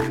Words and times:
You're 0.00 0.08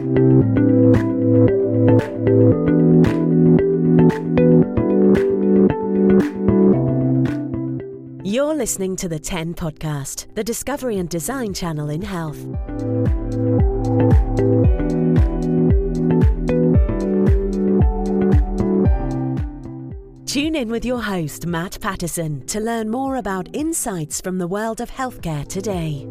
listening 8.54 8.96
to 8.98 9.10
the 9.10 9.20
10 9.20 9.55
podcast, 9.55 10.28
the 10.36 10.44
discovery 10.44 11.00
and 11.00 11.10
design 11.10 11.55
channel 11.55 11.89
in 11.89 12.04
health. 12.04 12.38
Tune 20.28 20.56
in 20.56 20.70
with 20.70 20.86
your 20.86 21.02
host, 21.02 21.48
Matt 21.48 21.80
Patterson, 21.82 22.46
to 22.46 22.60
learn 22.60 22.92
more 22.92 23.16
about 23.16 23.50
insights 23.54 24.21
from 24.21 24.38
the 24.38 24.48
world 24.48 24.82
of 24.82 24.92
healthcare 24.92 25.48
today. 25.48 26.06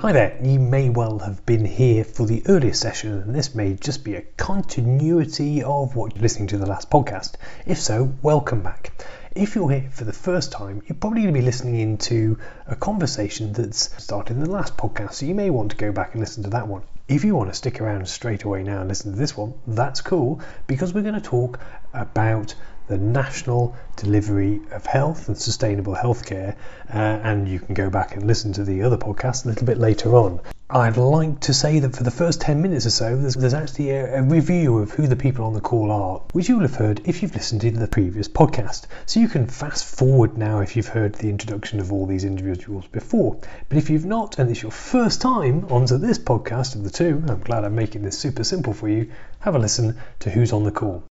Hi 0.00 0.12
there, 0.12 0.38
you 0.42 0.58
may 0.58 0.88
well 0.88 1.18
have 1.18 1.44
been 1.44 1.66
here 1.66 2.04
for 2.04 2.24
the 2.24 2.42
earlier 2.46 2.72
session, 2.72 3.12
and 3.20 3.34
this 3.34 3.54
may 3.54 3.74
just 3.74 4.02
be 4.02 4.14
a 4.14 4.22
continuity 4.38 5.62
of 5.62 5.94
what 5.94 6.14
you're 6.14 6.22
listening 6.22 6.48
to 6.48 6.56
the 6.56 6.64
last 6.64 6.88
podcast. 6.88 7.34
If 7.66 7.78
so, 7.78 8.10
welcome 8.22 8.62
back. 8.62 8.92
If 9.36 9.54
you're 9.54 9.70
here 9.70 9.90
for 9.92 10.04
the 10.04 10.14
first 10.14 10.52
time, 10.52 10.80
you're 10.86 10.96
probably 10.96 11.20
going 11.20 11.34
to 11.34 11.38
be 11.38 11.44
listening 11.44 11.80
into 11.80 12.38
a 12.66 12.76
conversation 12.76 13.52
that's 13.52 14.02
started 14.02 14.38
in 14.38 14.42
the 14.42 14.48
last 14.48 14.78
podcast, 14.78 15.12
so 15.12 15.26
you 15.26 15.34
may 15.34 15.50
want 15.50 15.72
to 15.72 15.76
go 15.76 15.92
back 15.92 16.14
and 16.14 16.20
listen 16.20 16.44
to 16.44 16.50
that 16.50 16.66
one. 16.66 16.80
If 17.06 17.22
you 17.22 17.34
want 17.34 17.50
to 17.50 17.54
stick 17.54 17.78
around 17.78 18.08
straight 18.08 18.44
away 18.44 18.62
now 18.62 18.80
and 18.80 18.88
listen 18.88 19.12
to 19.12 19.18
this 19.18 19.36
one, 19.36 19.52
that's 19.66 20.00
cool 20.00 20.40
because 20.66 20.94
we're 20.94 21.02
going 21.02 21.12
to 21.12 21.20
talk 21.20 21.60
about 21.92 22.54
the 22.90 22.98
national 22.98 23.76
delivery 23.94 24.60
of 24.72 24.84
health 24.84 25.28
and 25.28 25.38
sustainable 25.38 25.94
healthcare, 25.94 26.56
uh, 26.92 26.98
and 26.98 27.48
you 27.48 27.60
can 27.60 27.72
go 27.72 27.88
back 27.88 28.16
and 28.16 28.26
listen 28.26 28.52
to 28.52 28.64
the 28.64 28.82
other 28.82 28.98
podcast 28.98 29.44
a 29.44 29.48
little 29.48 29.64
bit 29.64 29.78
later 29.78 30.16
on. 30.16 30.40
I'd 30.68 30.96
like 30.96 31.38
to 31.40 31.54
say 31.54 31.78
that 31.78 31.94
for 31.94 32.02
the 32.02 32.10
first 32.10 32.40
10 32.40 32.60
minutes 32.60 32.86
or 32.86 32.90
so, 32.90 33.16
there's, 33.16 33.34
there's 33.34 33.54
actually 33.54 33.90
a, 33.90 34.18
a, 34.18 34.22
review 34.22 34.78
of 34.78 34.90
who 34.90 35.06
the 35.06 35.14
people 35.14 35.44
on 35.44 35.52
the 35.52 35.60
call 35.60 35.92
are, 35.92 36.22
which 36.32 36.48
you 36.48 36.56
will 36.56 36.66
have 36.66 36.74
heard 36.74 37.00
if 37.04 37.22
you've 37.22 37.34
listened 37.34 37.60
to 37.60 37.70
the 37.70 37.86
previous 37.86 38.26
podcast. 38.26 38.86
So 39.06 39.20
you 39.20 39.28
can 39.28 39.46
fast 39.46 39.84
forward 39.84 40.36
now 40.36 40.60
if 40.60 40.74
you've 40.74 40.88
heard 40.88 41.14
the 41.14 41.28
introduction 41.28 41.78
of 41.78 41.92
all 41.92 42.06
these 42.06 42.24
individuals 42.24 42.86
before. 42.88 43.40
But 43.68 43.78
if 43.78 43.88
you've 43.88 44.04
not, 44.04 44.38
and 44.38 44.50
it's 44.50 44.62
your 44.62 44.72
first 44.72 45.20
time 45.20 45.64
onto 45.70 45.96
this 45.96 46.18
podcast 46.18 46.74
of 46.74 46.82
the 46.82 46.90
two, 46.90 47.22
I'm 47.28 47.40
glad 47.40 47.64
I'm 47.64 47.76
making 47.76 48.02
this 48.02 48.18
super 48.18 48.42
simple 48.42 48.72
for 48.72 48.88
you, 48.88 49.12
have 49.40 49.54
a 49.54 49.60
listen 49.60 49.96
to 50.20 50.30
who's 50.30 50.52
on 50.52 50.64
the 50.64 50.72
call. 50.72 51.04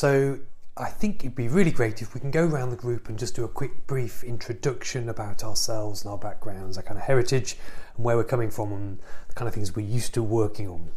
So 0.00 0.38
I 0.76 0.90
think 0.90 1.20
it'd 1.20 1.36
be 1.36 1.46
really 1.46 1.70
great 1.70 2.02
if 2.02 2.14
we 2.14 2.20
can 2.20 2.32
go 2.32 2.44
around 2.44 2.70
the 2.70 2.76
group 2.76 3.08
and 3.08 3.16
just 3.16 3.36
do 3.36 3.44
a 3.44 3.48
quick 3.48 3.86
brief 3.86 4.24
introduction 4.24 5.08
about 5.08 5.44
ourselves 5.44 6.02
and 6.02 6.10
our 6.10 6.18
backgrounds, 6.18 6.76
our 6.76 6.82
kind 6.82 6.98
of 6.98 7.04
heritage 7.04 7.56
and 7.94 8.04
where 8.04 8.16
we're 8.16 8.24
coming 8.24 8.50
from 8.50 8.72
and 8.72 8.98
the 9.28 9.34
kind 9.34 9.46
of 9.46 9.54
things 9.54 9.76
we're 9.76 9.86
used 9.86 10.14
to 10.14 10.22
working 10.22 10.68
on. 10.68 10.90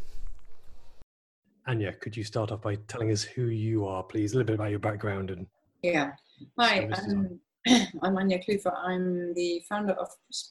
Anya, 1.67 1.93
could 1.93 2.17
you 2.17 2.23
start 2.23 2.51
off 2.51 2.61
by 2.61 2.75
telling 2.87 3.11
us 3.11 3.21
who 3.21 3.47
you 3.47 3.85
are, 3.85 4.01
please? 4.01 4.33
A 4.33 4.37
little 4.37 4.47
bit 4.47 4.55
about 4.55 4.71
your 4.71 4.79
background 4.79 5.29
and 5.29 5.45
yeah. 5.83 6.13
Hi, 6.57 6.89
I'm, 6.91 7.39
I'm 8.01 8.17
Anya 8.17 8.39
Kluver. 8.39 8.75
I'm 8.75 9.35
the 9.35 9.63
founder 9.69 9.93
of 9.93 10.09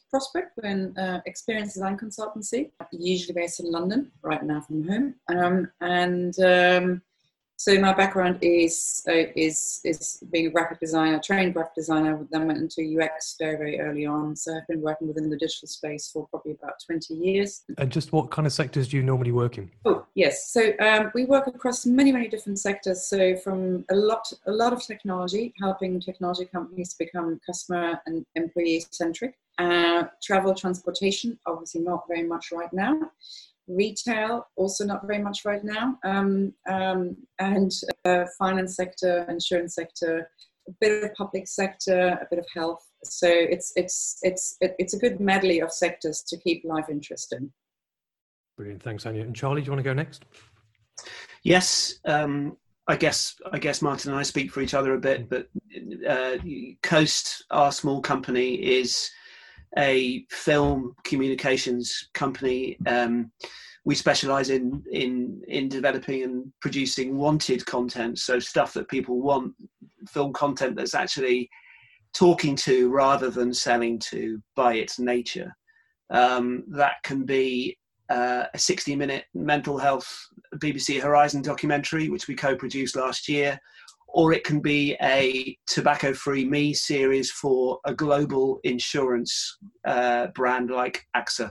Prospect, 0.08 0.56
an 0.62 0.97
uh, 0.97 1.20
experience 1.27 1.74
design 1.74 1.98
consultancy, 1.98 2.70
usually 2.92 3.34
based 3.34 3.58
in 3.58 3.72
London, 3.72 4.12
right 4.22 4.44
now 4.44 4.60
from 4.60 4.86
home. 4.86 5.14
Um, 5.28 5.70
and 5.80 6.38
um, 6.38 7.02
so 7.59 7.79
my 7.81 7.95
background 7.95 8.39
is 8.43 9.03
uh, 9.09 9.33
is 9.35 9.81
is 9.83 10.23
being 10.31 10.47
a 10.47 10.51
graphic 10.51 10.79
designer, 10.79 11.19
trained 11.19 11.55
graphic 11.55 11.75
designer. 11.75 12.27
Then 12.31 12.47
went 12.47 12.59
into 12.59 12.83
UX 12.83 13.37
very 13.39 13.57
very 13.57 13.81
early 13.81 14.05
on. 14.05 14.37
So 14.37 14.55
I've 14.57 14.67
been 14.67 14.83
working 14.83 15.09
within 15.09 15.31
the 15.31 15.39
digital 15.39 15.67
space 15.67 16.11
for 16.12 16.27
probably 16.29 16.53
about 16.53 16.75
twenty 16.84 17.15
years. 17.15 17.62
And 17.79 17.91
just 17.91 18.12
what 18.12 18.31
kind 18.31 18.47
of 18.47 18.53
sectors 18.53 18.89
do 18.89 18.99
you 18.99 19.03
normally 19.03 19.33
work 19.33 19.57
in? 19.57 19.71
Oh 19.87 20.05
yes, 20.15 20.50
so 20.50 20.72
um, 20.81 21.11
we 21.15 21.25
work 21.25 21.47
across 21.47 21.87
many 21.87 22.12
many 22.12 22.28
different 22.28 22.59
sectors. 22.59 23.06
So 23.06 23.37
from 23.37 23.87
a 23.91 23.97
lot 23.97 24.31
a 24.47 24.53
lot 24.53 24.75
of 24.75 24.87
technology, 24.87 25.55
helping 25.59 25.99
technology 25.99 26.45
companies 26.45 26.95
become 26.95 27.41
customer 27.47 28.00
and 28.06 28.27
employee 28.34 28.84
centric. 28.91 29.34
Uh, 29.59 30.05
travel 30.22 30.53
transportation, 30.53 31.39
obviously 31.47 31.81
not 31.81 32.06
very 32.06 32.22
much 32.22 32.53
right 32.53 32.71
now 32.75 33.11
retail 33.69 34.47
also 34.56 34.84
not 34.84 35.06
very 35.06 35.22
much 35.22 35.44
right 35.44 35.65
now. 35.65 35.99
Um, 36.04 36.53
um, 36.69 37.16
and 37.38 37.72
uh, 38.04 38.25
finance 38.38 38.77
sector 38.77 39.27
insurance 39.28 39.75
sector 39.75 40.31
a 40.69 40.72
bit 40.81 41.04
of 41.04 41.15
public 41.15 41.47
sector 41.47 42.19
a 42.21 42.27
bit 42.31 42.38
of 42.38 42.47
health. 42.53 42.84
So 43.04 43.28
it's 43.28 43.72
it's 43.77 44.19
it's 44.22 44.56
it's 44.60 44.94
a 44.94 44.99
good 44.99 45.21
medley 45.21 45.60
of 45.60 45.72
sectors 45.72 46.22
to 46.28 46.37
keep 46.37 46.65
life 46.65 46.87
interesting. 46.88 47.53
Brilliant. 48.56 48.82
Thanks 48.82 49.06
anya. 49.06 49.22
And 49.22 49.37
charlie 49.37 49.60
do 49.60 49.66
you 49.66 49.72
want 49.72 49.81
to 49.81 49.91
go 49.91 49.93
next? 49.93 50.25
Yes 51.43 52.00
um, 52.04 52.56
I 52.88 52.97
guess 52.97 53.34
I 53.53 53.59
guess 53.59 53.83
Martin 53.83 54.12
and 54.12 54.21
I 54.21 54.22
speak 54.22 54.50
for 54.53 54.60
each 54.60 54.75
other 54.75 54.94
a 54.94 54.98
bit, 54.98 55.28
but 55.28 55.48
uh, 56.09 56.37
Coast, 56.83 57.44
our 57.50 57.72
small 57.72 58.00
company, 58.00 58.54
is 58.54 59.10
a 59.78 60.25
film 60.31 60.94
communications 61.04 62.09
company. 62.14 62.76
Um, 62.87 63.31
we 63.84 63.94
specialize 63.94 64.50
in 64.50 64.82
in 64.91 65.42
in 65.47 65.69
developing 65.69 66.25
and 66.25 66.53
producing 66.60 67.16
wanted 67.16 67.64
content, 67.66 68.19
so 68.19 68.38
stuff 68.38 68.72
that 68.75 68.88
people 68.88 69.20
want, 69.20 69.54
film 70.09 70.32
content 70.32 70.76
that's 70.76 70.94
actually 70.94 71.48
talking 72.15 72.56
to 72.56 72.88
rather 72.91 73.31
than 73.31 73.53
selling 73.53 73.98
to 73.98 74.42
by 74.54 74.75
its 74.75 74.98
nature. 74.98 75.54
Um, 76.10 76.65
that 76.69 76.94
can 77.04 77.25
be 77.25 77.78
uh, 78.09 78.44
a 78.54 78.59
60 78.59 78.97
minute 78.97 79.25
mental 79.34 79.78
health 79.78 80.28
BBC 80.56 81.00
Horizon 81.00 81.42
documentary, 81.42 82.09
which 82.09 82.28
we 82.28 82.34
co 82.34 82.56
produced 82.56 82.97
last 82.97 83.28
year, 83.28 83.60
or 84.09 84.33
it 84.33 84.44
can 84.44 84.61
be 84.61 84.97
a 85.03 85.56
tobacco 85.67 86.12
free 86.12 86.44
me 86.44 86.72
series 86.72 87.31
for 87.31 87.78
a 87.84 87.94
global 87.94 88.61
insurance 88.65 89.59
uh, 89.87 90.28
brand 90.28 90.71
like 90.71 91.06
AXA. 91.15 91.50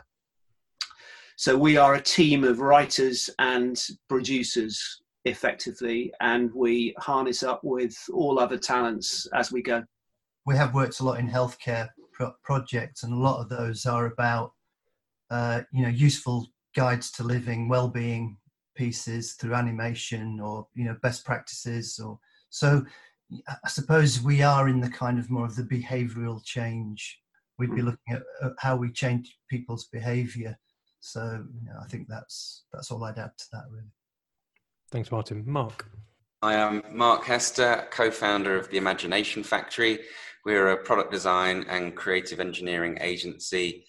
So 1.38 1.58
we 1.58 1.78
are 1.78 1.96
a 1.96 2.02
team 2.02 2.44
of 2.44 2.60
writers 2.60 3.30
and 3.40 3.82
producers 4.08 5.02
effectively, 5.26 6.14
and 6.22 6.52
we 6.54 6.96
harness 6.98 7.44
up 7.44 7.62
with 7.64 7.96
all 8.14 8.40
other 8.40 8.58
talents 8.58 9.28
as 9.34 9.52
we 9.52 9.62
go. 9.62 9.84
We 10.46 10.56
have 10.56 10.74
worked 10.74 11.00
a 11.02 11.04
lot 11.04 11.20
in 11.20 11.30
healthcare 11.30 11.90
pro- 12.14 12.36
projects, 12.44 13.04
and 13.04 13.14
a 13.14 13.18
lot 13.18 13.42
of 13.42 13.50
those 13.50 13.86
are 13.86 14.06
about 14.06 14.54
uh, 15.30 15.64
you 15.74 15.84
know 15.84 15.90
useful 15.90 16.48
guides 16.76 17.12
to 17.12 17.24
living, 17.24 17.68
well-being 17.68 18.38
pieces 18.76 19.34
through 19.34 19.56
animation 19.56 20.40
or 20.40 20.68
you 20.74 20.86
know 20.86 20.96
best 21.02 21.26
practices 21.26 22.00
or 22.00 22.20
so 22.56 22.86
I 23.50 23.68
suppose 23.68 24.22
we 24.22 24.42
are 24.42 24.70
in 24.70 24.80
the 24.80 24.90
kind 24.90 25.20
of 25.20 25.30
more 25.30 25.44
of 25.44 25.58
the 25.58 25.64
behavioural 25.64 26.42
change. 26.46 27.20
We'd 27.60 27.76
be 27.76 27.82
hmm. 27.82 27.88
looking 27.88 28.16
at 28.16 28.24
how 28.60 28.78
we 28.78 28.94
change 28.94 29.38
people's 29.50 29.90
behaviour. 29.92 30.58
So 31.02 31.46
you 31.62 31.66
know, 31.66 31.78
I 31.84 31.88
think 31.88 32.08
that's 32.08 32.64
that's 32.72 32.92
all 32.92 33.04
I'd 33.04 33.18
add 33.18 33.38
to 33.38 33.46
that 33.52 33.64
really. 33.70 33.92
Thanks, 34.90 35.12
Martin. 35.12 35.44
Mark. 35.46 35.86
I 36.42 36.54
am 36.54 36.82
Mark 36.92 37.26
Hester, 37.26 37.88
co-founder 37.92 38.58
of 38.58 38.70
the 38.70 38.78
Imagination 38.78 39.44
Factory. 39.44 40.00
We're 40.46 40.70
a 40.70 40.84
product 40.84 41.12
design 41.12 41.66
and 41.68 41.96
creative 41.96 42.40
engineering 42.40 42.98
agency, 43.02 43.86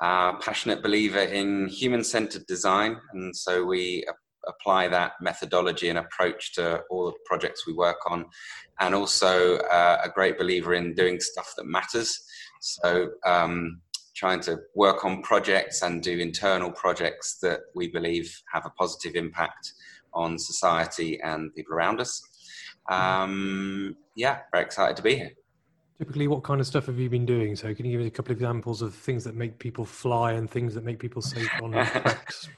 uh, 0.00 0.38
passionate 0.38 0.82
believer 0.82 1.20
in 1.20 1.68
human-centered 1.68 2.46
design, 2.46 2.96
and 3.12 3.36
so 3.36 3.64
we 3.64 4.06
apply 4.48 4.88
that 4.88 5.12
methodology 5.20 5.88
and 5.88 5.98
approach 5.98 6.54
to 6.54 6.82
all 6.90 7.06
the 7.06 7.12
projects 7.26 7.66
we 7.66 7.72
work 7.72 7.98
on, 8.10 8.26
and 8.80 8.94
also 8.94 9.58
uh, 9.58 10.00
a 10.02 10.08
great 10.08 10.38
believer 10.38 10.74
in 10.74 10.94
doing 10.94 11.20
stuff 11.20 11.54
that 11.56 11.66
matters. 11.66 12.24
So, 12.60 13.08
um, 13.24 13.80
trying 14.16 14.40
to 14.40 14.58
work 14.74 15.04
on 15.04 15.22
projects 15.22 15.82
and 15.82 16.02
do 16.02 16.18
internal 16.18 16.72
projects 16.72 17.38
that 17.40 17.60
we 17.76 17.86
believe 17.88 18.42
have 18.52 18.66
a 18.66 18.70
positive 18.70 19.14
impact 19.14 19.72
on 20.12 20.36
society 20.36 21.20
and 21.22 21.54
people 21.54 21.72
around 21.72 22.00
us. 22.00 22.20
Um, 22.90 23.96
yeah, 24.16 24.40
very 24.52 24.64
excited 24.64 24.96
to 24.96 25.02
be 25.02 25.16
here. 25.16 25.30
Typically, 25.98 26.28
what 26.28 26.44
kind 26.44 26.60
of 26.60 26.66
stuff 26.66 26.86
have 26.86 26.98
you 26.98 27.10
been 27.10 27.26
doing? 27.26 27.56
So, 27.56 27.74
can 27.74 27.84
you 27.84 27.92
give 27.92 28.00
us 28.00 28.06
a 28.06 28.10
couple 28.10 28.32
of 28.32 28.38
examples 28.38 28.82
of 28.82 28.94
things 28.94 29.24
that 29.24 29.34
make 29.34 29.58
people 29.58 29.84
fly 29.84 30.32
and 30.32 30.48
things 30.48 30.74
that 30.74 30.84
make 30.84 30.98
people 30.98 31.22
safe 31.22 31.50
on 31.62 31.72
tracks? 31.72 32.48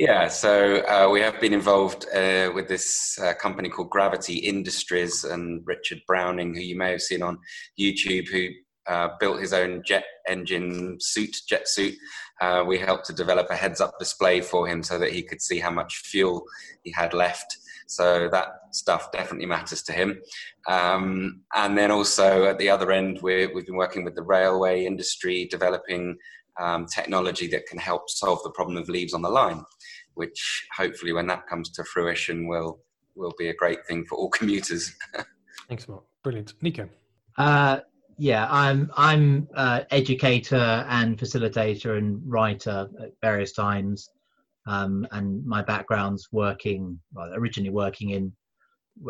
Yeah, 0.00 0.28
so 0.28 0.76
uh, 0.86 1.10
we 1.12 1.20
have 1.20 1.38
been 1.42 1.52
involved 1.52 2.06
uh, 2.14 2.50
with 2.54 2.68
this 2.68 3.18
uh, 3.22 3.34
company 3.34 3.68
called 3.68 3.90
Gravity 3.90 4.36
Industries 4.36 5.24
and 5.24 5.60
Richard 5.66 6.00
Browning, 6.06 6.54
who 6.54 6.62
you 6.62 6.74
may 6.74 6.92
have 6.92 7.02
seen 7.02 7.20
on 7.20 7.36
YouTube, 7.78 8.26
who 8.28 8.48
uh, 8.86 9.08
built 9.20 9.42
his 9.42 9.52
own 9.52 9.82
jet 9.84 10.04
engine 10.26 10.96
suit, 11.00 11.36
jet 11.46 11.68
suit. 11.68 11.94
Uh, 12.40 12.64
we 12.66 12.78
helped 12.78 13.04
to 13.08 13.12
develop 13.12 13.48
a 13.50 13.54
heads 13.54 13.82
up 13.82 13.98
display 13.98 14.40
for 14.40 14.66
him 14.66 14.82
so 14.82 14.98
that 14.98 15.12
he 15.12 15.22
could 15.22 15.42
see 15.42 15.58
how 15.58 15.70
much 15.70 15.96
fuel 15.96 16.44
he 16.82 16.90
had 16.92 17.12
left. 17.12 17.58
So 17.86 18.26
that 18.32 18.46
stuff 18.70 19.12
definitely 19.12 19.48
matters 19.48 19.82
to 19.82 19.92
him. 19.92 20.18
Um, 20.66 21.42
and 21.54 21.76
then 21.76 21.90
also 21.90 22.46
at 22.46 22.56
the 22.56 22.70
other 22.70 22.90
end, 22.90 23.18
we 23.20 23.42
have 23.42 23.66
been 23.66 23.76
working 23.76 24.04
with 24.04 24.14
the 24.14 24.22
railway 24.22 24.86
industry, 24.86 25.46
developing 25.50 26.16
um, 26.60 26.86
technology 26.86 27.48
that 27.48 27.66
can 27.66 27.78
help 27.78 28.08
solve 28.10 28.42
the 28.44 28.50
problem 28.50 28.76
of 28.76 28.88
leaves 28.88 29.14
on 29.14 29.22
the 29.22 29.28
line, 29.28 29.64
which 30.14 30.66
hopefully, 30.76 31.12
when 31.12 31.26
that 31.28 31.46
comes 31.46 31.70
to 31.70 31.84
fruition, 31.84 32.46
will 32.46 32.80
will 33.16 33.34
be 33.38 33.48
a 33.48 33.54
great 33.54 33.84
thing 33.86 34.04
for 34.04 34.16
all 34.16 34.30
commuters. 34.38 34.94
Thanks, 35.68 35.88
Mark. 35.88 36.04
Brilliant, 36.22 36.54
Nico. 36.60 36.88
Uh, 37.38 37.80
yeah, 38.18 38.46
I'm 38.50 38.90
I'm 38.96 39.48
uh, 39.54 39.82
educator 39.90 40.84
and 40.88 41.16
facilitator 41.18 41.96
and 41.96 42.20
writer 42.24 42.88
at 43.02 43.12
various 43.22 43.52
times, 43.52 44.10
um, 44.66 45.06
and 45.12 45.44
my 45.46 45.62
background's 45.62 46.28
working 46.30 47.00
well, 47.14 47.32
originally 47.34 47.70
working 47.70 48.10
in 48.10 48.32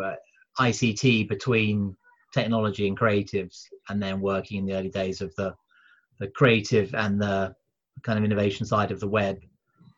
uh, 0.00 0.14
ICT 0.60 1.28
between 1.28 1.96
technology 2.32 2.86
and 2.86 2.96
creatives, 2.96 3.64
and 3.88 4.00
then 4.00 4.20
working 4.20 4.58
in 4.58 4.66
the 4.66 4.74
early 4.74 4.90
days 4.90 5.20
of 5.20 5.34
the 5.34 5.52
the 6.20 6.28
creative 6.28 6.94
and 6.94 7.20
the 7.20 7.54
kind 8.04 8.18
of 8.18 8.24
innovation 8.24 8.64
side 8.64 8.92
of 8.92 9.00
the 9.00 9.08
web. 9.08 9.40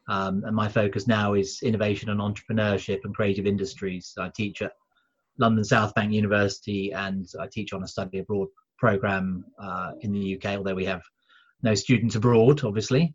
Um, 0.09 0.43
and 0.45 0.57
my 0.57 0.69
focus 0.69 1.07
now 1.07 1.35
is 1.35 1.61
innovation 1.63 2.09
and 2.09 2.21
entrepreneurship 2.21 3.01
and 3.05 3.15
creative 3.15 3.47
industries. 3.47 4.15
I 4.19 4.31
teach 4.35 4.63
at 4.63 4.73
London 5.39 5.65
South 5.65 5.95
Bank 5.95 6.13
University 6.13 6.93
and 6.93 7.29
I 7.39 7.47
teach 7.47 7.73
on 7.73 7.83
a 7.83 7.89
study 7.89 8.19
abroad 8.19 8.49
program 8.79 9.45
uh, 9.61 9.93
in 10.01 10.13
the 10.13 10.37
UK, 10.37 10.57
although 10.57 10.75
we 10.75 10.87
have 10.87 11.03
no 11.63 11.75
students 11.75 12.17
abroad, 12.17 12.65
obviously. 12.65 13.15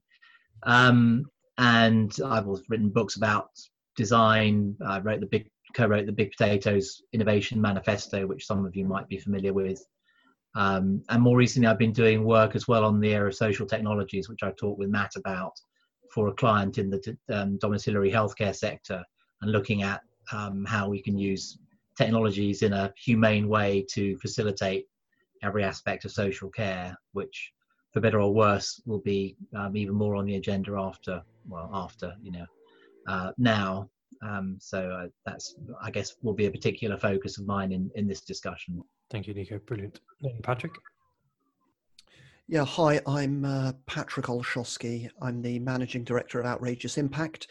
Um, 0.63 1.25
and 1.57 2.15
I've 2.25 2.47
written 2.69 2.89
books 2.89 3.15
about 3.15 3.49
design. 3.95 4.75
I 4.85 4.99
wrote 4.99 5.19
the 5.19 5.25
big 5.25 5.49
co-wrote 5.73 6.05
the 6.05 6.11
Big 6.11 6.31
Potatoes 6.31 7.01
Innovation 7.13 7.61
Manifesto, 7.61 8.25
which 8.25 8.45
some 8.45 8.65
of 8.65 8.75
you 8.75 8.85
might 8.85 9.07
be 9.07 9.19
familiar 9.19 9.53
with. 9.53 9.83
Um, 10.57 11.03
and 11.09 11.21
more 11.21 11.37
recently, 11.37 11.67
I've 11.67 11.77
been 11.77 11.93
doing 11.93 12.23
work 12.23 12.55
as 12.55 12.67
well 12.67 12.83
on 12.83 12.99
the 12.99 13.13
area 13.13 13.27
of 13.27 13.35
social 13.35 13.67
technologies, 13.67 14.27
which 14.27 14.41
I 14.41 14.51
talked 14.51 14.79
with 14.79 14.89
Matt 14.89 15.15
about 15.15 15.53
for 16.11 16.29
a 16.29 16.33
client 16.33 16.79
in 16.79 16.89
the 16.89 17.15
um, 17.31 17.59
domiciliary 17.59 18.11
healthcare 18.11 18.55
sector, 18.55 19.03
and 19.41 19.51
looking 19.51 19.83
at 19.83 20.01
um, 20.33 20.65
how 20.65 20.89
we 20.89 20.99
can 20.99 21.15
use 21.15 21.59
technologies 21.95 22.63
in 22.63 22.73
a 22.73 22.91
humane 22.97 23.47
way 23.47 23.85
to 23.91 24.17
facilitate 24.17 24.87
every 25.43 25.63
aspect 25.63 26.05
of 26.05 26.11
social 26.11 26.49
care, 26.49 26.97
which, 27.11 27.51
for 27.91 28.01
better 28.01 28.19
or 28.19 28.33
worse, 28.33 28.81
will 28.87 29.01
be 29.01 29.37
um, 29.55 29.77
even 29.77 29.93
more 29.93 30.15
on 30.15 30.25
the 30.25 30.37
agenda 30.37 30.71
after, 30.75 31.21
well, 31.47 31.69
after 31.71 32.15
you 32.19 32.31
know, 32.31 32.45
uh, 33.07 33.31
now. 33.37 33.87
Um, 34.21 34.57
so 34.59 34.89
uh, 34.89 35.07
that's, 35.25 35.55
I 35.81 35.91
guess, 35.91 36.15
will 36.21 36.33
be 36.33 36.45
a 36.45 36.51
particular 36.51 36.97
focus 36.97 37.37
of 37.37 37.45
mine 37.45 37.71
in 37.71 37.91
in 37.95 38.07
this 38.07 38.21
discussion. 38.21 38.83
Thank 39.09 39.27
you, 39.27 39.33
Nico. 39.33 39.59
Brilliant. 39.59 39.99
Patrick. 40.43 40.73
Yeah, 42.49 42.63
hi, 42.63 43.01
I'm 43.05 43.43
uh, 43.43 43.73
Patrick 43.87 44.27
Olszewski. 44.27 45.09
I'm 45.21 45.41
the 45.41 45.59
managing 45.59 46.05
director 46.05 46.39
of 46.39 46.45
Outrageous 46.45 46.97
Impact. 46.97 47.47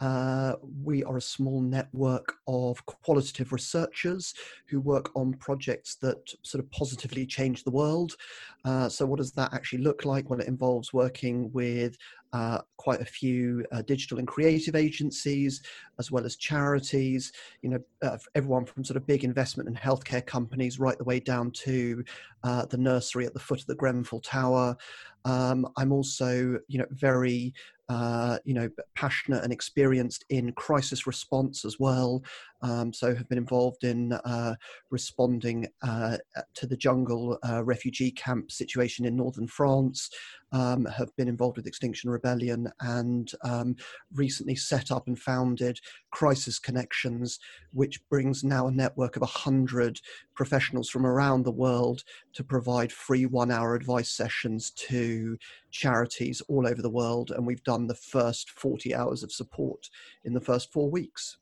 Uh, 0.00 0.54
we 0.82 1.04
are 1.04 1.18
a 1.18 1.22
small 1.22 1.60
network 1.60 2.34
of 2.48 2.84
qualitative 2.86 3.52
researchers 3.52 4.34
who 4.66 4.80
work 4.80 5.10
on 5.14 5.34
projects 5.34 5.96
that 5.96 6.16
sort 6.42 6.64
of 6.64 6.70
positively 6.72 7.26
change 7.26 7.62
the 7.62 7.70
world. 7.70 8.16
Uh, 8.64 8.88
so, 8.88 9.06
what 9.06 9.18
does 9.18 9.30
that 9.32 9.52
actually 9.52 9.82
look 9.82 10.04
like? 10.04 10.30
Well, 10.30 10.40
it 10.40 10.48
involves 10.48 10.92
working 10.92 11.52
with 11.52 11.96
uh, 12.32 12.58
quite 12.76 13.00
a 13.00 13.04
few 13.04 13.64
uh, 13.72 13.82
digital 13.82 14.18
and 14.18 14.28
creative 14.28 14.74
agencies, 14.74 15.62
as 15.98 16.10
well 16.10 16.24
as 16.24 16.36
charities. 16.36 17.32
You 17.62 17.70
know, 17.70 17.80
uh, 18.02 18.18
everyone 18.34 18.64
from 18.64 18.84
sort 18.84 18.96
of 18.96 19.06
big 19.06 19.24
investment 19.24 19.68
and 19.68 19.76
healthcare 19.76 20.24
companies 20.24 20.78
right 20.78 20.96
the 20.96 21.04
way 21.04 21.20
down 21.20 21.50
to 21.52 22.04
uh, 22.44 22.66
the 22.66 22.78
nursery 22.78 23.26
at 23.26 23.34
the 23.34 23.40
foot 23.40 23.60
of 23.60 23.66
the 23.66 23.74
Grenfell 23.74 24.20
Tower. 24.20 24.76
Um, 25.24 25.66
I'm 25.76 25.92
also, 25.92 26.58
you 26.68 26.78
know, 26.78 26.86
very 26.90 27.52
uh, 27.90 28.38
you 28.44 28.54
know, 28.54 28.70
passionate 28.94 29.42
and 29.42 29.52
experienced 29.52 30.24
in 30.28 30.52
crisis 30.52 31.08
response 31.08 31.64
as 31.64 31.80
well. 31.80 32.22
Um, 32.62 32.92
so 32.92 33.14
have 33.14 33.28
been 33.28 33.38
involved 33.38 33.84
in 33.84 34.12
uh, 34.12 34.54
responding 34.90 35.68
uh, 35.82 36.18
to 36.54 36.66
the 36.66 36.76
jungle 36.76 37.38
uh, 37.48 37.64
refugee 37.64 38.10
camp 38.10 38.50
situation 38.50 39.04
in 39.06 39.16
northern 39.16 39.46
France. 39.46 40.10
Um, 40.52 40.84
have 40.86 41.14
been 41.16 41.28
involved 41.28 41.56
with 41.56 41.68
Extinction 41.68 42.10
Rebellion 42.10 42.68
and 42.80 43.30
um, 43.44 43.76
recently 44.12 44.56
set 44.56 44.90
up 44.90 45.06
and 45.06 45.16
founded 45.16 45.78
Crisis 46.10 46.58
Connections, 46.58 47.38
which 47.72 48.00
brings 48.08 48.42
now 48.42 48.66
a 48.66 48.72
network 48.72 49.14
of 49.14 49.22
100 49.22 50.00
professionals 50.34 50.90
from 50.90 51.06
around 51.06 51.44
the 51.44 51.52
world 51.52 52.02
to 52.32 52.42
provide 52.42 52.90
free 52.90 53.26
one 53.26 53.52
hour 53.52 53.76
advice 53.76 54.10
sessions 54.10 54.70
to 54.72 55.38
charities 55.70 56.42
all 56.48 56.66
over 56.66 56.82
the 56.82 56.90
world. 56.90 57.30
And 57.30 57.46
we've 57.46 57.62
done 57.62 57.86
the 57.86 57.94
first 57.94 58.50
40 58.50 58.92
hours 58.92 59.22
of 59.22 59.30
support 59.30 59.88
in 60.24 60.34
the 60.34 60.40
first 60.40 60.72
four 60.72 60.90
weeks. 60.90 61.38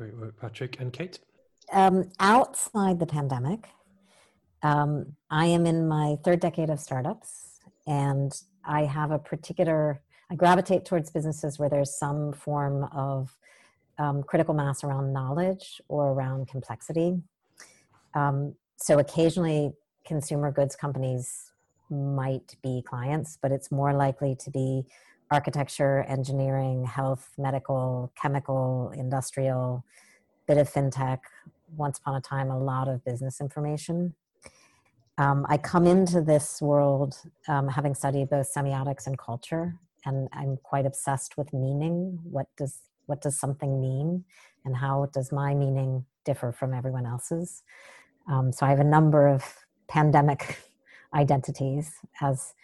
Great 0.00 0.16
work, 0.16 0.40
Patrick. 0.40 0.80
And 0.80 0.94
Kate? 0.94 1.18
Um, 1.74 2.10
outside 2.20 2.98
the 2.98 3.04
pandemic, 3.04 3.68
um, 4.62 5.14
I 5.28 5.44
am 5.44 5.66
in 5.66 5.86
my 5.88 6.16
third 6.24 6.40
decade 6.40 6.70
of 6.70 6.80
startups, 6.80 7.58
and 7.86 8.32
I 8.64 8.86
have 8.86 9.10
a 9.10 9.18
particular, 9.18 10.00
I 10.30 10.36
gravitate 10.36 10.86
towards 10.86 11.10
businesses 11.10 11.58
where 11.58 11.68
there's 11.68 11.94
some 11.94 12.32
form 12.32 12.84
of 12.84 13.36
um, 13.98 14.22
critical 14.22 14.54
mass 14.54 14.82
around 14.84 15.12
knowledge 15.12 15.82
or 15.88 16.12
around 16.12 16.48
complexity. 16.48 17.20
Um, 18.14 18.54
so 18.76 19.00
occasionally, 19.00 19.72
consumer 20.06 20.50
goods 20.50 20.76
companies 20.76 21.52
might 21.90 22.56
be 22.62 22.82
clients, 22.88 23.36
but 23.42 23.52
it's 23.52 23.70
more 23.70 23.92
likely 23.92 24.34
to 24.36 24.50
be 24.50 24.86
architecture, 25.30 26.04
engineering, 26.08 26.84
health, 26.84 27.30
medical, 27.38 28.12
chemical, 28.20 28.92
industrial, 28.96 29.84
bit 30.46 30.58
of 30.58 30.68
fintech, 30.70 31.20
once 31.76 31.98
upon 31.98 32.16
a 32.16 32.20
time, 32.20 32.50
a 32.50 32.58
lot 32.58 32.88
of 32.88 33.04
business 33.04 33.40
information. 33.40 34.14
Um, 35.18 35.46
I 35.48 35.58
come 35.58 35.86
into 35.86 36.20
this 36.22 36.60
world 36.60 37.16
um, 37.46 37.68
having 37.68 37.94
studied 37.94 38.30
both 38.30 38.52
semiotics 38.52 39.06
and 39.06 39.18
culture, 39.18 39.76
and 40.04 40.28
I'm 40.32 40.56
quite 40.62 40.86
obsessed 40.86 41.36
with 41.36 41.52
meaning. 41.52 42.18
What 42.24 42.46
does 42.56 42.78
what 43.06 43.20
does 43.20 43.38
something 43.38 43.80
mean, 43.80 44.24
and 44.64 44.76
how 44.76 45.08
does 45.12 45.30
my 45.30 45.54
meaning 45.54 46.06
differ 46.24 46.52
from 46.52 46.72
everyone 46.72 47.06
else's? 47.06 47.62
Um, 48.28 48.52
so 48.52 48.64
I 48.64 48.70
have 48.70 48.80
a 48.80 48.84
number 48.84 49.28
of 49.28 49.44
pandemic 49.88 50.58
identities 51.14 51.92
as 52.20 52.54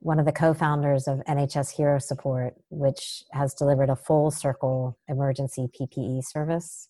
one 0.00 0.18
of 0.18 0.24
the 0.24 0.32
co-founders 0.32 1.06
of 1.06 1.18
NHS 1.28 1.76
Hero 1.76 1.98
Support, 1.98 2.54
which 2.70 3.24
has 3.32 3.54
delivered 3.54 3.90
a 3.90 3.96
full 3.96 4.30
circle 4.30 4.96
emergency 5.08 5.68
PPE 5.78 6.24
service. 6.24 6.88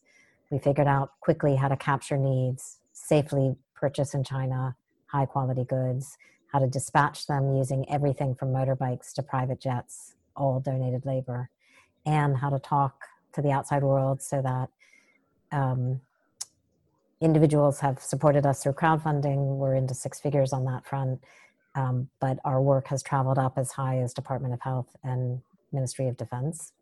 We 0.51 0.59
figured 0.59 0.87
out 0.87 1.11
quickly 1.21 1.57
how 1.57 1.69
to 1.69 1.77
capture 1.77 2.17
needs, 2.17 2.79
safely 2.93 3.57
purchase 3.75 4.15
in 4.15 4.25
China 4.25 4.77
high 5.07 5.27
quality 5.27 5.65
goods, 5.65 6.17
how 6.53 6.61
to 6.61 6.69
dispatch 6.69 7.27
them 7.27 7.57
using 7.57 7.85
everything 7.91 8.35
from 8.35 8.53
motorbikes 8.53 9.13
to 9.13 9.23
private 9.23 9.61
jets, 9.61 10.15
all 10.37 10.61
donated 10.61 11.05
labor, 11.05 11.51
and 12.07 12.37
how 12.37 12.49
to 12.49 12.61
talk 12.61 13.07
to 13.33 13.43
the 13.43 13.51
outside 13.51 13.83
world 13.83 14.23
so 14.23 14.41
that 14.41 14.69
um, 15.51 16.01
individuals 17.21 17.81
have 17.81 18.01
supported 18.01 18.47
us 18.47 18.63
through 18.63 18.73
crowdfunding. 18.73 19.57
We're 19.57 19.75
into 19.75 19.95
six 19.95 20.21
figures 20.21 20.53
on 20.53 20.65
that 20.67 20.87
front 20.87 21.21
um, 21.75 22.09
but 22.21 22.39
our 22.45 22.61
work 22.61 22.89
has 22.89 23.03
traveled 23.03 23.39
up 23.39 23.57
as 23.57 23.73
high 23.73 23.99
as 23.99 24.13
Department 24.13 24.55
of 24.55 24.61
Health 24.61 24.97
and 25.03 25.41
Ministry 25.73 26.09
of 26.09 26.17
Defense. 26.17 26.73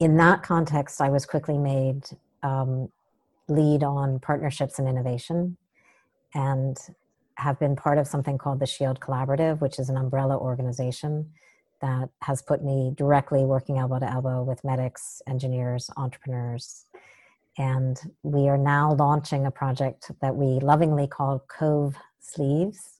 In 0.00 0.16
that 0.18 0.42
context, 0.42 1.00
I 1.00 1.08
was 1.08 1.24
quickly 1.24 1.58
made 1.58 2.04
um, 2.42 2.90
lead 3.48 3.82
on 3.82 4.18
partnerships 4.18 4.78
and 4.78 4.88
innovation 4.88 5.56
and 6.34 6.76
have 7.36 7.58
been 7.58 7.76
part 7.76 7.98
of 7.98 8.06
something 8.06 8.38
called 8.38 8.60
the 8.60 8.66
Shield 8.66 9.00
Collaborative, 9.00 9.60
which 9.60 9.78
is 9.78 9.88
an 9.88 9.96
umbrella 9.96 10.36
organization 10.36 11.30
that 11.80 12.08
has 12.22 12.42
put 12.42 12.64
me 12.64 12.92
directly 12.96 13.44
working 13.44 13.78
elbow 13.78 13.98
to 13.98 14.10
elbow 14.10 14.42
with 14.42 14.64
medics, 14.64 15.20
engineers, 15.28 15.90
entrepreneurs. 15.96 16.86
And 17.58 17.98
we 18.22 18.48
are 18.48 18.58
now 18.58 18.94
launching 18.94 19.46
a 19.46 19.50
project 19.50 20.10
that 20.20 20.34
we 20.34 20.60
lovingly 20.60 21.06
call 21.06 21.44
Cove 21.48 21.96
Sleeves 22.20 22.95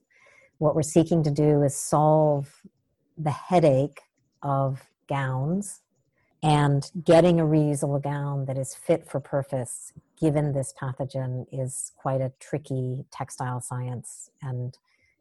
what 0.59 0.75
we're 0.75 0.83
seeking 0.83 1.23
to 1.23 1.31
do 1.31 1.63
is 1.63 1.77
solve 1.77 2.63
the 3.17 3.31
headache 3.31 4.01
of 4.43 4.83
gowns 5.09 5.83
and 6.43 6.91
getting 7.05 7.41
a 7.41 7.45
reusable 7.45 8.03
gown 8.03 8.45
that 8.45 8.59
is 8.59 8.75
fit 8.75 9.09
for 9.09 9.21
purpose 9.21 9.93
given 10.21 10.53
this 10.53 10.73
pathogen 10.81 11.47
is 11.53 11.93
quite 11.97 12.21
a 12.21 12.33
tricky 12.41 13.05
textile 13.11 13.61
science 13.61 14.31
and 14.43 14.79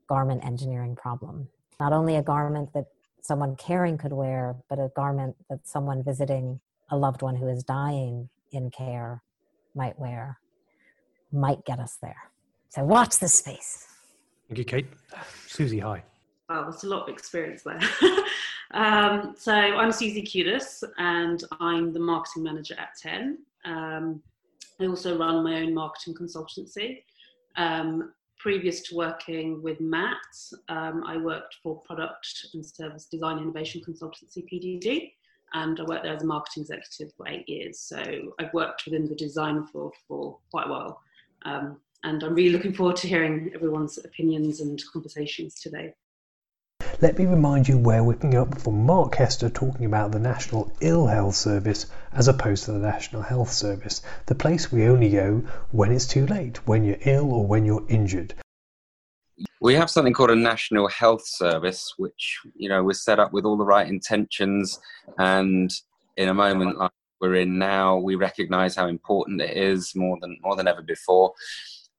garment 0.07 0.43
engineering 0.45 0.95
problem 0.95 1.47
not 1.79 1.93
only 1.93 2.15
a 2.15 2.21
garment 2.21 2.73
that 2.73 2.85
someone 3.21 3.55
caring 3.55 3.97
could 3.97 4.13
wear 4.13 4.55
but 4.69 4.77
a 4.77 4.91
garment 4.95 5.35
that 5.49 5.65
someone 5.67 6.03
visiting 6.03 6.59
a 6.89 6.97
loved 6.97 7.21
one 7.21 7.35
who 7.35 7.47
is 7.47 7.63
dying 7.63 8.29
in 8.51 8.69
care 8.69 9.21
might 9.73 9.97
wear 9.97 10.39
might 11.31 11.65
get 11.65 11.79
us 11.79 11.97
there. 12.01 12.31
So 12.69 12.83
watch 12.83 13.19
this 13.19 13.33
space. 13.33 13.87
Thank 14.47 14.59
you, 14.59 14.65
Kate. 14.65 14.87
Susie, 15.47 15.79
hi. 15.79 16.03
Wow, 16.49 16.69
that's 16.69 16.83
a 16.83 16.87
lot 16.87 17.03
of 17.03 17.09
experience 17.09 17.63
there. 17.63 17.79
um, 18.73 19.33
so 19.35 19.51
I'm 19.51 19.91
Susie 19.91 20.21
Kudis 20.21 20.83
and 20.99 21.43
I'm 21.59 21.91
the 21.91 21.99
marketing 21.99 22.43
manager 22.43 22.75
at 22.77 22.89
10. 23.01 23.39
Um, 23.65 24.21
I 24.79 24.85
also 24.85 25.17
run 25.17 25.43
my 25.43 25.61
own 25.61 25.73
marketing 25.73 26.13
consultancy. 26.13 27.01
Um, 27.55 28.13
previous 28.37 28.81
to 28.81 28.95
working 28.95 29.63
with 29.63 29.81
Matt, 29.81 30.13
um, 30.69 31.03
I 31.07 31.17
worked 31.17 31.55
for 31.63 31.81
product 31.81 32.45
and 32.53 32.63
service 32.63 33.05
design 33.05 33.39
innovation 33.39 33.81
consultancy, 33.87 34.45
PDD, 34.51 35.13
and 35.55 35.79
I 35.79 35.83
worked 35.83 36.03
there 36.03 36.15
as 36.15 36.21
a 36.21 36.27
marketing 36.27 36.61
executive 36.61 37.15
for 37.15 37.27
eight 37.27 37.49
years. 37.49 37.79
So 37.79 37.97
I've 38.39 38.53
worked 38.53 38.83
within 38.85 39.07
the 39.07 39.15
design 39.15 39.65
field 39.65 39.95
for 40.07 40.37
quite 40.51 40.67
a 40.67 40.69
while. 40.69 41.01
And 42.05 42.21
I'm 42.21 42.35
really 42.35 42.51
looking 42.51 42.71
forward 42.71 42.97
to 42.97 43.07
hearing 43.07 43.49
everyone's 43.55 43.97
opinions 43.97 44.61
and 44.61 44.79
conversations 44.93 45.55
today. 45.55 45.95
Let 47.01 47.17
me 47.17 47.25
remind 47.25 47.67
you 47.67 47.79
where 47.79 48.03
we're 48.03 48.13
picking 48.13 48.35
up 48.35 48.61
from 48.61 48.85
Mark 48.85 49.15
Hester 49.15 49.49
talking 49.49 49.87
about 49.87 50.11
the 50.11 50.19
National 50.19 50.71
Ill 50.81 51.07
Health 51.07 51.33
Service 51.33 51.87
as 52.13 52.27
opposed 52.27 52.65
to 52.65 52.73
the 52.73 52.77
National 52.77 53.23
Health 53.23 53.51
Service, 53.51 54.03
the 54.27 54.35
place 54.35 54.71
we 54.71 54.85
only 54.85 55.09
go 55.09 55.41
when 55.71 55.91
it's 55.91 56.05
too 56.05 56.27
late, 56.27 56.67
when 56.67 56.83
you're 56.83 56.99
ill 57.05 57.33
or 57.33 57.47
when 57.47 57.65
you're 57.65 57.85
injured. 57.89 58.35
We 59.59 59.73
have 59.73 59.89
something 59.89 60.13
called 60.13 60.29
a 60.29 60.35
National 60.35 60.87
Health 60.87 61.25
Service, 61.25 61.95
which 61.97 62.39
you 62.53 62.69
know 62.69 62.83
was 62.83 63.03
set 63.03 63.19
up 63.19 63.33
with 63.33 63.45
all 63.45 63.57
the 63.57 63.65
right 63.65 63.87
intentions, 63.87 64.79
and 65.17 65.71
in 66.17 66.29
a 66.29 66.35
moment 66.35 66.77
like 66.77 66.91
we're 67.19 67.35
in 67.35 67.57
now, 67.57 67.97
we 67.97 68.13
recognise 68.13 68.75
how 68.75 68.87
important 68.87 69.41
it 69.41 69.57
is 69.57 69.95
more 69.95 70.17
than 70.21 70.37
more 70.41 70.55
than 70.55 70.67
ever 70.67 70.83
before. 70.83 71.33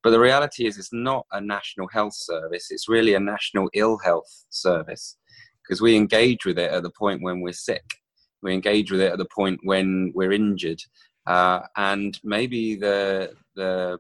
But 0.07 0.13
the 0.13 0.21
reality 0.21 0.69
is, 0.69 0.79
it's 0.79 0.93
not 0.93 1.27
a 1.33 1.41
national 1.41 1.89
health 1.89 2.15
service, 2.15 2.71
it's 2.71 2.89
really 2.89 3.15
a 3.15 3.19
national 3.19 3.69
ill 3.75 3.99
health 3.99 4.45
service 4.51 5.17
because 5.65 5.81
we 5.81 5.97
engage 5.97 6.47
with 6.47 6.61
it 6.61 6.71
at 6.71 6.85
the 6.85 6.93
point 6.97 7.23
when 7.23 7.41
we're 7.41 7.53
sick. 7.53 7.83
We 8.41 8.55
engage 8.55 8.93
with 8.93 9.01
it 9.01 9.11
at 9.11 9.19
the 9.19 9.27
point 9.35 9.59
when 9.65 10.13
we're 10.15 10.31
injured. 10.31 10.81
Uh, 11.27 11.63
and 11.77 12.21
maybe 12.23 12.77
the, 12.77 13.33
the 13.57 13.99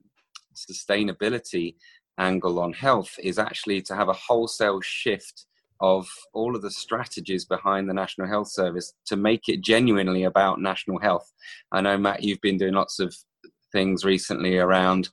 sustainability 0.54 1.74
angle 2.18 2.60
on 2.60 2.72
health 2.72 3.18
is 3.20 3.40
actually 3.40 3.82
to 3.82 3.96
have 3.96 4.08
a 4.08 4.12
wholesale 4.12 4.80
shift 4.82 5.46
of 5.80 6.08
all 6.34 6.54
of 6.54 6.62
the 6.62 6.70
strategies 6.70 7.44
behind 7.44 7.88
the 7.88 7.94
National 7.94 8.28
Health 8.28 8.52
Service 8.52 8.92
to 9.06 9.16
make 9.16 9.48
it 9.48 9.60
genuinely 9.60 10.22
about 10.22 10.60
national 10.60 11.00
health. 11.00 11.32
I 11.72 11.80
know, 11.80 11.98
Matt, 11.98 12.22
you've 12.22 12.40
been 12.42 12.58
doing 12.58 12.74
lots 12.74 13.00
of 13.00 13.12
things 13.72 14.04
recently 14.04 14.58
around 14.58 15.08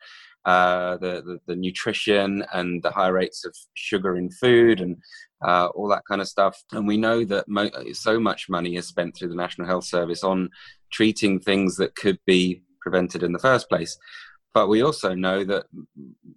uh, 0.46 0.98
the, 0.98 1.22
the, 1.26 1.40
the 1.48 1.56
nutrition 1.56 2.44
and 2.54 2.84
the 2.84 2.92
high 2.92 3.08
rates 3.08 3.46
of 3.46 3.56
sugar 3.76 4.18
in 4.18 4.30
food 4.30 4.82
and 4.82 4.98
uh, 5.46 5.68
all 5.68 5.88
that 5.88 6.04
kind 6.08 6.22
of 6.22 6.28
stuff. 6.28 6.62
And 6.72 6.88
we 6.88 6.98
know 6.98 7.24
that 7.26 7.48
mo- 7.48 7.72
so 7.94 8.20
much 8.20 8.50
money 8.50 8.76
is 8.76 8.88
spent 8.88 9.16
through 9.16 9.30
the 9.30 9.36
National 9.36 9.68
Health 9.68 9.86
Service 9.86 10.24
on 10.24 10.50
treating 10.92 11.40
things 11.40 11.78
that 11.78 11.96
could 11.96 12.20
be 12.26 12.62
prevented 12.82 13.24
in 13.24 13.32
the 13.32 13.40
first 13.40 13.70
place. 13.70 13.98
But 14.54 14.68
we 14.68 14.84
also 14.84 15.16
know 15.16 15.44
that 15.46 15.66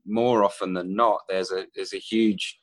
more 0.07 0.45
often 0.45 0.73
than 0.73 0.97
not, 0.97 1.21
there's 1.29 1.51
a 1.51 1.67
there's 1.75 1.93
a 1.93 1.99
huge 1.99 2.59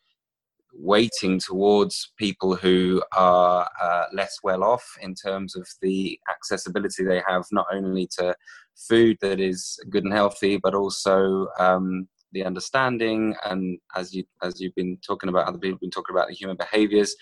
weighting 0.74 1.40
towards 1.40 2.12
people 2.18 2.56
who 2.56 3.02
are 3.16 3.70
uh, 3.82 4.06
less 4.12 4.40
well 4.44 4.64
off 4.64 4.84
in 5.02 5.14
terms 5.14 5.56
of 5.56 5.68
the 5.82 6.20
accessibility 6.32 7.04
they 7.04 7.22
have 7.28 7.46
not 7.52 7.68
only 7.72 8.08
to 8.08 8.36
food 8.76 9.18
that 9.22 9.40
is 9.40 9.80
good 9.90 10.04
and 10.04 10.14
healthy, 10.14 10.58
but 10.58 10.76
also 10.76 11.48
um, 11.60 12.08
the 12.32 12.44
understanding 12.44 13.36
and 13.46 13.80
as 13.96 14.14
you 14.14 14.24
as 14.42 14.60
you've 14.60 14.76
been 14.76 14.98
talking 15.06 15.30
about, 15.30 15.48
other 15.48 15.58
people 15.58 15.76
have 15.76 15.82
been 15.82 15.92
talking 15.92 16.16
about 16.16 16.28
the 16.28 16.36
human 16.36 16.58
behaviours. 16.58 17.16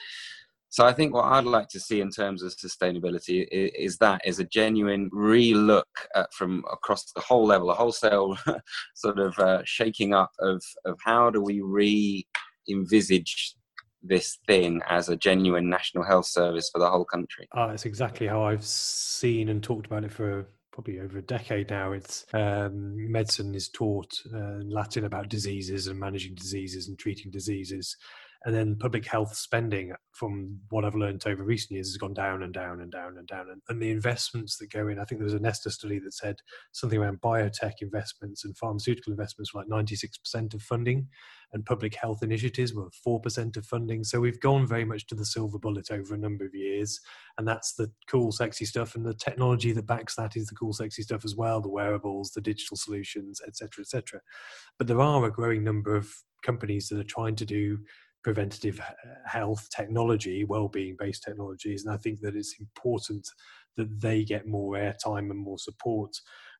So 0.69 0.85
I 0.85 0.93
think 0.93 1.13
what 1.13 1.25
I'd 1.25 1.43
like 1.43 1.67
to 1.69 1.81
see 1.81 1.99
in 1.99 2.09
terms 2.09 2.43
of 2.43 2.55
sustainability 2.55 3.45
is, 3.51 3.71
is 3.77 3.97
that 3.97 4.21
is 4.23 4.39
a 4.39 4.45
genuine 4.45 5.09
re-look 5.11 5.89
at, 6.15 6.33
from 6.33 6.63
across 6.71 7.11
the 7.11 7.19
whole 7.19 7.45
level, 7.45 7.69
a 7.71 7.73
wholesale 7.73 8.37
sort 8.95 9.19
of 9.19 9.37
uh, 9.37 9.61
shaking 9.65 10.13
up 10.13 10.31
of 10.39 10.63
of 10.85 10.97
how 11.03 11.29
do 11.29 11.41
we 11.41 11.59
re 11.61 12.25
envisage 12.69 13.55
this 14.03 14.39
thing 14.47 14.81
as 14.87 15.09
a 15.09 15.17
genuine 15.17 15.69
national 15.69 16.03
health 16.03 16.25
service 16.25 16.69
for 16.71 16.79
the 16.79 16.89
whole 16.89 17.05
country. 17.05 17.47
Oh, 17.53 17.69
it's 17.69 17.85
exactly 17.85 18.27
how 18.27 18.43
I've 18.43 18.63
seen 18.65 19.49
and 19.49 19.61
talked 19.61 19.85
about 19.85 20.03
it 20.03 20.11
for 20.11 20.47
probably 20.71 20.99
over 20.99 21.17
a 21.17 21.23
decade 21.23 21.69
now. 21.69 21.91
It's 21.91 22.25
um, 22.33 23.11
medicine 23.11 23.53
is 23.55 23.69
taught 23.69 24.13
uh, 24.33 24.63
Latin 24.63 25.05
about 25.05 25.29
diseases 25.29 25.87
and 25.87 25.99
managing 25.99 26.35
diseases 26.35 26.87
and 26.87 26.97
treating 26.97 27.31
diseases, 27.31 27.97
and 28.43 28.55
then 28.55 28.75
public 28.75 29.05
health 29.05 29.35
spending, 29.35 29.93
from 30.13 30.59
what 30.69 30.83
I've 30.83 30.95
learned 30.95 31.23
over 31.27 31.43
recent 31.43 31.71
years, 31.71 31.89
has 31.89 31.97
gone 31.97 32.13
down 32.13 32.41
and 32.41 32.53
down 32.53 32.81
and 32.81 32.91
down 32.91 33.17
and 33.17 33.27
down. 33.27 33.47
And, 33.51 33.61
and 33.69 33.81
the 33.81 33.91
investments 33.91 34.57
that 34.57 34.71
go 34.71 34.87
in, 34.87 34.99
I 34.99 35.05
think 35.05 35.19
there 35.19 35.25
was 35.25 35.35
a 35.35 35.39
Nesta 35.39 35.69
study 35.69 35.99
that 35.99 36.13
said 36.13 36.37
something 36.71 36.99
around 36.99 37.21
biotech 37.21 37.73
investments 37.81 38.43
and 38.43 38.57
pharmaceutical 38.57 39.11
investments 39.11 39.53
were 39.53 39.61
like 39.61 39.69
96% 39.69 40.53
of 40.55 40.61
funding, 40.63 41.07
and 41.53 41.65
public 41.65 41.93
health 41.93 42.23
initiatives 42.23 42.73
were 42.73 42.89
4% 43.05 43.57
of 43.57 43.65
funding. 43.65 44.03
So 44.03 44.19
we've 44.19 44.39
gone 44.39 44.65
very 44.65 44.85
much 44.85 45.05
to 45.07 45.15
the 45.15 45.25
silver 45.25 45.59
bullet 45.59 45.91
over 45.91 46.15
a 46.15 46.17
number 46.17 46.45
of 46.45 46.55
years. 46.55 46.99
And 47.37 47.47
that's 47.47 47.73
the 47.73 47.91
cool, 48.09 48.31
sexy 48.31 48.65
stuff. 48.65 48.95
And 48.95 49.05
the 49.05 49.13
technology 49.13 49.71
that 49.73 49.85
backs 49.85 50.15
that 50.15 50.35
is 50.35 50.47
the 50.47 50.55
cool, 50.55 50.73
sexy 50.73 51.03
stuff 51.03 51.25
as 51.25 51.35
well 51.35 51.61
the 51.61 51.69
wearables, 51.69 52.31
the 52.31 52.41
digital 52.41 52.77
solutions, 52.77 53.41
etc., 53.45 53.81
etc. 53.81 54.21
But 54.77 54.87
there 54.87 55.01
are 55.01 55.25
a 55.25 55.31
growing 55.31 55.63
number 55.63 55.95
of 55.95 56.11
companies 56.41 56.89
that 56.89 56.99
are 56.99 57.03
trying 57.03 57.35
to 57.35 57.45
do 57.45 57.79
preventative 58.23 58.79
uh, 58.79 58.93
health 59.25 59.67
technology, 59.75 60.43
well-being 60.43 60.95
based 60.97 61.23
technologies, 61.23 61.85
and 61.85 61.93
I 61.93 61.97
think 61.97 62.21
that 62.21 62.35
it's 62.35 62.55
important 62.59 63.27
that 63.77 63.99
they 63.99 64.23
get 64.23 64.47
more 64.47 64.75
airtime 64.75 65.29
and 65.31 65.39
more 65.39 65.57
support. 65.57 66.15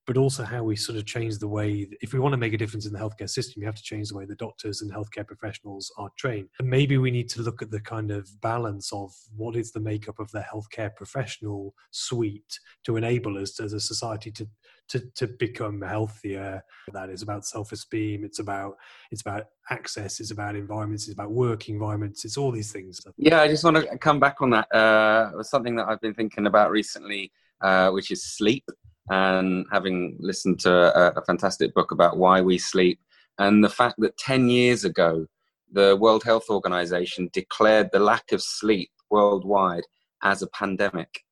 But 0.07 0.17
also 0.17 0.43
how 0.43 0.63
we 0.63 0.75
sort 0.75 0.97
of 0.97 1.05
change 1.05 1.37
the 1.37 1.47
way, 1.47 1.87
if 2.01 2.11
we 2.11 2.19
want 2.19 2.33
to 2.33 2.37
make 2.37 2.53
a 2.53 2.57
difference 2.57 2.87
in 2.87 2.91
the 2.91 2.97
healthcare 2.97 3.29
system, 3.29 3.61
you 3.61 3.67
have 3.67 3.75
to 3.75 3.83
change 3.83 4.09
the 4.09 4.17
way 4.17 4.25
the 4.25 4.35
doctors 4.35 4.81
and 4.81 4.91
healthcare 4.91 5.27
professionals 5.27 5.93
are 5.99 6.09
trained. 6.17 6.49
And 6.57 6.67
maybe 6.67 6.97
we 6.97 7.11
need 7.11 7.29
to 7.29 7.43
look 7.43 7.61
at 7.61 7.69
the 7.69 7.79
kind 7.79 8.09
of 8.09 8.27
balance 8.41 8.91
of 8.91 9.11
what 9.37 9.55
is 9.55 9.71
the 9.71 9.79
makeup 9.79 10.17
of 10.17 10.31
the 10.31 10.39
healthcare 10.39 10.89
professional 10.95 11.75
suite 11.91 12.59
to 12.85 12.97
enable 12.97 13.37
us 13.37 13.59
as 13.59 13.73
a 13.73 13.79
society 13.79 14.31
to 14.31 14.49
to, 14.91 14.99
to 15.15 15.27
become 15.27 15.81
healthier. 15.81 16.63
That 16.93 17.09
is 17.09 17.21
about 17.21 17.45
self-esteem. 17.45 18.23
It's 18.23 18.39
about 18.39 18.77
it's 19.11 19.21
about 19.21 19.45
access. 19.69 20.19
It's 20.19 20.31
about 20.31 20.55
environments. 20.55 21.03
It's 21.07 21.13
about 21.13 21.31
work 21.31 21.69
environments. 21.69 22.25
It's 22.25 22.37
all 22.37 22.51
these 22.51 22.71
things. 22.71 23.01
Yeah, 23.17 23.41
I 23.41 23.47
just 23.47 23.63
want 23.63 23.77
to 23.77 23.97
come 23.97 24.19
back 24.19 24.41
on 24.41 24.49
that. 24.51 24.67
Uh, 24.73 25.41
something 25.43 25.75
that 25.77 25.87
I've 25.87 26.01
been 26.01 26.13
thinking 26.13 26.45
about 26.45 26.71
recently, 26.71 27.31
uh, 27.61 27.89
which 27.91 28.11
is 28.11 28.23
sleep, 28.23 28.65
and 29.09 29.65
having 29.71 30.17
listened 30.19 30.59
to 30.61 30.71
a, 30.71 31.19
a 31.19 31.25
fantastic 31.25 31.73
book 31.73 31.91
about 31.91 32.17
why 32.17 32.41
we 32.41 32.57
sleep, 32.57 32.99
and 33.39 33.63
the 33.63 33.69
fact 33.69 33.95
that 33.99 34.17
ten 34.17 34.49
years 34.49 34.83
ago, 34.83 35.25
the 35.71 35.95
World 35.95 36.23
Health 36.23 36.47
Organization 36.49 37.29
declared 37.31 37.89
the 37.91 37.99
lack 37.99 38.31
of 38.31 38.41
sleep 38.41 38.91
worldwide 39.09 39.83
as 40.21 40.41
a 40.41 40.47
pandemic. 40.47 41.23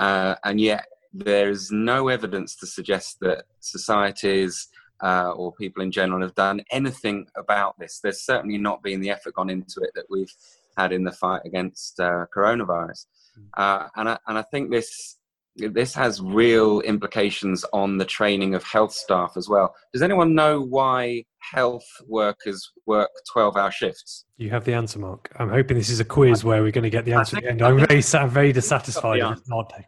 Uh, 0.00 0.34
and 0.42 0.60
yet 0.60 0.86
there's 1.14 1.70
no 1.70 2.08
evidence 2.08 2.56
to 2.56 2.66
suggest 2.66 3.20
that 3.20 3.44
societies 3.60 4.68
uh, 5.02 5.30
or 5.30 5.52
people 5.52 5.82
in 5.82 5.92
general 5.92 6.20
have 6.20 6.34
done 6.34 6.60
anything 6.70 7.26
about 7.36 7.78
this. 7.78 8.00
There's 8.02 8.20
certainly 8.20 8.58
not 8.58 8.82
been 8.82 9.00
the 9.00 9.10
effort 9.10 9.34
gone 9.34 9.50
into 9.50 9.80
it 9.80 9.90
that 9.94 10.06
we've 10.10 10.32
had 10.76 10.92
in 10.92 11.04
the 11.04 11.12
fight 11.12 11.42
against 11.44 12.00
uh, 12.00 12.26
coronavirus. 12.34 13.06
Hmm. 13.34 13.42
Uh, 13.56 13.88
and, 13.96 14.08
I, 14.08 14.18
and 14.26 14.38
I 14.38 14.42
think 14.42 14.70
this 14.70 15.18
this 15.56 15.94
has 15.94 16.20
real 16.20 16.80
implications 16.80 17.64
on 17.72 17.96
the 17.96 18.04
training 18.04 18.54
of 18.54 18.64
health 18.64 18.92
staff 18.92 19.36
as 19.36 19.48
well. 19.48 19.74
Does 19.92 20.02
anyone 20.02 20.34
know 20.34 20.60
why 20.60 21.24
health 21.38 21.86
workers 22.08 22.72
work 22.86 23.10
12 23.32 23.56
hour 23.56 23.70
shifts? 23.70 24.24
You 24.36 24.50
have 24.50 24.64
the 24.64 24.72
answer, 24.72 24.98
Mark. 24.98 25.30
I'm 25.36 25.48
hoping 25.48 25.76
this 25.76 25.90
is 25.90 26.00
a 26.00 26.04
quiz 26.04 26.42
where 26.42 26.62
we're 26.62 26.72
going 26.72 26.84
to 26.84 26.90
get 26.90 27.04
the 27.04 27.12
answer 27.12 27.36
at 27.36 27.44
the 27.44 27.50
end. 27.50 27.62
I'm 27.62 27.86
very, 27.86 28.02
I'm 28.14 28.30
very 28.30 28.52
dissatisfied. 28.52 29.20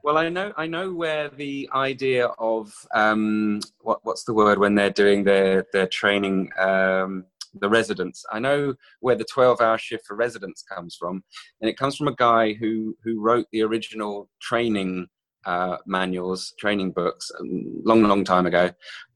Well, 0.04 0.18
I 0.18 0.28
know, 0.28 0.52
I 0.56 0.66
know 0.66 0.92
where 0.92 1.30
the 1.30 1.68
idea 1.74 2.26
of 2.38 2.72
um, 2.94 3.60
what, 3.80 4.00
what's 4.04 4.24
the 4.24 4.34
word 4.34 4.58
when 4.58 4.76
they're 4.76 4.90
doing 4.90 5.24
their, 5.24 5.66
their 5.72 5.88
training. 5.88 6.50
Um, 6.58 7.24
the 7.58 7.68
residents. 7.70 8.22
I 8.30 8.38
know 8.38 8.74
where 9.00 9.14
the 9.14 9.24
12 9.24 9.62
hour 9.62 9.78
shift 9.78 10.04
for 10.06 10.14
residents 10.14 10.62
comes 10.62 10.94
from, 10.94 11.24
and 11.62 11.70
it 11.70 11.78
comes 11.78 11.96
from 11.96 12.06
a 12.06 12.14
guy 12.14 12.52
who, 12.52 12.94
who 13.02 13.18
wrote 13.18 13.46
the 13.50 13.62
original 13.62 14.28
training 14.42 15.06
uh, 15.46 15.76
manuals, 15.86 16.52
training 16.58 16.92
books, 16.92 17.30
um, 17.40 17.82
long, 17.84 18.02
long 18.02 18.24
time 18.24 18.46
ago, 18.46 18.70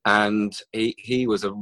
and 0.05 0.57
he 0.73 0.95
he 0.99 1.27
was 1.27 1.45
a 1.45 1.53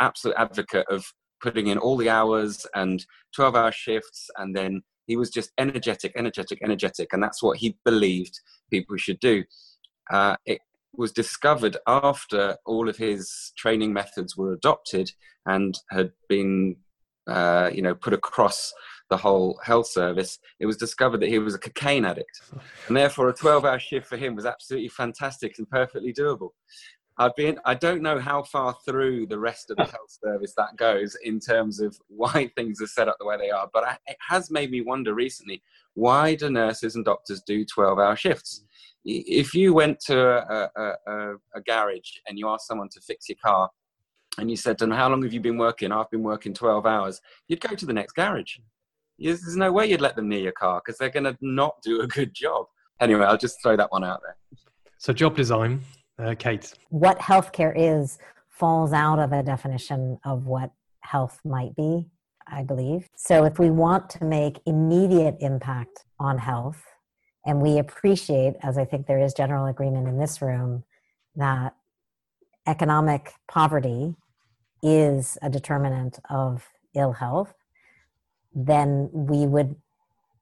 absolute 0.00 0.36
advocate 0.38 0.86
of 0.88 1.04
putting 1.42 1.66
in 1.66 1.76
all 1.76 1.98
the 1.98 2.08
hours 2.08 2.66
and 2.74 3.04
12 3.34 3.54
hour 3.54 3.70
shifts 3.70 4.30
and 4.38 4.56
then 4.56 4.80
he 5.06 5.18
was 5.18 5.28
just 5.28 5.52
energetic 5.58 6.10
energetic 6.16 6.58
energetic 6.64 7.12
and 7.12 7.22
that's 7.22 7.42
what 7.42 7.58
he 7.58 7.76
believed 7.84 8.40
people 8.70 8.96
should 8.96 9.20
do. 9.20 9.44
Uh, 10.10 10.36
it, 10.46 10.60
was 10.96 11.12
discovered 11.12 11.76
after 11.86 12.56
all 12.64 12.88
of 12.88 12.96
his 12.96 13.52
training 13.56 13.92
methods 13.92 14.36
were 14.36 14.52
adopted 14.52 15.10
and 15.46 15.78
had 15.90 16.10
been, 16.28 16.76
uh, 17.28 17.70
you 17.72 17.82
know, 17.82 17.94
put 17.94 18.12
across 18.12 18.72
the 19.08 19.16
whole 19.16 19.58
health 19.62 19.86
service. 19.86 20.38
It 20.60 20.66
was 20.66 20.76
discovered 20.76 21.20
that 21.20 21.28
he 21.28 21.38
was 21.38 21.54
a 21.54 21.58
cocaine 21.58 22.04
addict, 22.04 22.40
and 22.88 22.96
therefore 22.96 23.28
a 23.28 23.34
12-hour 23.34 23.78
shift 23.78 24.06
for 24.06 24.16
him 24.16 24.34
was 24.34 24.46
absolutely 24.46 24.88
fantastic 24.88 25.58
and 25.58 25.68
perfectly 25.68 26.12
doable. 26.12 26.50
I've 27.18 27.34
been, 27.34 27.58
I 27.64 27.74
don't 27.74 28.02
know 28.02 28.18
how 28.18 28.42
far 28.42 28.76
through 28.84 29.26
the 29.26 29.38
rest 29.38 29.70
of 29.70 29.78
the 29.78 29.84
health 29.84 30.18
service 30.22 30.52
that 30.58 30.76
goes 30.76 31.16
in 31.24 31.40
terms 31.40 31.80
of 31.80 31.96
why 32.08 32.50
things 32.56 32.82
are 32.82 32.86
set 32.86 33.08
up 33.08 33.16
the 33.18 33.24
way 33.24 33.38
they 33.38 33.50
are, 33.50 33.68
but 33.72 33.84
I, 33.84 33.96
it 34.06 34.18
has 34.28 34.50
made 34.50 34.70
me 34.70 34.82
wonder 34.82 35.14
recently 35.14 35.62
why 35.94 36.34
do 36.34 36.50
nurses 36.50 36.94
and 36.94 37.04
doctors 37.04 37.42
do 37.46 37.64
12 37.64 37.98
hour 37.98 38.16
shifts? 38.16 38.64
If 39.04 39.54
you 39.54 39.72
went 39.72 39.98
to 40.00 40.18
a, 40.18 40.70
a, 40.76 40.92
a, 41.06 41.34
a 41.54 41.60
garage 41.66 42.10
and 42.28 42.38
you 42.38 42.48
asked 42.48 42.66
someone 42.66 42.90
to 42.90 43.00
fix 43.00 43.28
your 43.30 43.38
car 43.42 43.70
and 44.38 44.50
you 44.50 44.56
said 44.56 44.76
to 44.78 44.84
them, 44.84 44.94
How 44.94 45.08
long 45.08 45.22
have 45.22 45.32
you 45.32 45.40
been 45.40 45.56
working? 45.56 45.92
I've 45.92 46.10
been 46.10 46.22
working 46.22 46.52
12 46.52 46.84
hours, 46.84 47.20
you'd 47.48 47.60
go 47.60 47.74
to 47.74 47.86
the 47.86 47.94
next 47.94 48.12
garage. 48.12 48.58
There's 49.18 49.56
no 49.56 49.72
way 49.72 49.86
you'd 49.86 50.00
let 50.00 50.16
them 50.16 50.28
near 50.28 50.40
your 50.40 50.52
car 50.52 50.82
because 50.84 50.98
they're 50.98 51.10
going 51.10 51.24
to 51.24 51.36
not 51.40 51.80
do 51.82 52.00
a 52.00 52.06
good 52.06 52.34
job. 52.34 52.66
Anyway, 53.00 53.24
I'll 53.24 53.38
just 53.38 53.62
throw 53.62 53.76
that 53.76 53.90
one 53.92 54.04
out 54.04 54.20
there. 54.22 54.36
So, 54.98 55.12
job 55.12 55.36
design, 55.36 55.82
uh, 56.18 56.34
Kate. 56.38 56.72
What 56.88 57.18
healthcare 57.18 57.74
is 57.76 58.18
falls 58.48 58.92
out 58.92 59.18
of 59.18 59.32
a 59.32 59.42
definition 59.42 60.18
of 60.24 60.46
what 60.46 60.70
health 61.00 61.40
might 61.44 61.76
be, 61.76 62.08
I 62.46 62.62
believe. 62.62 63.08
So, 63.16 63.44
if 63.44 63.58
we 63.58 63.70
want 63.70 64.08
to 64.10 64.24
make 64.24 64.60
immediate 64.66 65.36
impact 65.40 66.04
on 66.18 66.38
health, 66.38 66.82
and 67.44 67.60
we 67.60 67.78
appreciate, 67.78 68.54
as 68.62 68.76
I 68.78 68.84
think 68.84 69.06
there 69.06 69.20
is 69.20 69.34
general 69.34 69.66
agreement 69.66 70.08
in 70.08 70.18
this 70.18 70.42
room, 70.42 70.84
that 71.36 71.74
economic 72.66 73.32
poverty 73.48 74.16
is 74.82 75.38
a 75.42 75.50
determinant 75.50 76.18
of 76.28 76.66
ill 76.94 77.12
health, 77.12 77.54
then 78.56 79.10
we 79.12 79.46
would 79.46 79.76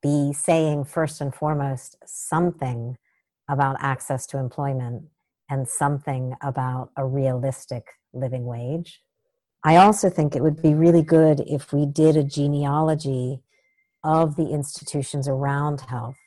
be 0.01 0.33
saying 0.33 0.85
first 0.85 1.21
and 1.21 1.35
foremost 1.35 1.97
something 2.07 2.97
about 3.51 3.77
access 3.81 4.27
to 4.27 4.39
employment 4.39 5.03
and 5.51 5.69
something 5.69 6.35
about 6.41 6.91
a 6.97 7.05
realistic 7.05 7.89
living 8.13 8.47
wage. 8.47 9.01
I 9.65 9.77
also 9.77 10.09
think 10.09 10.37
it 10.37 10.43
would 10.43 10.63
be 10.63 10.75
really 10.75 11.03
good 11.03 11.41
if 11.41 11.73
we 11.73 11.87
did 11.87 12.17
a 12.17 12.23
genealogy 12.23 13.41
of 14.05 14.37
the 14.37 14.51
institutions 14.51 15.27
around 15.27 15.81
health. 15.81 16.19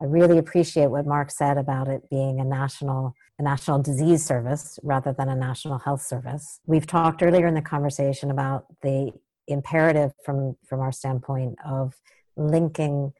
I 0.00 0.04
really 0.04 0.38
appreciate 0.38 0.88
what 0.88 1.06
Mark 1.06 1.30
said 1.30 1.58
about 1.58 1.88
it 1.88 2.08
being 2.08 2.38
a 2.38 2.44
national 2.44 3.14
a 3.38 3.42
national 3.42 3.82
disease 3.82 4.24
service 4.24 4.78
rather 4.82 5.12
than 5.12 5.28
a 5.30 5.34
national 5.34 5.78
health 5.78 6.02
service. 6.02 6.60
We've 6.66 6.86
talked 6.86 7.22
earlier 7.22 7.46
in 7.46 7.54
the 7.54 7.62
conversation 7.62 8.30
about 8.30 8.66
the 8.82 9.12
imperative 9.48 10.12
from 10.24 10.56
from 10.68 10.80
our 10.80 10.92
standpoint 10.92 11.58
of 11.64 11.94
linking 12.36 13.12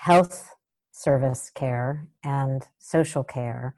health 0.00 0.54
service 0.92 1.50
care 1.54 2.06
and 2.22 2.68
social 2.78 3.24
care 3.24 3.74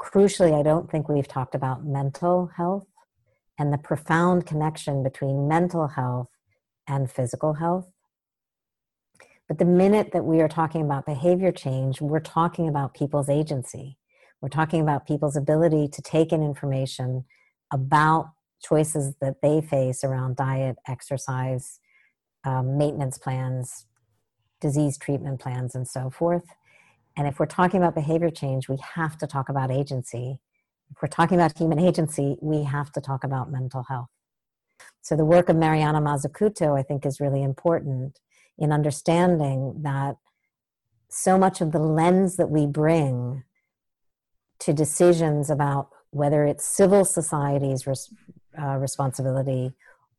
crucially, 0.00 0.58
I 0.58 0.62
don't 0.62 0.90
think 0.90 1.08
we've 1.08 1.28
talked 1.28 1.54
about 1.54 1.84
mental 1.84 2.50
health 2.56 2.86
and 3.58 3.72
the 3.72 3.78
profound 3.78 4.46
connection 4.46 5.02
between 5.02 5.48
mental 5.48 5.88
health 5.88 6.28
and 6.86 7.10
physical 7.10 7.54
health. 7.54 7.90
But 9.48 9.58
the 9.58 9.64
minute 9.64 10.10
that 10.12 10.24
we 10.24 10.40
are 10.40 10.48
talking 10.48 10.82
about 10.82 11.06
behavior 11.06 11.52
change, 11.52 12.00
we're 12.00 12.20
talking 12.20 12.68
about 12.68 12.94
people's 12.94 13.28
agency. 13.28 13.96
We're 14.40 14.48
talking 14.48 14.80
about 14.80 15.06
people's 15.06 15.36
ability 15.36 15.88
to 15.88 16.02
take 16.02 16.32
in 16.32 16.42
information 16.42 17.24
about 17.72 18.30
choices 18.62 19.14
that 19.20 19.42
they 19.42 19.60
face 19.60 20.02
around 20.02 20.36
diet, 20.36 20.76
exercise, 20.88 21.80
um, 22.44 22.78
maintenance 22.78 23.18
plans, 23.18 23.86
disease 24.60 24.98
treatment 24.98 25.40
plans, 25.40 25.74
and 25.74 25.86
so 25.86 26.10
forth. 26.10 26.44
And 27.16 27.26
if 27.26 27.38
we're 27.38 27.46
talking 27.46 27.80
about 27.80 27.94
behavior 27.94 28.30
change, 28.30 28.68
we 28.68 28.78
have 28.94 29.16
to 29.18 29.26
talk 29.26 29.48
about 29.48 29.70
agency. 29.70 30.38
If 30.90 31.02
we're 31.02 31.08
talking 31.08 31.38
about 31.38 31.56
human 31.56 31.78
agency, 31.78 32.36
we 32.40 32.64
have 32.64 32.92
to 32.92 33.00
talk 33.00 33.24
about 33.24 33.50
mental 33.50 33.84
health. 33.88 34.08
So 35.02 35.16
the 35.16 35.24
work 35.24 35.48
of 35.48 35.56
Mariana 35.56 36.00
Mazzucato, 36.00 36.78
I 36.78 36.82
think, 36.82 37.06
is 37.06 37.20
really 37.20 37.42
important 37.42 38.20
in 38.58 38.72
understanding 38.72 39.82
that 39.82 40.16
so 41.08 41.38
much 41.38 41.60
of 41.60 41.72
the 41.72 41.78
lens 41.78 42.36
that 42.36 42.50
we 42.50 42.66
bring 42.66 43.44
to 44.60 44.72
decisions 44.72 45.50
about 45.50 45.88
whether 46.10 46.44
it's 46.44 46.64
civil 46.64 47.04
society's 47.04 47.86
uh, 48.60 48.76
responsibility 48.76 49.72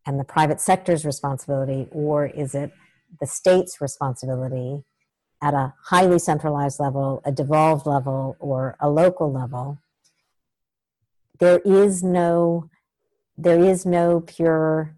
and 0.05 0.19
the 0.19 0.23
private 0.23 0.61
sector's 0.61 1.05
responsibility, 1.05 1.87
or 1.91 2.25
is 2.25 2.55
it 2.55 2.71
the 3.19 3.27
state's 3.27 3.81
responsibility 3.81 4.83
at 5.41 5.53
a 5.53 5.73
highly 5.85 6.17
centralized 6.17 6.79
level, 6.79 7.21
a 7.25 7.31
devolved 7.31 7.85
level, 7.85 8.35
or 8.39 8.75
a 8.79 8.89
local 8.89 9.31
level, 9.31 9.79
there 11.39 11.59
is 11.59 12.03
no 12.03 12.69
there 13.37 13.59
is 13.59 13.85
no 13.85 14.21
pure 14.21 14.95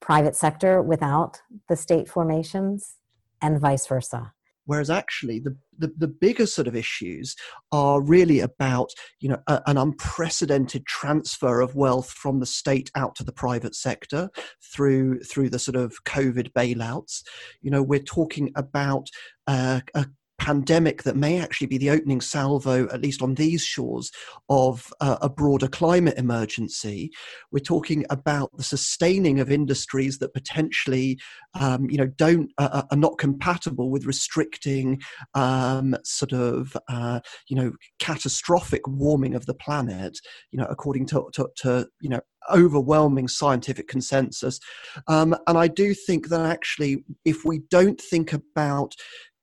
private 0.00 0.36
sector 0.36 0.82
without 0.82 1.40
the 1.70 1.76
state 1.76 2.06
formations 2.06 2.96
and 3.40 3.58
vice 3.58 3.86
versa. 3.86 4.34
Whereas 4.66 4.90
actually 4.90 5.38
the, 5.38 5.56
the, 5.78 5.92
the 5.96 6.08
bigger 6.08 6.46
sort 6.46 6.66
of 6.66 6.76
issues 6.76 7.36
are 7.72 8.00
really 8.00 8.40
about 8.40 8.90
you 9.20 9.28
know 9.28 9.38
a, 9.46 9.62
an 9.66 9.76
unprecedented 9.76 10.86
transfer 10.86 11.60
of 11.60 11.74
wealth 11.74 12.10
from 12.10 12.40
the 12.40 12.46
state 12.46 12.90
out 12.94 13.14
to 13.16 13.24
the 13.24 13.32
private 13.32 13.74
sector 13.74 14.30
through 14.72 15.20
through 15.20 15.48
the 15.48 15.58
sort 15.58 15.76
of 15.76 16.04
covid 16.04 16.52
bailouts. 16.52 17.22
You 17.62 17.70
know 17.70 17.82
we're 17.82 18.00
talking 18.00 18.52
about 18.56 19.08
uh, 19.46 19.80
a 19.94 20.06
pandemic 20.38 21.02
that 21.02 21.16
may 21.16 21.38
actually 21.38 21.66
be 21.66 21.78
the 21.78 21.90
opening 21.90 22.20
salvo, 22.20 22.88
at 22.88 23.00
least 23.00 23.22
on 23.22 23.34
these 23.34 23.62
shores, 23.62 24.10
of 24.48 24.92
uh, 25.00 25.18
a 25.20 25.28
broader 25.28 25.68
climate 25.68 26.16
emergency. 26.16 27.10
We're 27.50 27.58
talking 27.60 28.04
about 28.10 28.50
the 28.56 28.62
sustaining 28.62 29.40
of 29.40 29.50
industries 29.50 30.18
that 30.18 30.34
potentially, 30.34 31.18
um, 31.58 31.90
you 31.90 31.98
know, 31.98 32.06
don't 32.06 32.50
uh, 32.58 32.68
uh, 32.72 32.82
are 32.90 32.96
not 32.96 33.18
compatible 33.18 33.90
with 33.90 34.06
restricting 34.06 35.00
um, 35.34 35.96
sort 36.04 36.32
of, 36.32 36.76
uh, 36.88 37.20
you 37.48 37.56
know, 37.56 37.72
catastrophic 37.98 38.86
warming 38.86 39.34
of 39.34 39.46
the 39.46 39.54
planet. 39.54 40.18
You 40.50 40.60
know, 40.60 40.66
according 40.70 41.06
to, 41.06 41.28
to, 41.34 41.48
to 41.56 41.88
you 42.00 42.08
know 42.08 42.20
overwhelming 42.50 43.28
scientific 43.28 43.88
consensus. 43.88 44.58
Um, 45.06 45.36
and 45.46 45.58
I 45.58 45.68
do 45.68 45.94
think 45.94 46.28
that 46.28 46.40
actually, 46.40 47.04
if 47.24 47.44
we 47.44 47.60
don't 47.70 48.00
think 48.00 48.32
about 48.32 48.94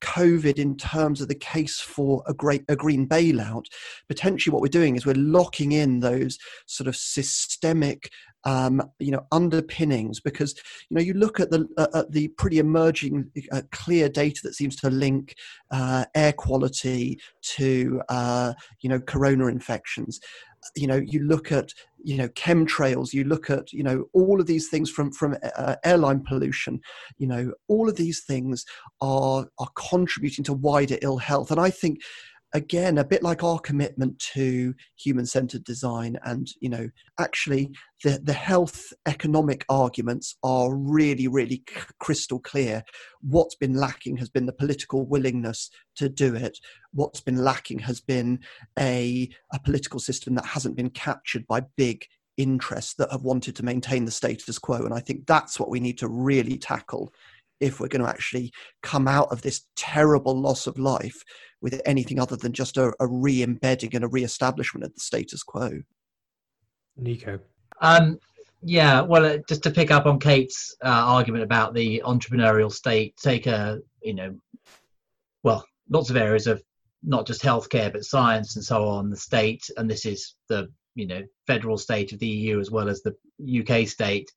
COVID 0.02 0.58
in 0.58 0.78
terms 0.78 1.22
of 1.22 1.28
the 1.28 1.36
case 1.36 1.80
for 1.80 2.24
a 2.28 2.34
great 2.34 2.64
a 2.68 2.76
green 2.76 3.08
bailout, 3.08 3.66
potentially 4.08 4.54
what 4.54 4.62
we're 4.62 4.68
doing 4.68 4.96
is 4.96 5.06
we're 5.06 5.16
locking 5.16 5.72
in 5.72 6.00
those 6.00 6.38
sort 6.66 6.88
of 6.88 6.96
systemic 6.96 8.10
um, 8.46 8.82
you 9.00 9.12
know 9.12 9.26
underpinnings 9.32 10.20
because 10.20 10.56
you 10.90 10.96
know 10.96 11.02
you 11.02 11.14
look 11.14 11.40
at 11.40 11.50
the 11.50 11.68
uh, 11.78 11.88
at 11.94 12.12
the 12.12 12.28
pretty 12.30 12.60
emerging 12.60 13.30
uh, 13.52 13.64
clear 13.72 14.08
data 14.08 14.40
that 14.44 14.54
seems 14.54 14.76
to 14.78 14.90
link 14.90 15.36
uh, 15.72 16.06
air 16.14 16.34
quality 16.34 17.20
to 17.42 18.02
uh, 18.10 18.54
you 18.82 18.90
know 18.90 19.00
corona 19.00 19.48
infections 19.48 20.20
you 20.76 20.88
know 20.88 21.02
you 21.06 21.24
look 21.24 21.52
at 21.52 21.72
you 22.04 22.18
know 22.18 22.28
chemtrails 22.30 23.14
you 23.14 23.24
look 23.24 23.50
at 23.50 23.72
you 23.74 23.84
know 23.84 24.06
all 24.14 24.40
of 24.40 24.48
these 24.48 24.68
things 24.70 24.90
from 24.90 25.12
from 25.12 25.36
uh, 25.58 25.76
airline 25.84 26.22
pollution 26.22 26.80
you 27.18 27.28
know 27.28 27.52
all 27.68 27.90
of 27.90 27.96
these 27.96 28.24
things 28.24 28.66
are 29.02 29.48
are 29.60 29.70
contributing 29.76 30.44
to 30.44 30.54
wider 30.54 30.98
ill 31.02 31.18
health. 31.18 31.52
And 31.52 31.60
i 31.60 31.70
think 31.70 32.02
again 32.54 32.98
a 32.98 33.04
bit 33.04 33.22
like 33.22 33.44
our 33.44 33.60
commitment 33.60 34.18
to 34.20 34.74
human 34.96 35.26
centered 35.26 35.64
design 35.64 36.18
and 36.24 36.48
you 36.62 36.70
know 36.70 36.90
actually 37.20 37.70
the 38.04 38.20
the 38.24 38.34
health 38.34 38.94
economic 39.06 39.66
arguments 39.68 40.36
are 40.44 40.76
really 40.76 41.28
really 41.28 41.64
crystal 42.00 42.40
clear. 42.40 42.84
What's 43.22 43.56
been 43.56 43.74
lacking 43.74 44.18
has 44.18 44.30
been 44.30 44.46
the 44.46 44.54
political 44.54 45.06
willingness 45.06 45.70
to 45.98 46.10
do 46.10 46.36
it. 46.36 46.58
What's 46.94 47.22
been 47.22 47.38
lacking 47.38 47.80
has 47.80 48.00
been 48.00 48.40
a 48.80 49.30
a 49.54 49.60
political 49.60 50.00
system 50.00 50.36
that 50.36 50.46
hasn't 50.46 50.76
been 50.76 50.90
captured 50.90 51.46
by 51.48 51.62
big 51.76 52.06
interests 52.38 52.96
that 52.96 53.12
have 53.12 53.24
wanted 53.24 53.56
to 53.56 53.64
maintain 53.64 54.04
the 54.04 54.12
status 54.12 54.60
quo 54.60 54.84
and 54.84 54.94
i 54.94 55.00
think 55.00 55.26
that's 55.26 55.58
what 55.58 55.70
we 55.70 55.80
need 55.80 55.98
to 55.98 56.10
really 56.10 56.58
tackle 56.58 57.14
if 57.60 57.80
we're 57.80 57.88
going 57.88 58.04
to 58.04 58.10
actually 58.10 58.52
come 58.84 59.08
out 59.08 59.32
of 59.32 59.42
this 59.42 59.64
terrible 59.76 60.40
loss 60.40 60.68
of 60.68 60.78
life 60.78 61.24
with 61.62 61.82
anything 61.86 62.20
other 62.20 62.36
than 62.36 62.54
just 62.54 62.78
a, 62.78 62.94
a 63.00 63.08
re-embedding 63.08 63.96
and 63.96 64.04
a 64.04 64.10
re-establishment 64.10 64.84
of 64.84 64.94
the 64.94 65.00
status 65.00 65.44
quo. 65.44 65.82
Nico. 66.98 67.40
Um, 67.82 68.20
yeah, 68.62 69.02
well, 69.02 69.26
uh, 69.26 69.38
just 69.48 69.64
to 69.64 69.72
pick 69.72 69.92
up 69.92 70.06
on 70.06 70.20
Kate's 70.20 70.76
uh, 70.84 70.88
argument 70.88 71.44
about 71.44 71.74
the 71.74 72.02
entrepreneurial 72.06 72.72
state, 72.72 73.16
take 73.18 73.48
a 73.48 73.80
you 74.02 74.14
know, 74.14 74.36
well, 75.44 75.66
lots 75.90 76.10
of 76.10 76.18
areas 76.18 76.48
of 76.48 76.64
not 77.06 77.28
just 77.28 77.42
healthcare 77.42 77.92
but 77.92 78.04
science 78.04 78.56
and 78.56 78.66
so 78.66 78.88
on 78.88 79.10
the 79.10 79.18
state 79.18 79.64
and 79.78 79.90
this 79.90 80.06
is 80.06 80.36
the 80.50 80.68
you 80.96 81.06
know 81.06 81.22
federal 81.46 81.78
state 81.78 82.12
of 82.12 82.20
the 82.20 82.28
eu 82.28 82.60
as 82.60 82.72
well 82.72 82.90
as 82.90 83.02
the 83.04 83.16
uk 83.60 83.88
state 83.88 84.32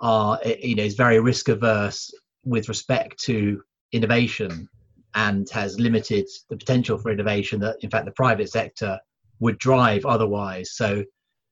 are 0.00 0.38
eh, 0.44 0.56
you 0.62 0.74
know 0.74 0.82
is 0.82 0.94
very 0.94 1.18
risk 1.18 1.48
averse 1.48 2.12
with 2.44 2.68
respect 2.68 3.18
to 3.24 3.62
innovation 3.92 4.68
and 5.14 5.48
has 5.50 5.80
limited 5.80 6.26
the 6.48 6.56
potential 6.56 6.96
for 6.96 7.10
innovation 7.10 7.60
that 7.60 7.76
in 7.82 7.90
fact 7.90 8.04
the 8.04 8.12
private 8.12 8.48
sector 8.48 8.98
would 9.40 9.58
drive 9.58 10.04
otherwise. 10.06 10.72
So 10.72 11.04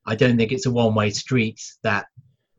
i 0.06 0.14
don't 0.14 0.38
think 0.38 0.52
it's 0.52 0.66
a 0.66 0.70
one 0.70 0.94
way 0.94 1.10
street 1.10 1.60
that 1.82 2.06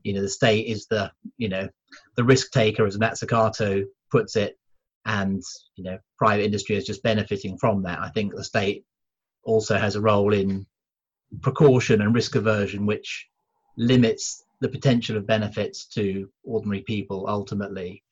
you 0.03 0.13
know 0.13 0.21
the 0.21 0.29
state 0.29 0.67
is 0.67 0.85
the 0.87 1.11
you 1.37 1.49
know 1.49 1.67
the 2.15 2.23
risk 2.23 2.51
taker 2.51 2.85
as 2.85 2.97
Mazzucato 2.97 3.83
puts 4.11 4.35
it 4.35 4.57
and 5.05 5.41
you 5.75 5.83
know 5.83 5.97
private 6.17 6.43
industry 6.43 6.75
is 6.75 6.85
just 6.85 7.03
benefiting 7.03 7.57
from 7.57 7.83
that. 7.83 7.99
I 7.99 8.09
think 8.09 8.35
the 8.35 8.43
state 8.43 8.85
also 9.43 9.77
has 9.77 9.95
a 9.95 10.01
role 10.01 10.33
in 10.33 10.65
precaution 11.41 12.01
and 12.01 12.13
risk 12.13 12.35
aversion 12.35 12.85
which 12.85 13.27
limits 13.77 14.43
the 14.61 14.67
potential 14.67 15.15
of 15.15 15.25
benefits 15.25 15.85
to 15.85 16.29
ordinary 16.43 16.81
people 16.81 17.25
ultimately 17.27 18.03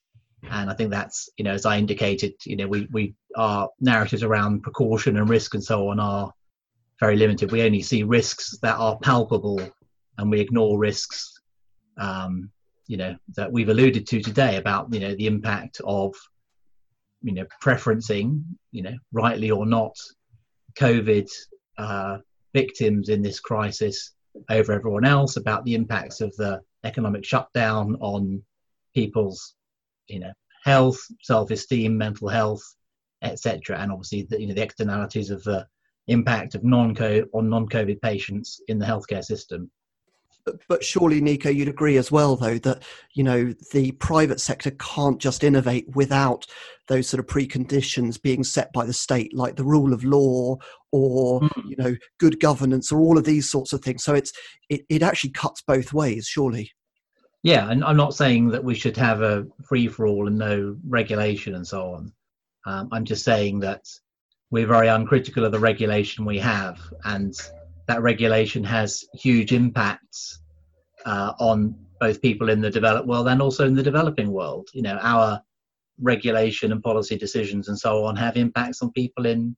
and 0.52 0.70
i 0.70 0.74
think 0.74 0.92
that's 0.92 1.30
you 1.38 1.44
know 1.44 1.54
as 1.54 1.66
i 1.66 1.78
indicated 1.78 2.34
you 2.46 2.56
know 2.56 2.68
we 2.68 2.88
we 2.92 3.16
our 3.36 3.70
narratives 3.80 4.24
around 4.24 4.62
precaution 4.62 5.18
and 5.18 5.30
risk 5.30 5.54
and 5.54 5.64
so 5.64 5.90
on 5.90 6.00
are 6.00 6.32
very 7.00 7.16
limited. 7.16 7.52
We 7.52 7.64
only 7.64 7.82
see 7.82 8.04
risks 8.04 8.58
that 8.62 8.78
are 8.78 8.98
palpable 9.00 9.62
and 10.18 10.32
we 10.32 10.40
ignore 10.40 10.80
risks 10.80 11.34
um, 11.98 12.50
you 12.88 12.98
know 12.98 13.16
that 13.36 13.52
we've 13.52 13.70
alluded 13.70 14.08
to 14.08 14.22
today 14.22 14.58
about 14.58 14.94
you 14.94 15.00
know 15.00 15.14
the 15.16 15.28
impact 15.28 15.82
of 15.84 16.16
you 17.22 17.34
know 17.34 17.46
preferencing 17.62 18.44
you 18.72 18.82
know 18.82 18.96
rightly 19.12 19.52
or 19.52 19.66
not 19.66 19.94
covid 20.80 21.30
uh, 21.78 22.18
victims 22.54 23.10
in 23.10 23.22
this 23.22 23.40
crisis 23.40 24.14
over 24.50 24.72
everyone 24.72 25.06
else 25.06 25.36
about 25.36 25.66
the 25.66 25.76
impacts 25.76 26.22
of 26.22 26.34
the 26.38 26.62
economic 26.84 27.26
shutdown 27.26 27.98
on 28.00 28.42
people's 28.96 29.56
you 30.08 30.20
know 30.20 30.32
health 30.64 31.00
self-esteem 31.22 31.98
mental 31.98 32.28
health 32.28 32.64
etc 33.22 33.80
and 33.80 33.92
obviously 33.92 34.28
the, 34.30 34.40
you 34.40 34.48
know 34.48 34.54
the 34.54 34.62
externalities 34.62 35.30
of 35.30 35.44
the 35.44 35.66
impact 36.08 36.56
of 36.56 36.64
non-covid 36.64 37.26
on 37.34 37.50
non-covid 37.50 38.02
patients 38.02 38.62
in 38.68 38.80
the 38.80 38.86
healthcare 38.86 39.24
system. 39.24 39.70
But 40.70 40.82
surely 40.82 41.20
nico 41.20 41.50
you'd 41.50 41.68
agree 41.68 41.98
as 41.98 42.10
well 42.10 42.38
though 42.38 42.58
that 42.60 42.84
you 43.14 43.24
know 43.24 43.54
the 43.74 43.92
private 43.94 44.40
sector 44.40 44.72
can't 44.72 45.20
just 45.20 45.44
innovate 45.44 45.86
without 45.94 46.46
those 46.88 47.10
sort 47.10 47.20
of 47.20 47.28
preconditions 47.28 48.22
being 48.22 48.46
set 48.46 48.72
by 48.72 48.86
the 48.86 48.94
state 48.94 49.36
like 49.36 49.58
the 49.58 49.66
rule 49.66 49.92
of 49.92 50.06
law 50.06 50.56
or 50.94 51.42
mm. 51.42 51.70
you 51.70 51.76
know 51.78 51.96
good 52.18 52.40
governance 52.40 52.94
or 52.94 53.00
all 53.00 53.18
of 53.18 53.26
these 53.26 53.50
sorts 53.50 53.74
of 53.74 53.82
things. 53.82 54.04
So 54.06 54.14
it's 54.14 54.32
it, 54.70 54.86
it 54.88 55.04
actually 55.04 55.32
cuts 55.32 55.62
both 55.62 55.92
ways 55.92 56.28
surely 56.28 56.72
yeah 57.44 57.70
and 57.70 57.84
i'm 57.84 57.98
not 57.98 58.14
saying 58.14 58.50
that 58.50 58.64
we 58.64 58.76
should 58.76 58.98
have 58.98 59.22
a 59.22 59.46
free 59.64 59.88
for 59.88 60.06
all 60.08 60.28
and 60.28 60.38
no 60.38 60.76
regulation 60.88 61.56
and 61.56 61.68
so 61.68 61.94
on 61.94 62.12
um, 62.66 62.90
i'm 62.92 63.06
just 63.06 63.24
saying 63.24 63.60
that 63.60 63.86
we're 64.50 64.68
very 64.68 64.88
uncritical 64.88 65.46
of 65.46 65.52
the 65.52 65.60
regulation 65.60 66.26
we 66.26 66.40
have 66.40 66.80
and 67.06 67.36
that 67.88 68.02
regulation 68.02 68.64
has 68.64 69.06
huge 69.14 69.54
impacts 69.54 70.42
uh, 71.06 71.34
on 71.40 71.74
both 72.00 72.22
people 72.22 72.50
in 72.50 72.62
the 72.62 72.70
developed 72.70 73.08
world 73.08 73.28
and 73.28 73.42
also 73.42 73.66
in 73.66 73.74
the 73.74 73.84
developing 73.84 74.32
world. 74.32 74.70
You 74.74 74.84
know, 74.84 75.00
our 75.02 75.42
regulation 76.00 76.72
and 76.72 76.84
policy 76.84 77.18
decisions 77.18 77.70
and 77.70 77.80
so 77.80 78.04
on 78.06 78.16
have 78.18 78.38
impacts 78.38 78.82
on 78.82 78.92
people 78.92 79.26
in, 79.26 79.56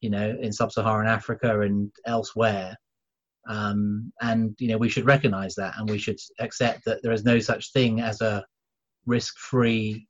you 0.00 0.10
know, 0.10 0.36
in 0.40 0.52
sub-Saharan 0.52 1.08
Africa 1.08 1.60
and 1.60 1.90
elsewhere. 2.06 2.76
Um, 3.48 4.12
and 4.20 4.54
you 4.58 4.68
know, 4.68 4.78
we 4.78 4.88
should 4.88 5.06
recognise 5.06 5.54
that, 5.56 5.74
and 5.76 5.88
we 5.88 5.98
should 5.98 6.18
accept 6.38 6.84
that 6.84 7.02
there 7.02 7.12
is 7.12 7.24
no 7.24 7.38
such 7.38 7.72
thing 7.72 8.00
as 8.00 8.20
a 8.20 8.44
risk-free 9.06 10.06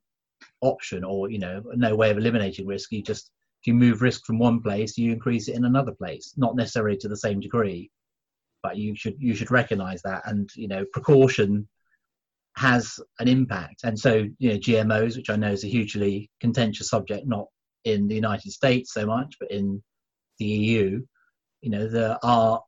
option, 0.61 1.03
or 1.03 1.29
you 1.29 1.39
know, 1.39 1.63
no 1.75 1.95
way 1.95 2.11
of 2.11 2.17
eliminating 2.17 2.67
risk. 2.67 2.91
You 2.91 3.01
just 3.01 3.31
if 3.61 3.67
you 3.67 3.73
move 3.73 4.01
risk 4.01 4.25
from 4.25 4.39
one 4.39 4.61
place, 4.61 4.97
you 4.97 5.11
increase 5.11 5.47
it 5.47 5.55
in 5.55 5.65
another 5.65 5.93
place, 5.93 6.33
not 6.37 6.55
necessarily 6.55 6.97
to 6.97 7.07
the 7.07 7.17
same 7.17 7.39
degree, 7.39 7.89
but 8.61 8.77
you 8.77 8.95
should 8.95 9.15
you 9.19 9.35
should 9.35 9.51
recognise 9.51 10.01
that, 10.03 10.23
and 10.25 10.49
you 10.55 10.67
know 10.67 10.85
precaution 10.93 11.67
has 12.55 12.99
an 13.19 13.27
impact. 13.27 13.83
And 13.83 13.99
so 13.99 14.27
you 14.37 14.49
know 14.49 14.57
GMOs, 14.57 15.15
which 15.15 15.29
I 15.29 15.37
know 15.37 15.51
is 15.51 15.63
a 15.63 15.69
hugely 15.69 16.29
contentious 16.39 16.89
subject, 16.89 17.25
not 17.25 17.47
in 17.83 18.07
the 18.07 18.15
United 18.15 18.51
States 18.51 18.93
so 18.93 19.05
much, 19.05 19.37
but 19.39 19.49
in 19.49 19.81
the 20.39 20.45
EU, 20.45 21.01
you 21.61 21.69
know 21.69 21.87
there 21.87 22.17
are 22.23 22.61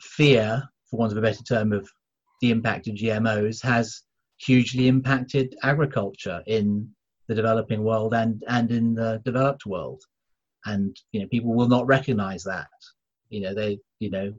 fear, 0.00 0.62
for 0.90 0.98
want 0.98 1.12
of 1.12 1.18
a 1.18 1.22
better 1.22 1.42
term, 1.42 1.72
of 1.72 1.88
the 2.40 2.50
impact 2.50 2.88
of 2.88 2.94
GMOs 2.94 3.62
has 3.62 4.02
hugely 4.38 4.88
impacted 4.88 5.54
agriculture 5.62 6.42
in 6.46 6.88
the 7.28 7.34
developing 7.34 7.82
world 7.82 8.14
and 8.14 8.44
and 8.48 8.70
in 8.70 8.94
the 8.94 9.20
developed 9.24 9.66
world. 9.66 10.02
And 10.64 10.96
you 11.12 11.20
know 11.20 11.28
people 11.28 11.54
will 11.54 11.68
not 11.68 11.86
recognize 11.86 12.44
that. 12.44 12.68
You 13.30 13.40
know 13.40 13.54
they 13.54 13.78
you 13.98 14.10
know 14.10 14.32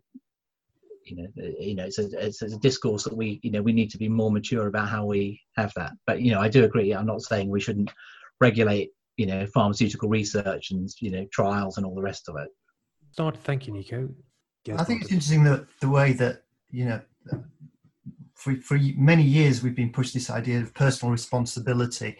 you 1.06 1.16
know 1.16 1.28
you 1.60 1.76
know 1.76 1.86
it's 1.86 2.00
a, 2.00 2.10
it's 2.26 2.42
a 2.42 2.58
discourse 2.60 3.04
that 3.04 3.16
we 3.16 3.40
you 3.44 3.52
know 3.52 3.62
we 3.62 3.74
need 3.74 3.90
to 3.92 3.98
be 3.98 4.10
more 4.10 4.32
mature 4.32 4.68
about 4.68 4.90
how 4.90 5.06
we 5.06 5.42
have 5.56 5.74
that. 5.76 5.94
But 6.06 6.22
you 6.22 6.32
know 6.32 6.40
i 6.40 6.50
do 6.50 6.64
agree. 6.64 6.94
I'm 6.94 7.06
not 7.06 7.22
saying 7.22 7.50
we 7.50 7.62
shouldn't 7.62 7.92
regulate 8.40 8.92
you 9.18 9.26
know 9.26 9.46
pharmaceutical 9.48 10.10
research 10.10 10.72
and 10.72 10.90
you 11.00 11.12
know 11.12 11.26
trials 11.32 11.78
and 11.78 11.86
all 11.86 11.96
the 11.96 12.02
rest 12.02 12.30
of 12.30 12.36
it. 12.38 12.50
Start 13.12 13.38
thank 13.38 13.68
you 13.68 13.74
nico 13.74 14.10
i 14.76 14.84
think 14.84 15.02
it's 15.02 15.12
interesting 15.12 15.44
that 15.44 15.66
the 15.82 15.90
way 15.90 16.14
that 16.14 16.44
you 16.72 16.86
know 16.86 17.02
for, 18.36 18.56
for 18.58 18.78
many 18.96 19.24
years 19.24 19.64
we've 19.64 19.76
been 19.76 19.92
pushed 19.92 20.14
this 20.14 20.30
idea 20.30 20.60
of 20.60 20.74
personal 20.74 21.12
responsibility 21.12 22.18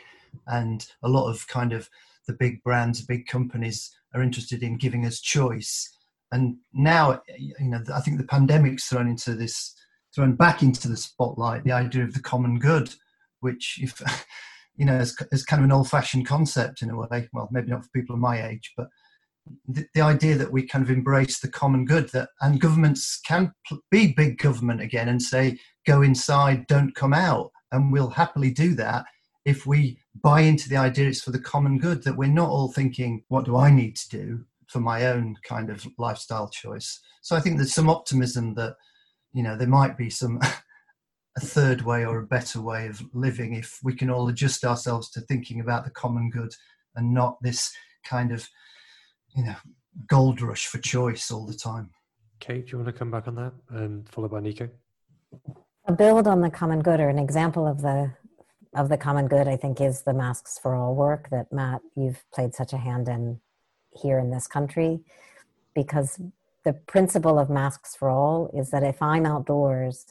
and 0.48 0.88
a 1.04 1.10
lot 1.10 1.30
of 1.30 1.48
kind 1.48 1.74
of 1.74 1.90
the 2.28 2.34
big 2.34 2.62
brands, 2.64 3.02
big 3.02 3.26
companies 3.28 3.96
are 4.14 4.22
interested 4.22 4.62
in 4.62 4.78
giving 4.78 5.06
us 5.06 5.20
choice. 5.20 5.90
And 6.32 6.58
now, 6.74 7.22
you 7.38 7.70
know, 7.70 7.82
I 7.94 8.02
think 8.02 8.18
the 8.18 8.26
pandemic's 8.26 8.86
thrown 8.86 9.08
into 9.08 9.34
this, 9.34 9.74
thrown 10.14 10.36
back 10.36 10.62
into 10.62 10.88
the 10.88 10.98
spotlight 10.98 11.64
the 11.64 11.72
idea 11.72 12.04
of 12.04 12.14
the 12.14 12.22
common 12.22 12.60
good, 12.60 12.94
which, 13.40 13.80
if 13.82 14.02
you 14.76 14.86
know, 14.86 14.98
is, 14.98 15.18
is 15.32 15.46
kind 15.46 15.62
of 15.62 15.66
an 15.66 15.72
old-fashioned 15.72 16.28
concept 16.28 16.82
in 16.82 16.90
a 16.90 16.98
way. 16.98 17.30
Well, 17.34 17.48
maybe 17.52 17.72
not 17.72 17.84
for 17.84 17.90
people 17.96 18.16
of 18.16 18.22
my 18.22 18.46
age, 18.46 18.74
but 18.76 18.88
the, 19.68 20.02
idea 20.02 20.36
that 20.36 20.52
we 20.52 20.66
kind 20.66 20.84
of 20.84 20.90
embrace 20.90 21.40
the 21.40 21.50
common 21.50 21.86
good 21.86 22.10
that 22.10 22.30
and 22.42 22.62
governments 22.62 23.20
can 23.26 23.52
be 23.92 24.14
big 24.14 24.38
government 24.38 24.82
again 24.82 25.10
and 25.10 25.22
say 25.22 25.58
go 25.86 26.02
inside 26.02 26.68
don't 26.68 26.96
come 26.96 27.14
out 27.14 27.52
and 27.72 27.92
we'll 27.92 28.10
happily 28.10 28.52
do 28.52 28.74
that 28.76 29.06
if 29.48 29.66
we 29.66 29.98
buy 30.22 30.42
into 30.42 30.68
the 30.68 30.76
idea 30.76 31.08
it's 31.08 31.22
for 31.22 31.32
the 31.32 31.40
common 31.40 31.78
good, 31.80 32.04
that 32.04 32.18
we're 32.18 32.28
not 32.28 32.50
all 32.50 32.70
thinking, 32.70 33.24
what 33.30 33.46
do 33.46 33.56
I 33.56 33.72
need 33.72 33.96
to 33.96 34.10
do 34.10 34.46
for 34.68 34.82
my 34.82 35.06
own 35.06 35.38
kind 35.48 35.70
of 35.70 35.88
lifestyle 35.98 36.50
choice? 36.50 37.00
So 37.22 37.34
I 37.34 37.40
think 37.40 37.56
there's 37.56 37.74
some 37.74 37.90
optimism 37.90 38.56
that, 38.56 38.76
you 39.32 39.44
know, 39.44 39.56
there 39.56 39.68
might 39.68 39.98
be 39.98 40.10
some. 40.10 40.40
a 41.38 41.40
third 41.40 41.84
way 41.84 42.04
or 42.04 42.18
a 42.18 42.26
better 42.26 42.60
way 42.60 42.88
of 42.88 43.00
living 43.14 43.54
if 43.54 43.78
we 43.84 43.94
can 43.94 44.10
all 44.10 44.28
adjust 44.28 44.66
ourselves 44.66 45.08
to 45.12 45.22
thinking 45.22 45.60
about 45.60 45.86
the 45.86 45.92
common 45.92 46.32
good 46.32 46.52
and 46.96 47.14
not 47.14 47.38
this 47.44 47.72
kind 48.04 48.32
of 48.32 48.50
you 49.38 49.44
know 49.44 49.56
gold 50.08 50.42
rush 50.42 50.68
for 50.68 50.80
choice 50.80 51.32
all 51.32 51.46
the 51.46 51.54
time 51.54 51.90
kate 52.40 52.66
do 52.66 52.72
you 52.74 52.78
want 52.78 52.88
to 52.88 52.98
come 52.98 53.12
back 53.12 53.28
on 53.28 53.36
that 53.36 53.54
and 53.70 54.10
followed 54.10 54.32
by 54.32 54.40
nico 54.40 54.70
a 55.86 55.94
build 55.94 56.28
on 56.28 56.42
the 56.42 56.50
common 56.50 56.82
good 56.82 57.00
or 57.00 57.08
an 57.08 57.20
example 57.20 57.66
of 57.66 57.82
the 57.82 58.12
of 58.78 58.90
the 58.90 58.98
common 58.98 59.28
good, 59.28 59.48
I 59.48 59.58
think, 59.58 59.82
is 59.82 60.02
the 60.02 60.14
Masks 60.14 60.60
for 60.60 60.76
All 60.76 60.96
work 60.96 61.30
that 61.32 61.52
Matt, 61.52 61.82
you've 61.96 62.24
played 62.34 62.54
such 62.54 62.74
a 62.74 62.78
hand 62.78 63.08
in 63.08 63.40
here 63.92 64.20
in 64.20 64.30
this 64.30 64.48
country. 64.48 65.00
Because 65.74 66.22
the 66.64 66.74
principle 66.74 67.40
of 67.40 67.50
Masks 67.50 67.96
for 67.96 68.10
All 68.10 68.52
is 68.54 68.70
that 68.72 68.84
if 68.84 69.02
I'm 69.02 69.26
outdoors, 69.26 70.06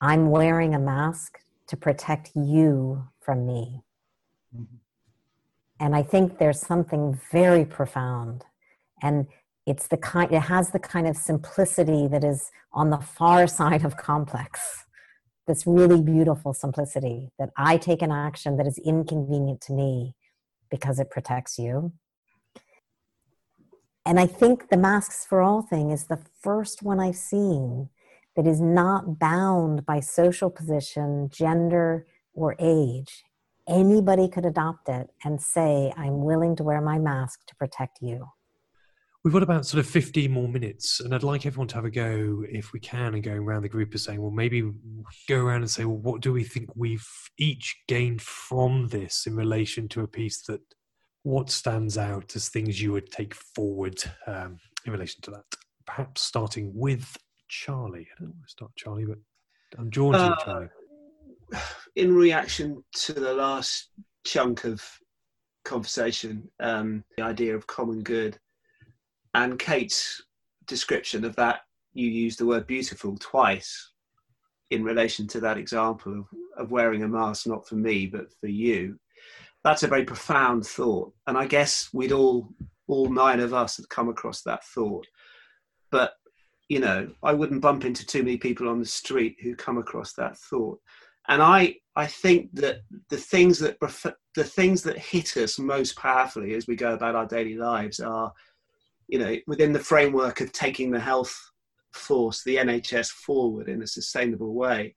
I'm 0.00 0.30
wearing 0.30 0.74
a 0.74 0.78
mask 0.78 1.38
to 1.68 1.76
protect 1.76 2.30
you 2.34 3.08
from 3.20 3.46
me. 3.46 3.82
Mm-hmm. 4.54 4.76
And 5.80 5.96
I 5.96 6.02
think 6.02 6.38
there's 6.38 6.60
something 6.60 7.18
very 7.32 7.64
profound. 7.64 8.44
And 9.02 9.26
it's 9.66 9.88
the 9.88 9.96
kind, 9.96 10.32
it 10.32 10.40
has 10.42 10.70
the 10.70 10.78
kind 10.78 11.06
of 11.06 11.16
simplicity 11.16 12.06
that 12.08 12.24
is 12.24 12.50
on 12.72 12.90
the 12.90 12.98
far 12.98 13.46
side 13.58 13.84
of 13.84 13.96
complex 13.96 14.86
this 15.46 15.66
really 15.66 16.02
beautiful 16.02 16.52
simplicity 16.52 17.30
that 17.38 17.50
I 17.56 17.76
take 17.76 18.02
an 18.02 18.10
action 18.10 18.56
that 18.56 18.66
is 18.66 18.78
inconvenient 18.78 19.60
to 19.62 19.72
me 19.72 20.14
because 20.70 20.98
it 20.98 21.10
protects 21.10 21.58
you. 21.58 21.92
And 24.04 24.20
I 24.20 24.26
think 24.26 24.68
the 24.68 24.76
Masks 24.76 25.24
for 25.24 25.40
All 25.40 25.62
thing 25.62 25.90
is 25.90 26.04
the 26.04 26.20
first 26.42 26.82
one 26.82 27.00
I've 27.00 27.16
seen 27.16 27.88
that 28.34 28.46
is 28.46 28.60
not 28.60 29.18
bound 29.18 29.86
by 29.86 30.00
social 30.00 30.50
position, 30.50 31.30
gender, 31.32 32.06
or 32.34 32.56
age. 32.58 33.24
Anybody 33.68 34.28
could 34.28 34.44
adopt 34.44 34.88
it 34.88 35.10
and 35.24 35.40
say, 35.40 35.92
I'm 35.96 36.22
willing 36.22 36.54
to 36.56 36.62
wear 36.62 36.80
my 36.80 36.98
mask 36.98 37.46
to 37.46 37.56
protect 37.56 37.98
you. 38.00 38.28
We've 39.26 39.32
got 39.32 39.42
about 39.42 39.66
sort 39.66 39.84
of 39.84 39.90
15 39.90 40.30
more 40.30 40.46
minutes, 40.46 41.00
and 41.00 41.12
I'd 41.12 41.24
like 41.24 41.46
everyone 41.46 41.66
to 41.66 41.74
have 41.74 41.84
a 41.84 41.90
go, 41.90 42.44
if 42.48 42.72
we 42.72 42.78
can, 42.78 43.12
and 43.12 43.24
going 43.24 43.38
around 43.38 43.62
the 43.62 43.68
group 43.68 43.92
of 43.92 44.00
saying, 44.00 44.22
well, 44.22 44.30
maybe 44.30 44.62
go 45.28 45.44
around 45.44 45.62
and 45.62 45.70
say, 45.70 45.84
well, 45.84 45.96
what 45.96 46.20
do 46.20 46.32
we 46.32 46.44
think 46.44 46.70
we've 46.76 47.04
each 47.36 47.74
gained 47.88 48.22
from 48.22 48.86
this 48.86 49.26
in 49.26 49.34
relation 49.34 49.88
to 49.88 50.02
a 50.02 50.06
piece 50.06 50.42
that, 50.42 50.60
what 51.24 51.50
stands 51.50 51.98
out 51.98 52.36
as 52.36 52.48
things 52.48 52.80
you 52.80 52.92
would 52.92 53.10
take 53.10 53.34
forward 53.34 54.00
um, 54.28 54.60
in 54.84 54.92
relation 54.92 55.20
to 55.22 55.32
that? 55.32 55.42
Perhaps 55.88 56.22
starting 56.22 56.70
with 56.72 57.16
Charlie. 57.48 58.06
I 58.16 58.20
don't 58.22 58.28
want 58.28 58.44
to 58.44 58.48
start 58.48 58.70
Charlie, 58.76 59.06
but 59.06 59.18
I'm 59.76 59.90
drawn 59.90 60.12
to 60.12 60.18
uh, 60.20 60.44
Charlie. 60.44 60.68
In 61.96 62.14
reaction 62.14 62.84
to 62.92 63.12
the 63.12 63.34
last 63.34 63.88
chunk 64.24 64.62
of 64.62 64.88
conversation, 65.64 66.48
um, 66.60 67.02
the 67.16 67.24
idea 67.24 67.56
of 67.56 67.66
common 67.66 68.04
good 68.04 68.38
and 69.36 69.58
Kate's 69.58 70.22
description 70.66 71.22
of 71.22 71.36
that, 71.36 71.60
you 71.92 72.08
used 72.08 72.38
the 72.38 72.46
word 72.46 72.66
beautiful 72.66 73.18
twice 73.18 73.92
in 74.70 74.82
relation 74.82 75.26
to 75.28 75.40
that 75.40 75.58
example 75.58 76.20
of, 76.20 76.26
of 76.56 76.70
wearing 76.70 77.02
a 77.02 77.08
mask, 77.08 77.46
not 77.46 77.68
for 77.68 77.74
me, 77.74 78.06
but 78.06 78.32
for 78.40 78.46
you. 78.46 78.98
That's 79.62 79.82
a 79.82 79.88
very 79.88 80.04
profound 80.04 80.66
thought. 80.66 81.12
And 81.26 81.36
I 81.36 81.46
guess 81.46 81.90
we'd 81.92 82.12
all, 82.12 82.48
all 82.88 83.10
nine 83.10 83.40
of 83.40 83.52
us 83.52 83.76
had 83.76 83.90
come 83.90 84.08
across 84.08 84.40
that 84.42 84.64
thought. 84.64 85.06
But, 85.90 86.14
you 86.70 86.80
know, 86.80 87.10
I 87.22 87.34
wouldn't 87.34 87.60
bump 87.60 87.84
into 87.84 88.06
too 88.06 88.22
many 88.22 88.38
people 88.38 88.70
on 88.70 88.80
the 88.80 88.86
street 88.86 89.36
who 89.42 89.54
come 89.54 89.76
across 89.76 90.14
that 90.14 90.38
thought. 90.38 90.80
And 91.28 91.42
I, 91.42 91.76
I 91.94 92.06
think 92.06 92.54
that 92.54 92.80
the 93.10 93.18
things 93.18 93.58
that 93.58 93.78
the 94.34 94.44
things 94.44 94.82
that 94.84 94.98
hit 94.98 95.36
us 95.36 95.58
most 95.58 95.96
powerfully 95.96 96.54
as 96.54 96.66
we 96.66 96.76
go 96.76 96.94
about 96.94 97.16
our 97.16 97.26
daily 97.26 97.56
lives 97.56 98.00
are 98.00 98.32
you 99.08 99.18
know, 99.18 99.36
within 99.46 99.72
the 99.72 99.78
framework 99.78 100.40
of 100.40 100.52
taking 100.52 100.90
the 100.90 101.00
health 101.00 101.38
force, 101.92 102.42
the 102.44 102.56
NHS 102.56 103.08
forward 103.08 103.68
in 103.68 103.82
a 103.82 103.86
sustainable 103.86 104.54
way, 104.54 104.94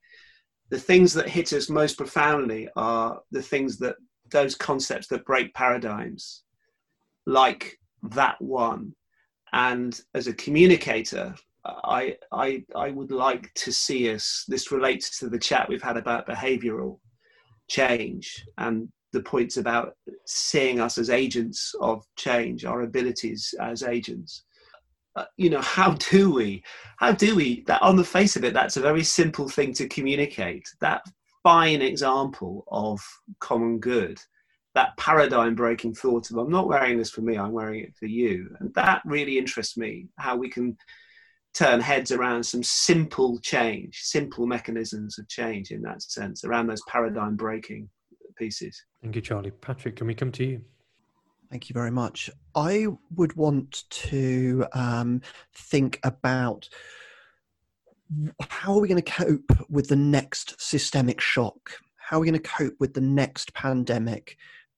the 0.69 0.79
things 0.79 1.13
that 1.13 1.29
hit 1.29 1.53
us 1.53 1.69
most 1.69 1.97
profoundly 1.97 2.69
are 2.75 3.19
the 3.31 3.41
things 3.41 3.77
that 3.79 3.95
those 4.31 4.55
concepts 4.55 5.07
that 5.07 5.25
break 5.25 5.53
paradigms, 5.53 6.43
like 7.25 7.79
that 8.11 8.39
one. 8.39 8.93
And 9.51 9.99
as 10.13 10.27
a 10.27 10.33
communicator, 10.33 11.33
I, 11.65 12.17
I, 12.31 12.63
I 12.75 12.91
would 12.91 13.11
like 13.11 13.51
to 13.55 13.71
see 13.71 14.13
us, 14.13 14.45
this 14.47 14.71
relates 14.71 15.19
to 15.19 15.29
the 15.29 15.39
chat 15.39 15.67
we've 15.67 15.81
had 15.81 15.97
about 15.97 16.27
behavioral 16.27 16.99
change 17.67 18.45
and 18.57 18.89
the 19.11 19.21
points 19.21 19.57
about 19.57 19.95
seeing 20.25 20.79
us 20.79 20.97
as 20.97 21.09
agents 21.09 21.73
of 21.81 22.05
change, 22.15 22.65
our 22.65 22.81
abilities 22.81 23.53
as 23.59 23.83
agents. 23.83 24.43
Uh, 25.15 25.25
you 25.37 25.49
know, 25.49 25.61
how 25.61 25.93
do 26.11 26.31
we? 26.31 26.63
How 26.97 27.11
do 27.11 27.35
we? 27.35 27.63
That 27.63 27.81
on 27.81 27.95
the 27.95 28.03
face 28.03 28.35
of 28.35 28.43
it, 28.43 28.53
that's 28.53 28.77
a 28.77 28.81
very 28.81 29.03
simple 29.03 29.49
thing 29.49 29.73
to 29.73 29.87
communicate. 29.87 30.67
That 30.81 31.01
fine 31.43 31.81
example 31.81 32.65
of 32.69 33.01
common 33.39 33.79
good, 33.79 34.19
that 34.75 34.95
paradigm 34.97 35.55
breaking 35.55 35.95
thought 35.95 36.29
of 36.29 36.37
I'm 36.37 36.51
not 36.51 36.67
wearing 36.67 36.97
this 36.97 37.09
for 37.09 37.21
me, 37.21 37.37
I'm 37.37 37.51
wearing 37.51 37.81
it 37.81 37.95
for 37.95 38.05
you, 38.05 38.55
and 38.59 38.73
that 38.75 39.01
really 39.05 39.37
interests 39.37 39.77
me. 39.77 40.07
How 40.17 40.35
we 40.35 40.49
can 40.49 40.77
turn 41.53 41.79
heads 41.79 42.11
around 42.11 42.43
some 42.43 42.63
simple 42.63 43.39
change, 43.39 44.01
simple 44.03 44.45
mechanisms 44.45 45.17
of 45.17 45.27
change 45.27 45.71
in 45.71 45.81
that 45.81 46.01
sense, 46.01 46.43
around 46.43 46.67
those 46.67 46.83
paradigm 46.87 47.35
breaking 47.35 47.89
pieces. 48.37 48.83
Thank 49.01 49.15
you, 49.15 49.21
Charlie. 49.21 49.51
Patrick, 49.51 49.95
can 49.95 50.07
we 50.07 50.13
come 50.13 50.31
to 50.33 50.43
you? 50.43 50.62
Thank 51.49 51.69
you 51.69 51.73
very 51.73 51.91
much. 51.91 52.29
I 52.53 52.88
would 53.15 53.35
want 53.35 53.85
to 53.89 54.65
um, 54.73 55.21
think 55.55 55.99
about 56.03 56.69
how 58.41 58.73
are 58.73 58.79
we 58.79 58.88
going 58.88 59.01
to 59.01 59.12
cope 59.12 59.51
with 59.69 59.88
the 59.88 59.95
next 59.95 60.59
systemic 60.62 61.21
shock? 61.21 61.71
How 61.97 62.17
are 62.17 62.19
we 62.19 62.27
going 62.27 62.41
to 62.41 62.49
cope 62.49 62.75
with 62.79 62.93
the 62.93 63.01
next 63.01 63.53
pandemic, 63.53 64.38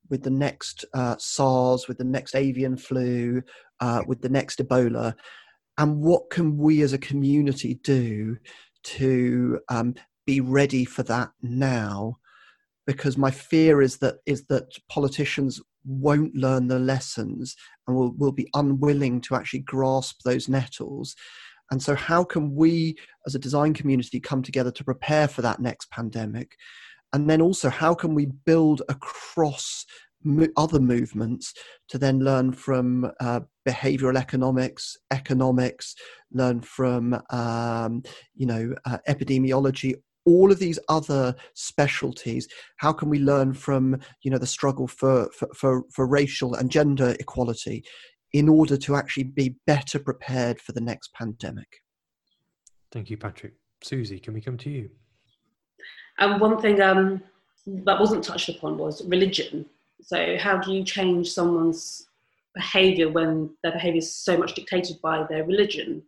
with 0.10 0.24
the 0.24 0.30
next 0.30 0.86
uh, 0.94 1.16
SARS, 1.18 1.88
with 1.88 1.98
the 1.98 2.04
next 2.04 2.36
avian 2.36 2.78
flu, 2.78 3.42
uh, 3.80 4.04
with 4.08 4.22
the 4.22 4.30
next 4.30 4.60
Ebola? 4.60 5.16
And 5.78 6.02
what 6.02 6.30
can 6.30 6.58
we 6.58 6.82
as 6.84 6.94
a 6.94 6.98
community 6.98 7.76
do 7.84 8.38
to 8.84 9.60
um, 9.70 9.96
be 10.26 10.42
ready 10.42 10.86
for 10.86 11.04
that 11.04 11.32
now 11.42 12.18
because 12.88 13.18
my 13.18 13.32
fear 13.32 13.82
is 13.82 13.98
that 13.98 14.16
is 14.26 14.46
that 14.46 14.78
politicians 14.90 15.62
won't 15.86 16.36
learn 16.36 16.68
the 16.68 16.80
lessons 16.80 17.56
and 17.88 17.96
will, 17.96 18.12
will 18.18 18.32
be 18.32 18.50
unwilling 18.54 19.22
to 19.22 19.36
actually 19.36 19.60
grasp 19.60 20.22
those 20.24 20.48
nettles. 20.48 21.16
And 21.72 21.82
so 21.82 21.96
how 21.96 22.24
can 22.24 22.54
we 22.54 22.98
as 23.26 23.34
a 23.34 23.40
design 23.40 23.74
community 23.74 24.20
come 24.20 24.44
together 24.44 24.72
to 24.72 24.84
prepare 24.84 25.28
for 25.28 25.42
that 25.42 25.60
next 25.60 25.90
pandemic? 25.90 26.56
And 27.14 27.30
then 27.30 27.42
also 27.42 27.70
how 27.70 27.94
can 27.94 28.14
we 28.14 28.28
build 28.46 28.82
across 28.90 29.86
other 30.56 30.80
movements 30.80 31.54
to 31.90 31.98
then 31.98 32.20
learn 32.20 32.52
from 32.52 33.12
uh, 33.20 33.40
behavioral 33.68 34.16
economics 34.16 34.96
economics 35.12 35.96
learn 36.32 36.62
from 36.62 37.20
um, 37.32 38.04
you 38.36 38.46
know 38.46 38.74
uh, 38.86 39.00
epidemiology 39.10 39.96
all 40.26 40.52
of 40.52 40.60
these 40.60 40.80
other 40.90 41.36
specialties. 41.54 42.48
How 42.78 42.94
can 42.94 43.10
we 43.10 43.20
learn 43.20 43.54
from 43.54 44.00
you 44.22 44.32
know 44.32 44.38
the 44.38 44.48
struggle 44.48 44.88
for, 44.88 45.30
for, 45.32 45.48
for, 45.56 45.84
for 45.92 46.08
racial 46.08 46.56
and 46.56 46.70
gender 46.70 47.16
equality 47.20 47.84
in 48.34 48.48
order 48.48 48.78
to 48.78 48.96
actually 48.96 49.24
be 49.24 49.56
better 49.68 50.00
prepared 50.00 50.60
for 50.62 50.72
the 50.72 50.82
next 50.82 51.14
pandemic? 51.14 51.82
Thank 52.92 53.10
you 53.10 53.18
patrick. 53.18 53.54
Susie 53.84 54.20
can 54.20 54.34
we 54.34 54.42
come 54.42 54.58
to 54.58 54.70
you? 54.70 54.90
Um, 56.20 56.40
one 56.40 56.62
thing 56.62 56.82
um, 56.82 57.24
that 57.66 58.00
wasn't 58.00 58.24
touched 58.24 58.50
upon 58.50 58.78
was 58.78 59.04
religion. 59.06 59.66
So 60.02 60.38
how 60.38 60.58
do 60.58 60.74
you 60.74 60.84
change 60.84 61.32
someone's 61.32 62.08
behavior 62.54 63.10
when 63.10 63.50
their 63.64 63.72
behavior 63.72 64.00
is 64.00 64.14
so 64.14 64.38
much 64.38 64.54
dictated 64.54 64.98
by 65.02 65.26
their 65.30 65.46
religion? 65.46 66.04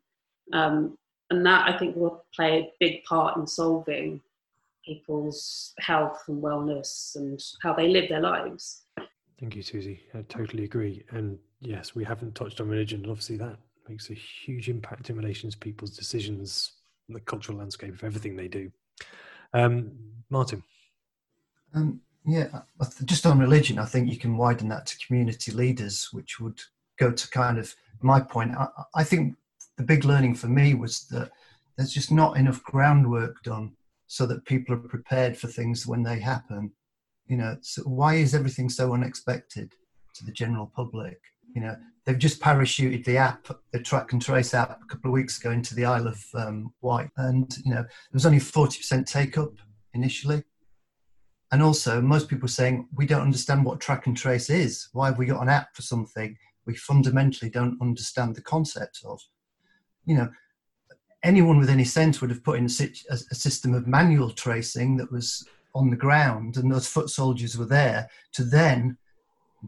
Um, 0.52 0.98
and 1.34 1.46
that 1.48 1.68
I 1.68 1.78
think 1.78 1.96
will 1.96 2.24
play 2.36 2.60
a 2.60 2.72
big 2.80 3.04
part 3.06 3.38
in 3.38 3.48
solving 3.48 4.22
people's 4.86 5.74
health 5.80 6.22
and 6.28 6.44
wellness 6.44 7.16
and 7.16 7.42
how 7.64 7.74
they 7.74 7.88
live 7.88 8.08
their 8.08 8.22
lives. 8.22 8.84
Thank 9.40 9.56
you, 9.56 9.64
Susie. 9.64 10.02
I 10.14 10.22
totally 10.24 10.64
agree. 10.64 11.04
And 11.10 11.40
yes, 11.60 11.96
we 11.96 12.04
haven't 12.04 12.36
touched 12.36 12.62
on 12.62 12.70
religion. 12.70 13.02
And 13.02 13.10
obviously, 13.10 13.38
that 13.38 13.58
makes 13.90 14.10
a 14.12 14.14
huge 14.14 14.70
impact 14.70 15.10
in 15.10 15.18
relation 15.18 15.50
to 15.50 15.58
people's 15.58 15.98
decisions, 15.98 16.74
the 17.10 17.20
cultural 17.20 17.58
landscape 17.58 17.94
of 17.94 18.04
everything 18.04 18.36
they 18.36 18.48
do. 18.48 18.72
Um, 19.54 19.92
Martin. 20.30 20.64
Um, 21.74 22.02
yeah, 22.26 22.62
just 23.06 23.26
on 23.26 23.40
religion, 23.40 23.80
I 23.80 23.86
think 23.86 24.10
you 24.10 24.18
can 24.18 24.38
widen 24.38 24.70
that 24.70 24.86
to 24.86 25.06
community 25.06 25.52
leaders, 25.52 26.10
which 26.14 26.40
would 26.40 26.62
go 27.00 27.12
to 27.12 27.30
kind 27.32 27.58
of 27.58 27.76
my 28.02 28.20
point. 28.22 28.52
I, 28.56 28.68
I 28.96 29.04
think 29.04 29.36
the 29.78 29.84
big 29.84 30.06
learning 30.06 30.36
for 30.36 30.48
me 30.48 30.74
was 30.74 31.06
that 31.08 31.32
there's 31.78 31.94
just 31.94 32.12
not 32.12 32.38
enough 32.38 32.64
groundwork 32.64 33.42
done 33.44 33.74
so 34.08 34.26
that 34.28 34.46
people 34.46 34.76
are 34.76 34.80
prepared 34.80 35.36
for 35.36 35.48
things 35.48 35.88
when 35.88 36.04
they 36.04 36.20
happen. 36.20 36.72
You 37.28 37.38
know, 37.38 37.58
so 37.62 37.82
why 37.84 38.16
is 38.16 38.36
everything 38.36 38.70
so 38.70 38.94
unexpected 38.94 39.74
to 40.16 40.26
the 40.26 40.32
general 40.32 40.72
public? 40.76 41.20
You 41.56 41.62
know, 41.62 41.76
they've 42.06 42.18
just 42.18 42.42
parachuted 42.42 43.06
the 43.06 43.18
app, 43.18 43.48
the 43.72 43.80
track 43.80 44.14
and 44.14 44.22
trace 44.22 44.54
app, 44.54 44.80
a 44.82 44.86
couple 44.86 45.10
of 45.10 45.14
weeks 45.14 45.40
ago 45.40 45.52
into 45.52 45.74
the 45.74 45.86
Isle 45.86 46.08
of 46.08 46.24
um, 46.36 46.74
Wight, 46.82 47.10
and 47.18 47.56
you 47.66 47.72
know, 47.72 47.82
there 47.82 48.14
was 48.14 48.26
only 48.26 48.40
40% 48.40 49.06
take 49.06 49.38
up 49.38 49.54
initially. 49.94 50.44
And 51.52 51.62
also, 51.62 52.02
most 52.02 52.30
people 52.30 52.48
saying 52.48 52.88
we 52.96 53.06
don't 53.06 53.22
understand 53.22 53.64
what 53.64 53.80
track 53.80 54.08
and 54.08 54.18
trace 54.18 54.50
is. 54.50 54.90
Why 54.92 55.08
have 55.08 55.20
we 55.20 55.28
got 55.28 55.42
an 55.42 55.50
app 55.50 55.76
for 55.76 55.84
something 55.84 56.36
we 56.66 56.76
fundamentally 56.76 57.52
don't 57.52 57.80
understand 57.80 58.36
the 58.36 58.42
concept 58.42 59.02
of? 59.06 59.22
You 60.06 60.16
know, 60.16 60.30
anyone 61.24 61.58
with 61.58 61.70
any 61.70 61.86
sense 61.86 62.22
would 62.22 62.30
have 62.30 62.44
put 62.44 62.58
in 62.58 62.66
a, 62.66 63.14
a, 63.14 63.36
system 63.36 63.74
of 63.74 63.88
manual 63.88 64.30
tracing 64.30 64.98
that 64.98 65.12
was 65.12 65.48
on 65.74 65.90
the 65.90 65.96
ground 65.96 66.58
and 66.58 66.72
those 66.72 66.88
foot 66.88 67.10
soldiers 67.10 67.58
were 67.58 67.66
there 67.66 68.10
to 68.34 68.44
then 68.44 68.98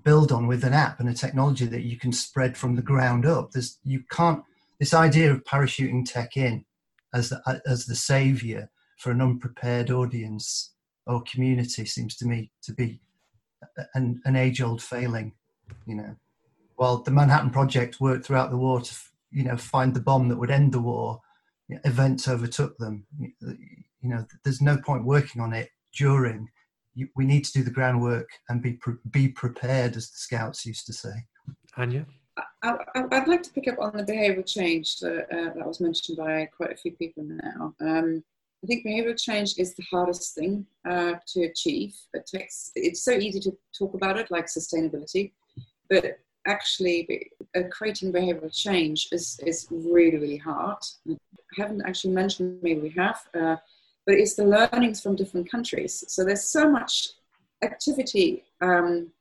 build 0.04 0.32
on 0.32 0.48
with 0.48 0.63
an 0.63 0.74
app 0.74 1.00
and 1.00 1.08
a 1.08 1.13
technology 1.13 1.65
that 1.65 1.84
you 1.84 1.98
can 1.98 2.12
spread 2.12 2.58
from 2.58 2.76
the 2.76 2.82
ground 2.82 3.26
up. 3.26 3.52
There's, 3.52 3.80
you 3.84 4.04
can't, 4.12 4.43
this 4.80 4.93
idea 4.93 5.32
of 5.32 5.43
parachuting 5.45 6.04
tech 6.06 6.36
in 6.36 6.65
as 7.13 7.30
the, 7.30 7.62
as 7.65 7.86
the 7.86 7.95
savior 7.95 8.69
for 8.98 9.12
an 9.12 9.21
unprepared 9.21 9.89
audience 9.89 10.74
or 11.08 11.24
community 11.24 11.86
seems 11.86 12.15
to 12.17 12.26
me 12.26 12.52
to 12.63 12.74
be 12.74 13.00
an, 13.93 14.21
an 14.26 14.36
age 14.36 14.62
old 14.62 14.82
failing, 14.82 15.34
you 15.86 15.95
know. 15.95 16.15
While 16.76 16.98
the 16.98 17.12
Manhattan 17.12 17.52
Project 17.52 18.02
worked 18.02 18.26
throughout 18.26 18.50
the 18.50 18.58
war 18.58 18.82
to 18.82 18.95
you 19.36 19.43
know 19.43 19.58
find 19.58 19.93
the 19.93 20.02
bomb 20.02 20.30
that 20.30 20.38
would 20.38 20.50
end 20.50 20.71
the 20.71 20.82
war 20.82 21.19
events 21.84 22.28
overtook 22.28 22.76
them 22.78 23.06
you 23.19 24.10
know 24.10 24.26
there's 24.43 24.62
no 24.62 24.78
point 24.78 25.04
working 25.04 25.41
on 25.41 25.54
it 25.54 25.69
during 25.95 26.48
we 27.15 27.26
need 27.26 27.43
to 27.43 27.52
do 27.52 27.63
the 27.63 27.71
groundwork 27.71 28.30
and 28.50 28.62
be 28.62 28.80
be 29.12 29.28
prepared 29.28 29.95
as 29.98 30.10
the 30.10 30.17
scouts 30.17 30.65
used 30.65 30.86
to 30.88 30.93
say 30.93 31.13
anya 31.78 32.06
I, 32.63 32.78
would 32.95 33.28
like 33.28 33.43
to 33.43 33.52
pick 33.52 33.67
up 33.67 33.80
on 33.80 33.95
the 33.95 34.04
behavioural 34.04 34.45
change 34.45 34.98
that, 34.98 35.28
uh, 35.32 35.54
that 35.56 35.67
was 35.67 35.80
mentioned 35.80 36.17
by 36.17 36.50
quite 36.58 36.71
a 36.71 36.76
few 36.76 36.91
people 36.91 37.24
now. 37.24 37.74
Um, 37.80 38.24
I 38.62 38.67
think 38.67 38.86
behavioural 38.86 39.21
change 39.21 39.54
is 39.58 39.76
the 39.76 39.86
hardest 39.89 40.36
thing 40.36 40.65
uh, 40.89 41.13
to 41.28 41.43
achieve. 41.43 41.95
It 42.13 42.26
takes, 42.26 42.71
it's 42.76 43.06
so 43.06 43.12
easy 43.12 43.39
to 43.41 43.56
talk 43.78 43.93
about 43.93 44.17
it, 44.17 44.32
like 44.32 44.48
sustainability, 44.48 45.32
but 45.89 46.17
actually 46.45 47.31
uh, 47.55 47.62
creating 47.71 48.12
behavioural 48.12 48.55
change 48.55 49.08
is, 49.12 49.39
is 49.45 49.67
really, 49.71 50.17
really 50.17 50.38
hard. 50.38 50.77
I 51.10 51.15
haven't 51.58 51.84
actually 51.86 52.13
mentioned, 52.13 52.60
maybe 52.62 52.81
we 52.81 52.89
have, 52.89 53.19
uh, 53.34 53.55
but 54.05 54.15
it's 54.15 54.36
the 54.36 54.45
learnings 54.45 55.01
from 55.01 55.15
different 55.15 55.49
countries. 55.49 56.03
So 56.08 56.23
there's 56.23 56.43
so 56.43 56.69
much 56.69 57.10
activity 57.63 58.43
um, 58.62 59.12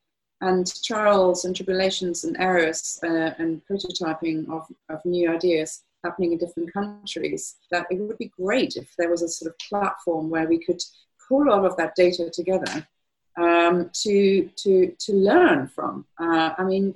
and 0.40 0.70
trials 0.84 1.44
and 1.44 1.56
tribulations 1.56 2.24
and 2.24 2.36
errors 2.38 2.98
uh, 3.02 3.30
and 3.38 3.62
prototyping 3.70 4.48
of, 4.50 4.66
of 4.88 5.04
new 5.04 5.30
ideas 5.30 5.82
happening 6.04 6.32
in 6.32 6.38
different 6.38 6.72
countries 6.72 7.56
that 7.70 7.86
it 7.90 7.98
would 7.98 8.18
be 8.18 8.30
great 8.38 8.76
if 8.76 8.94
there 8.98 9.10
was 9.10 9.22
a 9.22 9.28
sort 9.28 9.50
of 9.50 9.58
platform 9.70 10.28
where 10.28 10.46
we 10.46 10.62
could 10.62 10.80
pull 11.26 11.50
all 11.50 11.64
of 11.64 11.76
that 11.76 11.94
data 11.94 12.28
together 12.30 12.86
um, 13.36 13.90
to, 14.02 14.48
to, 14.56 14.94
to 14.98 15.12
learn 15.12 15.68
from. 15.68 16.06
Uh, 16.18 16.50
I 16.56 16.64
mean, 16.64 16.94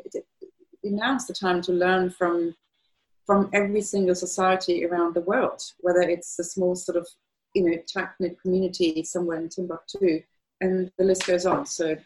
now's 0.83 1.27
the 1.27 1.35
time 1.35 1.61
to 1.63 1.73
learn 1.73 2.11
from, 2.11 2.55
from 3.27 3.51
every 3.53 3.83
single 3.83 4.15
society 4.15 4.85
around 4.87 5.15
the 5.15 5.21
world, 5.23 5.63
whether 5.81 6.01
it's 6.01 6.39
a 6.39 6.45
small 6.45 6.75
sort 6.75 6.97
of, 6.97 7.07
you 7.55 7.65
know, 7.65 7.77
tight-knit 7.93 8.41
community 8.41 9.03
somewhere 9.03 9.39
in 9.39 9.49
Timbuktu, 9.49 10.23
and 10.61 10.91
the 10.99 11.05
list 11.05 11.27
goes 11.27 11.47
on. 11.47 11.67
So 11.67 11.97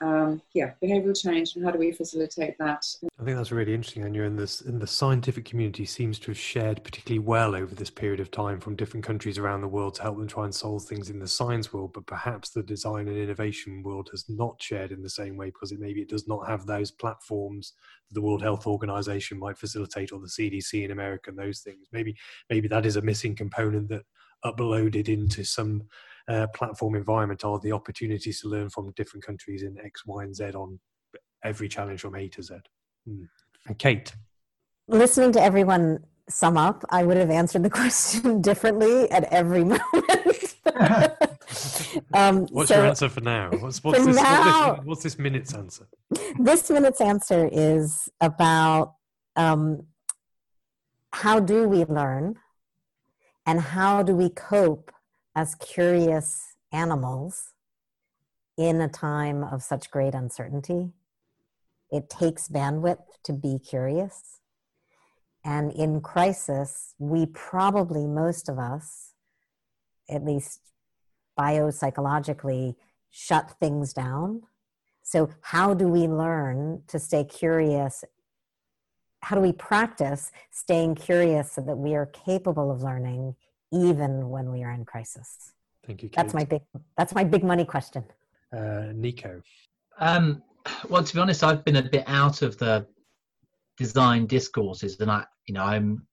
um, 0.00 0.42
yeah, 0.54 0.72
behavioural 0.82 1.20
change 1.20 1.54
and 1.54 1.64
how 1.64 1.70
do 1.70 1.78
we 1.78 1.92
facilitate 1.92 2.56
that? 2.58 2.84
I 3.20 3.24
think 3.24 3.36
that's 3.36 3.52
really 3.52 3.74
interesting. 3.74 4.04
And 4.04 4.38
this, 4.38 4.60
and 4.60 4.80
the 4.80 4.86
scientific 4.86 5.44
community 5.44 5.84
seems 5.84 6.18
to 6.20 6.30
have 6.30 6.38
shared 6.38 6.82
particularly 6.82 7.20
well 7.20 7.54
over 7.54 7.74
this 7.74 7.90
period 7.90 8.20
of 8.20 8.30
time 8.30 8.60
from 8.60 8.76
different 8.76 9.04
countries 9.04 9.38
around 9.38 9.60
the 9.60 9.68
world 9.68 9.94
to 9.96 10.02
help 10.02 10.18
them 10.18 10.26
try 10.26 10.44
and 10.44 10.54
solve 10.54 10.84
things 10.84 11.10
in 11.10 11.18
the 11.18 11.28
science 11.28 11.72
world. 11.72 11.92
But 11.92 12.06
perhaps 12.06 12.50
the 12.50 12.62
design 12.62 13.08
and 13.08 13.16
innovation 13.16 13.82
world 13.82 14.08
has 14.12 14.24
not 14.28 14.60
shared 14.60 14.92
in 14.92 15.02
the 15.02 15.10
same 15.10 15.36
way 15.36 15.46
because 15.46 15.72
it 15.72 15.80
maybe 15.80 16.02
it 16.02 16.08
does 16.08 16.26
not 16.26 16.48
have 16.48 16.66
those 16.66 16.90
platforms 16.90 17.74
that 18.08 18.14
the 18.14 18.22
World 18.22 18.42
Health 18.42 18.66
Organization 18.66 19.38
might 19.38 19.58
facilitate 19.58 20.12
or 20.12 20.20
the 20.20 20.26
CDC 20.26 20.84
in 20.84 20.90
America 20.90 21.30
and 21.30 21.38
those 21.38 21.60
things. 21.60 21.86
Maybe 21.92 22.16
maybe 22.50 22.68
that 22.68 22.86
is 22.86 22.96
a 22.96 23.02
missing 23.02 23.34
component 23.34 23.88
that 23.88 24.02
uploaded 24.44 25.08
into 25.08 25.44
some 25.44 25.84
uh, 26.28 26.46
platform 26.54 26.94
environment 26.94 27.44
are 27.44 27.58
the 27.60 27.72
opportunities 27.72 28.40
to 28.40 28.48
learn 28.48 28.70
from 28.70 28.92
different 28.96 29.24
countries 29.24 29.62
in 29.62 29.76
X, 29.84 30.02
Y, 30.06 30.22
and 30.22 30.34
Z 30.34 30.52
on 30.52 30.78
every 31.44 31.68
challenge 31.68 32.00
from 32.00 32.14
A 32.14 32.28
to 32.28 32.42
Z. 32.42 32.54
Mm. 33.08 33.28
And 33.66 33.78
Kate. 33.78 34.14
Listening 34.88 35.32
to 35.32 35.42
everyone 35.42 36.04
sum 36.28 36.56
up, 36.56 36.84
I 36.90 37.04
would 37.04 37.16
have 37.16 37.30
answered 37.30 37.62
the 37.62 37.70
question 37.80 38.40
differently 38.40 39.10
at 39.10 39.24
every 39.32 39.64
moment. 39.64 40.56
um, 42.14 42.46
what's 42.46 42.68
so 42.68 42.76
your 42.76 42.86
answer 42.86 43.08
for 43.08 43.20
now? 43.20 43.50
What's, 43.50 43.82
what's, 43.84 44.04
this, 44.04 44.16
now, 44.16 44.68
what's, 44.68 44.78
this, 44.78 44.86
what's 44.86 45.02
this 45.02 45.18
minute's 45.18 45.54
answer? 45.54 45.86
This 46.38 46.70
minute's 46.70 47.00
answer 47.00 47.48
is 47.52 48.08
about 48.20 48.94
um, 49.36 49.86
how 51.12 51.38
do 51.38 51.68
we 51.68 51.84
learn 51.84 52.36
and 53.46 53.60
how 53.60 54.02
do 54.02 54.14
we 54.16 54.30
cope 54.30 54.90
as 55.34 55.54
curious 55.56 56.54
animals 56.72 57.54
in 58.56 58.80
a 58.80 58.88
time 58.88 59.42
of 59.42 59.62
such 59.62 59.90
great 59.90 60.14
uncertainty. 60.14 60.92
It 61.90 62.08
takes 62.08 62.48
bandwidth 62.48 63.02
to 63.24 63.32
be 63.32 63.58
curious. 63.58 64.40
And 65.44 65.72
in 65.72 66.00
crisis, 66.00 66.94
we 66.98 67.26
probably, 67.26 68.06
most 68.06 68.48
of 68.48 68.58
us, 68.58 69.12
at 70.08 70.24
least 70.24 70.60
biopsychologically, 71.38 72.76
shut 73.10 73.54
things 73.60 73.92
down. 73.92 74.42
So, 75.02 75.30
how 75.42 75.74
do 75.74 75.86
we 75.86 76.06
learn 76.06 76.82
to 76.88 76.98
stay 76.98 77.24
curious? 77.24 78.04
How 79.20 79.36
do 79.36 79.42
we 79.42 79.52
practice 79.52 80.32
staying 80.50 80.94
curious 80.94 81.52
so 81.52 81.60
that 81.62 81.76
we 81.76 81.94
are 81.94 82.06
capable 82.06 82.70
of 82.70 82.82
learning 82.82 83.36
even 83.74 84.30
when 84.30 84.52
we 84.52 84.62
are 84.62 84.72
in 84.72 84.84
crisis. 84.84 85.52
Thank 85.86 86.02
you. 86.02 86.08
Kate. 86.08 86.16
That's 86.16 86.34
my 86.34 86.44
big. 86.44 86.62
That's 86.96 87.14
my 87.14 87.24
big 87.24 87.44
money 87.44 87.64
question. 87.64 88.04
Uh, 88.56 88.92
Nico. 88.94 89.42
Um, 89.98 90.42
well, 90.88 91.04
to 91.04 91.14
be 91.14 91.20
honest, 91.20 91.44
I've 91.44 91.64
been 91.64 91.76
a 91.76 91.82
bit 91.82 92.04
out 92.06 92.42
of 92.42 92.56
the 92.58 92.86
design 93.76 94.26
discourses, 94.26 94.98
and 95.00 95.10
I, 95.10 95.24
you 95.46 95.54
know, 95.54 95.64
I'm 95.64 96.06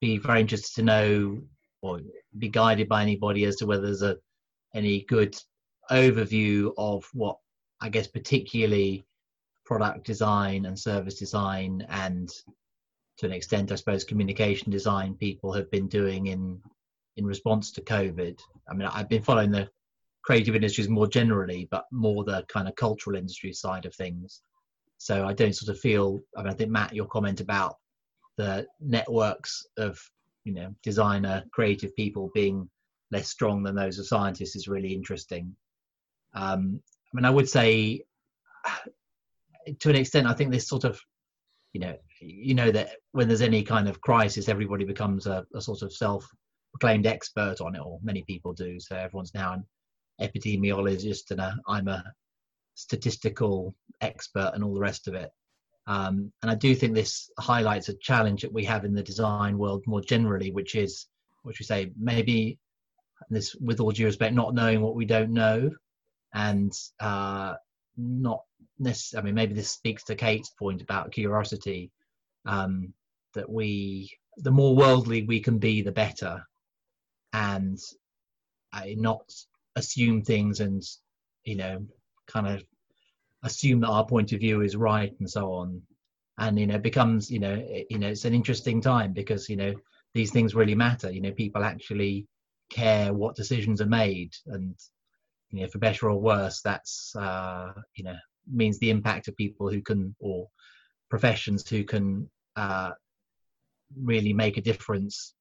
be 0.00 0.18
very 0.18 0.40
interested 0.40 0.74
to 0.74 0.82
know 0.82 1.42
or 1.82 2.00
be 2.38 2.48
guided 2.48 2.88
by 2.88 3.02
anybody 3.02 3.44
as 3.44 3.56
to 3.56 3.66
whether 3.66 3.82
there's 3.82 4.02
a 4.02 4.16
any 4.74 5.02
good 5.02 5.36
overview 5.90 6.72
of 6.76 7.08
what 7.12 7.38
I 7.80 7.88
guess 7.88 8.06
particularly 8.06 9.06
product 9.64 10.04
design 10.04 10.66
and 10.66 10.78
service 10.78 11.18
design 11.18 11.86
and 11.88 12.28
to 13.18 13.26
an 13.26 13.32
extent 13.32 13.72
I 13.72 13.76
suppose 13.76 14.04
communication 14.04 14.70
design 14.70 15.14
people 15.14 15.52
have 15.52 15.70
been 15.70 15.88
doing 15.88 16.26
in 16.26 16.60
in 17.16 17.26
response 17.26 17.70
to 17.72 17.82
COVID. 17.82 18.38
I 18.68 18.74
mean, 18.74 18.88
I've 18.88 19.08
been 19.08 19.22
following 19.22 19.50
the 19.50 19.68
creative 20.22 20.56
industries 20.56 20.88
more 20.88 21.06
generally, 21.06 21.68
but 21.70 21.84
more 21.92 22.24
the 22.24 22.44
kind 22.48 22.66
of 22.66 22.74
cultural 22.76 23.16
industry 23.16 23.52
side 23.52 23.84
of 23.86 23.94
things. 23.94 24.42
So 24.98 25.26
I 25.26 25.32
don't 25.32 25.54
sort 25.54 25.74
of 25.74 25.80
feel. 25.80 26.20
I 26.36 26.42
mean, 26.42 26.52
I 26.52 26.54
think 26.54 26.70
Matt, 26.70 26.94
your 26.94 27.06
comment 27.06 27.40
about 27.40 27.76
the 28.36 28.66
networks 28.80 29.66
of 29.76 30.00
you 30.44 30.52
know 30.52 30.74
designer, 30.82 31.44
creative 31.52 31.94
people 31.94 32.30
being 32.34 32.68
less 33.10 33.28
strong 33.28 33.62
than 33.62 33.74
those 33.74 33.98
of 33.98 34.06
scientists 34.06 34.56
is 34.56 34.68
really 34.68 34.94
interesting. 34.94 35.54
Um, 36.34 36.80
I 37.12 37.16
mean, 37.16 37.24
I 37.24 37.30
would 37.30 37.48
say 37.48 38.04
to 39.78 39.90
an 39.90 39.96
extent, 39.96 40.26
I 40.26 40.32
think 40.32 40.50
this 40.50 40.68
sort 40.68 40.84
of 40.84 41.00
you 41.72 41.80
know 41.80 41.96
you 42.20 42.54
know 42.54 42.70
that 42.70 42.96
when 43.12 43.28
there's 43.28 43.42
any 43.42 43.62
kind 43.62 43.88
of 43.88 44.00
crisis, 44.00 44.48
everybody 44.48 44.84
becomes 44.84 45.26
a, 45.26 45.44
a 45.54 45.60
sort 45.60 45.82
of 45.82 45.92
self 45.92 46.28
proclaimed 46.74 47.06
expert 47.06 47.60
on 47.60 47.74
it, 47.74 47.80
or 47.84 47.98
many 48.02 48.22
people 48.22 48.52
do. 48.52 48.80
So 48.80 48.96
everyone's 48.96 49.34
now 49.34 49.54
an 49.54 49.64
epidemiologist 50.20 51.30
and 51.30 51.40
a, 51.40 51.56
I'm 51.68 51.88
a 51.88 52.04
statistical 52.74 53.74
expert 54.00 54.50
and 54.54 54.64
all 54.64 54.74
the 54.74 54.80
rest 54.80 55.06
of 55.08 55.14
it. 55.14 55.30
Um, 55.86 56.32
and 56.42 56.50
I 56.50 56.54
do 56.54 56.74
think 56.74 56.94
this 56.94 57.30
highlights 57.38 57.88
a 57.88 57.98
challenge 57.98 58.42
that 58.42 58.52
we 58.52 58.64
have 58.64 58.84
in 58.84 58.94
the 58.94 59.02
design 59.02 59.58
world 59.58 59.84
more 59.86 60.00
generally, 60.00 60.50
which 60.50 60.74
is, 60.74 61.06
which 61.42 61.60
we 61.60 61.64
say, 61.64 61.92
maybe 61.98 62.58
this, 63.30 63.54
with 63.56 63.80
all 63.80 63.92
due 63.92 64.06
respect, 64.06 64.34
not 64.34 64.54
knowing 64.54 64.80
what 64.80 64.96
we 64.96 65.04
don't 65.04 65.32
know, 65.32 65.70
and 66.32 66.72
uh, 67.00 67.54
not 67.96 68.42
necessarily. 68.78 69.22
I 69.22 69.26
mean, 69.26 69.34
maybe 69.34 69.54
this 69.54 69.70
speaks 69.70 70.04
to 70.04 70.16
Kate's 70.16 70.50
point 70.50 70.82
about 70.82 71.12
curiosity. 71.12 71.92
Um, 72.46 72.92
that 73.34 73.50
we, 73.50 74.10
the 74.38 74.50
more 74.50 74.74
worldly 74.76 75.22
we 75.22 75.40
can 75.40 75.58
be, 75.58 75.82
the 75.82 75.92
better 75.92 76.44
and 77.34 77.78
I 78.72 78.94
not 78.96 79.30
assume 79.76 80.22
things 80.22 80.60
and 80.60 80.82
you 81.44 81.56
know 81.56 81.84
kind 82.28 82.46
of 82.46 82.64
assume 83.42 83.80
that 83.80 83.88
our 83.88 84.06
point 84.06 84.32
of 84.32 84.40
view 84.40 84.62
is 84.62 84.76
right 84.76 85.12
and 85.18 85.28
so 85.28 85.52
on. 85.52 85.82
And 86.38 86.58
you 86.58 86.66
know 86.66 86.78
becomes 86.78 87.30
you 87.30 87.40
know 87.40 87.54
it, 87.54 87.88
you 87.90 87.98
know 87.98 88.08
it's 88.08 88.24
an 88.24 88.34
interesting 88.34 88.80
time 88.80 89.12
because 89.12 89.48
you 89.48 89.56
know 89.56 89.74
these 90.14 90.30
things 90.30 90.54
really 90.54 90.74
matter. 90.76 91.10
You 91.10 91.20
know 91.20 91.32
people 91.32 91.64
actually 91.64 92.26
care 92.70 93.12
what 93.12 93.36
decisions 93.36 93.80
are 93.80 93.86
made. 93.86 94.32
And 94.46 94.76
you 95.50 95.60
know 95.60 95.68
for 95.68 95.78
better 95.78 96.08
or 96.08 96.20
worse 96.20 96.60
that's 96.62 97.14
uh 97.16 97.72
you 97.96 98.04
know 98.04 98.16
means 98.50 98.78
the 98.78 98.90
impact 98.90 99.26
of 99.28 99.36
people 99.36 99.70
who 99.70 99.82
can 99.82 100.14
or 100.20 100.46
professions 101.10 101.68
who 101.68 101.84
can 101.84 102.30
uh 102.56 102.92
really 103.96 104.32
make 104.32 104.56
a 104.56 104.62
difference 104.62 105.34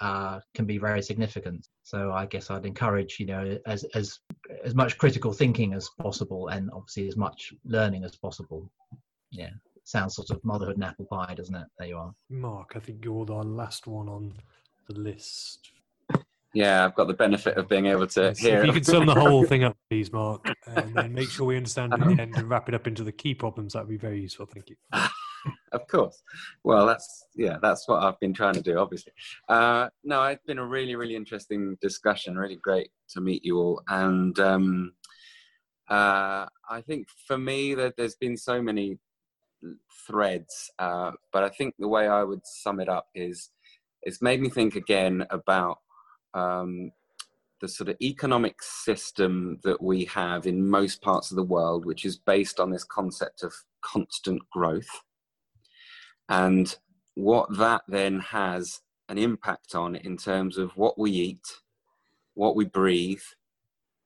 uh, 0.00 0.40
can 0.54 0.64
be 0.64 0.78
very 0.78 1.02
significant. 1.02 1.68
So 1.82 2.12
I 2.12 2.26
guess 2.26 2.50
I'd 2.50 2.66
encourage, 2.66 3.18
you 3.20 3.26
know, 3.26 3.58
as 3.66 3.84
as 3.94 4.18
as 4.64 4.74
much 4.74 4.98
critical 4.98 5.32
thinking 5.32 5.74
as 5.74 5.90
possible, 6.00 6.48
and 6.48 6.70
obviously 6.72 7.08
as 7.08 7.16
much 7.16 7.52
learning 7.64 8.04
as 8.04 8.16
possible. 8.16 8.70
Yeah, 9.30 9.50
sounds 9.84 10.16
sort 10.16 10.30
of 10.30 10.42
motherhood 10.44 10.76
and 10.76 10.84
apple 10.84 11.06
pie, 11.06 11.34
doesn't 11.34 11.54
it? 11.54 11.66
There 11.78 11.88
you 11.88 11.98
are, 11.98 12.14
Mark. 12.28 12.72
I 12.76 12.80
think 12.80 13.04
you're 13.04 13.26
the 13.26 13.34
last 13.34 13.86
one 13.86 14.08
on 14.08 14.32
the 14.88 14.98
list. 14.98 15.70
Yeah, 16.52 16.84
I've 16.84 16.96
got 16.96 17.06
the 17.06 17.14
benefit 17.14 17.56
of 17.56 17.68
being 17.68 17.86
able 17.86 18.08
to 18.08 18.32
hear. 18.32 18.58
If 18.58 18.66
you 18.66 18.72
could 18.72 18.86
sum 18.86 19.06
the 19.06 19.14
whole 19.20 19.44
thing 19.44 19.62
up, 19.62 19.76
please, 19.88 20.12
Mark, 20.12 20.44
and 20.66 20.94
then 20.94 21.14
make 21.14 21.30
sure 21.30 21.46
we 21.46 21.56
understand 21.56 21.92
it 21.92 22.00
at 22.00 22.08
the 22.08 22.22
end 22.22 22.34
and 22.36 22.48
wrap 22.48 22.68
it 22.68 22.74
up 22.74 22.88
into 22.88 23.04
the 23.04 23.12
key 23.12 23.34
problems. 23.34 23.74
That'd 23.74 23.88
be 23.88 23.96
very 23.96 24.20
useful. 24.20 24.46
Thank 24.46 24.70
you. 24.70 24.76
of 25.72 25.86
course. 25.86 26.22
Well, 26.64 26.86
that's 26.86 27.26
yeah, 27.34 27.58
that's 27.60 27.88
what 27.88 28.02
I've 28.02 28.18
been 28.20 28.34
trying 28.34 28.54
to 28.54 28.62
do. 28.62 28.78
Obviously, 28.78 29.12
uh, 29.48 29.88
no, 30.04 30.22
it's 30.24 30.44
been 30.46 30.58
a 30.58 30.66
really, 30.66 30.96
really 30.96 31.16
interesting 31.16 31.76
discussion. 31.80 32.36
Really 32.36 32.56
great 32.56 32.90
to 33.10 33.20
meet 33.20 33.44
you 33.44 33.58
all, 33.58 33.82
and 33.88 34.38
um, 34.38 34.92
uh, 35.88 36.46
I 36.68 36.80
think 36.86 37.08
for 37.26 37.38
me 37.38 37.74
that 37.74 37.96
there's 37.96 38.16
been 38.16 38.36
so 38.36 38.62
many 38.62 38.98
threads, 40.06 40.70
uh, 40.78 41.12
but 41.32 41.44
I 41.44 41.48
think 41.50 41.74
the 41.78 41.88
way 41.88 42.08
I 42.08 42.22
would 42.22 42.46
sum 42.46 42.80
it 42.80 42.88
up 42.88 43.08
is 43.14 43.50
it's 44.02 44.22
made 44.22 44.40
me 44.40 44.48
think 44.48 44.76
again 44.76 45.26
about 45.30 45.78
um, 46.34 46.92
the 47.60 47.68
sort 47.68 47.90
of 47.90 47.96
economic 48.00 48.62
system 48.62 49.58
that 49.62 49.82
we 49.82 50.04
have 50.06 50.46
in 50.46 50.68
most 50.68 51.02
parts 51.02 51.30
of 51.30 51.36
the 51.36 51.42
world, 51.42 51.84
which 51.84 52.04
is 52.04 52.16
based 52.16 52.58
on 52.58 52.70
this 52.70 52.84
concept 52.84 53.42
of 53.42 53.52
constant 53.82 54.40
growth. 54.50 54.88
And 56.30 56.74
what 57.14 57.54
that 57.58 57.82
then 57.88 58.20
has 58.20 58.80
an 59.08 59.18
impact 59.18 59.74
on 59.74 59.96
in 59.96 60.16
terms 60.16 60.56
of 60.56 60.70
what 60.76 60.98
we 60.98 61.10
eat, 61.10 61.46
what 62.34 62.54
we 62.54 62.64
breathe, 62.64 63.22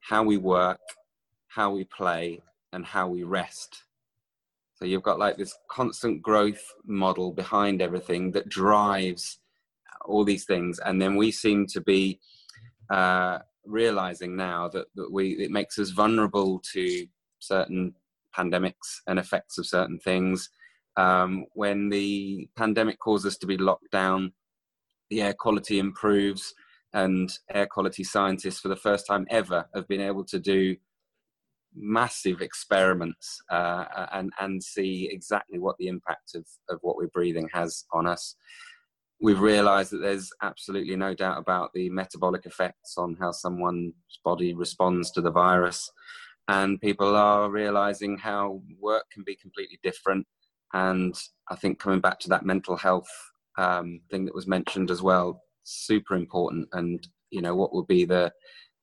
how 0.01 0.23
we 0.23 0.39
work, 0.39 0.81
how 1.49 1.71
we 1.71 1.85
play, 1.85 2.43
and 2.73 2.85
how 2.85 3.09
we 3.09 3.23
rest. 3.23 3.85
So 4.75 4.87
you've 4.87 5.03
got 5.03 5.19
like 5.19 5.37
this 5.37 5.55
constant 5.71 6.23
growth 6.23 6.65
model 6.85 7.33
behind 7.33 7.81
everything 7.81 8.33
that 8.33 8.49
drives 8.49 9.39
all 10.05 10.25
these 10.25 10.45
things, 10.45 10.79
and 10.81 11.01
then 11.01 11.17
we 11.17 11.31
seem 11.31 11.67
to 11.69 11.81
be 11.81 12.19
uh, 12.91 13.39
realizing 13.65 14.37
now 14.37 14.69
that, 14.69 14.87
that 14.95 15.11
we 15.13 15.33
it 15.33 15.51
makes 15.51 15.79
us 15.79 15.91
vulnerable 15.91 16.61
to 16.73 17.07
certain 17.39 17.95
pandemics 18.37 19.01
and 19.07 19.19
effects 19.19 19.59
of 19.59 19.67
certain 19.67 19.99
things. 19.99 20.51
Um, 20.97 21.47
when 21.55 21.89
the 21.89 22.49
pandemic 22.57 22.99
caused 22.99 23.27
us 23.27 23.37
to 23.39 23.47
be 23.47 23.57
locked 23.57 23.91
down, 23.91 24.33
the 25.11 25.23
air 25.23 25.35
quality 25.35 25.79
improves, 25.79 26.55
and 26.93 27.31
air 27.53 27.67
quality 27.67 28.05
scientists, 28.05 28.61
for 28.61 28.69
the 28.69 28.77
first 28.77 29.07
time 29.07 29.27
ever, 29.31 29.67
have 29.75 29.89
been 29.89 30.01
able 30.01 30.25
to 30.25 30.39
do 30.39 30.77
massive 31.75 32.41
experiments 32.41 33.43
uh, 33.51 34.07
and 34.13 34.33
and 34.39 34.63
see 34.63 35.09
exactly 35.11 35.59
what 35.59 35.77
the 35.79 35.89
impact 35.89 36.37
of 36.37 36.47
of 36.69 36.79
what 36.83 36.97
we're 36.97 37.09
breathing 37.09 37.49
has 37.53 37.85
on 37.93 38.07
us. 38.07 38.37
We've 39.21 39.41
realised 39.41 39.91
that 39.93 40.03
there's 40.03 40.31
absolutely 40.43 40.97
no 40.97 41.15
doubt 41.15 41.39
about 41.39 41.73
the 41.73 41.89
metabolic 41.91 42.47
effects 42.47 42.95
on 42.97 43.17
how 43.19 43.33
someone's 43.33 43.95
body 44.25 44.55
responds 44.55 45.11
to 45.13 45.21
the 45.21 45.31
virus, 45.31 45.91
and 46.49 46.81
people 46.81 47.17
are 47.17 47.51
realising 47.51 48.19
how 48.19 48.63
work 48.81 49.05
can 49.13 49.25
be 49.25 49.35
completely 49.35 49.81
different. 49.83 50.27
And 50.75 51.17
I 51.49 51.57
think 51.57 51.79
coming 51.79 52.01
back 52.01 52.19
to 52.21 52.29
that 52.31 52.45
mental 52.45 52.77
health 52.77 53.09
um, 53.57 54.01
thing 54.11 54.25
that 54.27 54.35
was 54.35 54.47
mentioned 54.47 54.91
as 54.91 55.01
well, 55.01 55.41
super 55.63 56.15
important. 56.15 56.69
And 56.73 57.07
you 57.31 57.41
know 57.41 57.55
what 57.55 57.73
will 57.73 57.85
be 57.85 58.05
the 58.05 58.33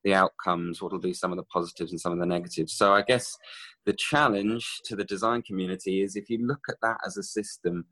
the 0.04 0.14
outcomes, 0.16 0.82
what 0.82 0.92
will 0.92 1.00
be 1.00 1.14
some 1.14 1.32
of 1.32 1.38
the 1.38 1.44
positives 1.44 1.92
and 1.92 2.02
some 2.02 2.12
of 2.12 2.18
the 2.18 2.26
negatives. 2.26 2.74
So 2.74 2.94
I 2.94 3.04
guess 3.04 3.38
the 3.86 3.94
challenge 3.94 4.82
to 4.86 4.96
the 4.96 5.04
design 5.04 5.44
community 5.44 6.02
is 6.02 6.16
if 6.16 6.28
you 6.28 6.40
look 6.40 6.62
at 6.70 6.78
that 6.82 6.98
as 7.06 7.18
a 7.18 7.24
system, 7.24 7.86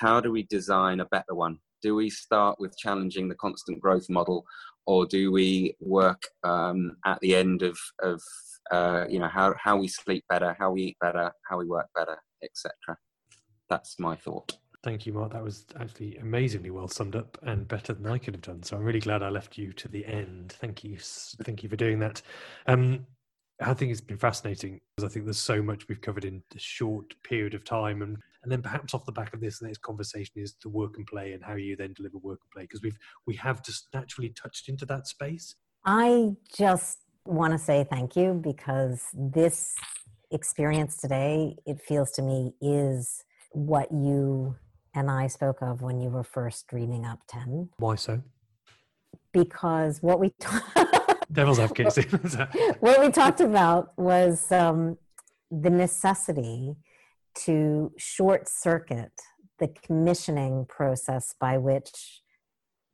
how 0.00 0.20
do 0.20 0.30
we 0.30 0.44
design 0.44 1.00
a 1.00 1.06
better 1.06 1.34
one? 1.34 1.58
Do 1.82 1.94
we 1.94 2.08
start 2.08 2.60
with 2.60 2.78
challenging 2.78 3.28
the 3.28 3.34
constant 3.34 3.80
growth 3.80 4.08
model, 4.08 4.44
or 4.86 5.06
do 5.06 5.32
we 5.32 5.74
work 5.80 6.22
um, 6.44 6.96
at 7.04 7.20
the 7.20 7.34
end 7.34 7.62
of, 7.62 7.78
of 8.00 8.22
uh, 8.70 9.06
you 9.08 9.18
know 9.18 9.28
how, 9.28 9.54
how 9.62 9.76
we 9.76 9.88
sleep 9.88 10.24
better, 10.28 10.56
how 10.58 10.70
we 10.70 10.82
eat 10.82 10.96
better, 11.00 11.32
how 11.48 11.58
we 11.58 11.66
work 11.66 11.86
better, 11.94 12.16
etc. 12.42 12.96
That's 13.68 13.98
my 13.98 14.16
thought. 14.16 14.56
Thank 14.82 15.06
you, 15.06 15.12
Mark. 15.12 15.32
That 15.32 15.42
was 15.42 15.64
actually 15.80 16.16
amazingly 16.18 16.70
well 16.70 16.86
summed 16.86 17.16
up 17.16 17.36
and 17.42 17.66
better 17.66 17.92
than 17.92 18.06
I 18.06 18.18
could 18.18 18.34
have 18.34 18.42
done. 18.42 18.62
So 18.62 18.76
I'm 18.76 18.84
really 18.84 19.00
glad 19.00 19.22
I 19.22 19.30
left 19.30 19.58
you 19.58 19.72
to 19.72 19.88
the 19.88 20.06
end. 20.06 20.54
Thank 20.60 20.84
you. 20.84 20.96
Thank 20.98 21.62
you 21.62 21.68
for 21.68 21.76
doing 21.76 21.98
that. 21.98 22.22
Um, 22.66 23.06
I 23.60 23.74
think 23.74 23.90
it's 23.90 24.00
been 24.00 24.18
fascinating 24.18 24.80
because 24.94 25.10
I 25.10 25.12
think 25.12 25.24
there's 25.24 25.38
so 25.38 25.62
much 25.62 25.88
we've 25.88 26.00
covered 26.00 26.24
in 26.24 26.42
a 26.54 26.58
short 26.58 27.14
period 27.24 27.54
of 27.54 27.64
time, 27.64 28.02
and 28.02 28.18
and 28.42 28.52
then 28.52 28.62
perhaps 28.62 28.94
off 28.94 29.06
the 29.06 29.12
back 29.12 29.34
of 29.34 29.40
this 29.40 29.60
next 29.60 29.78
conversation 29.78 30.34
is 30.36 30.54
the 30.62 30.68
work 30.68 30.98
and 30.98 31.06
play 31.06 31.32
and 31.32 31.42
how 31.42 31.54
you 31.54 31.74
then 31.74 31.94
deliver 31.94 32.18
work 32.18 32.38
and 32.42 32.50
play 32.52 32.62
because 32.62 32.82
we've 32.82 32.98
we 33.26 33.34
have 33.36 33.64
just 33.64 33.88
naturally 33.92 34.28
touched 34.30 34.68
into 34.68 34.86
that 34.86 35.08
space. 35.08 35.56
I 35.84 36.32
just 36.56 36.98
want 37.24 37.54
to 37.54 37.58
say 37.58 37.84
thank 37.90 38.14
you 38.14 38.34
because 38.34 39.02
this 39.14 39.74
experience 40.30 40.96
today, 40.96 41.56
it 41.66 41.80
feels 41.80 42.12
to 42.12 42.22
me, 42.22 42.52
is 42.60 43.24
what 43.56 43.90
you 43.90 44.54
and 44.94 45.10
I 45.10 45.28
spoke 45.28 45.62
of 45.62 45.80
when 45.80 45.98
you 45.98 46.10
were 46.10 46.22
first 46.22 46.66
dreaming 46.66 47.06
up 47.06 47.20
10. 47.26 47.70
Why 47.78 47.94
so? 47.94 48.22
Because 49.32 50.02
what 50.02 50.20
we 50.20 50.34
devil's 51.32 51.58
advocate 51.58 51.86
what 52.80 53.00
we 53.00 53.10
talked 53.10 53.40
about 53.40 53.96
was 53.96 54.52
um, 54.52 54.98
the 55.50 55.70
necessity 55.70 56.76
to 57.34 57.92
short 57.96 58.46
circuit 58.46 59.12
the 59.58 59.68
commissioning 59.68 60.66
process 60.68 61.34
by 61.40 61.56
which 61.56 62.20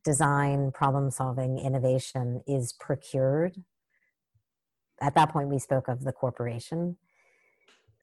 design, 0.05 0.71
problem 0.71 1.11
solving, 1.11 1.59
innovation 1.59 2.41
is 2.47 2.71
procured. 2.71 3.57
At 5.01 5.13
that 5.15 5.29
point, 5.29 5.49
we 5.49 5.59
spoke 5.59 5.89
of 5.89 6.05
the 6.05 6.13
corporation 6.13 6.95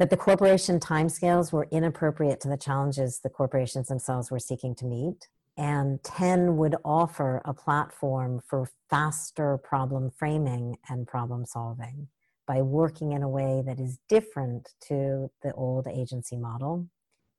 that 0.01 0.09
the 0.09 0.17
corporation 0.17 0.81
timescales 0.81 1.53
were 1.53 1.69
inappropriate 1.71 2.41
to 2.41 2.49
the 2.49 2.57
challenges 2.57 3.21
the 3.21 3.29
corporations 3.29 3.89
themselves 3.89 4.31
were 4.31 4.39
seeking 4.39 4.75
to 4.75 4.87
meet. 4.87 5.29
And 5.59 6.03
10 6.03 6.57
would 6.57 6.75
offer 6.87 7.43
a 7.45 7.53
platform 7.53 8.41
for 8.49 8.71
faster 8.89 9.59
problem 9.59 10.11
framing 10.11 10.79
and 10.89 11.07
problem 11.07 11.45
solving 11.45 12.09
by 12.47 12.63
working 12.63 13.13
in 13.13 13.23
a 13.23 13.29
way 13.29 13.63
that 13.67 13.79
is 13.79 13.99
different 14.09 14.71
to 14.89 15.31
the 15.43 15.53
old 15.53 15.87
agency 15.87 16.39
model. 16.39 16.89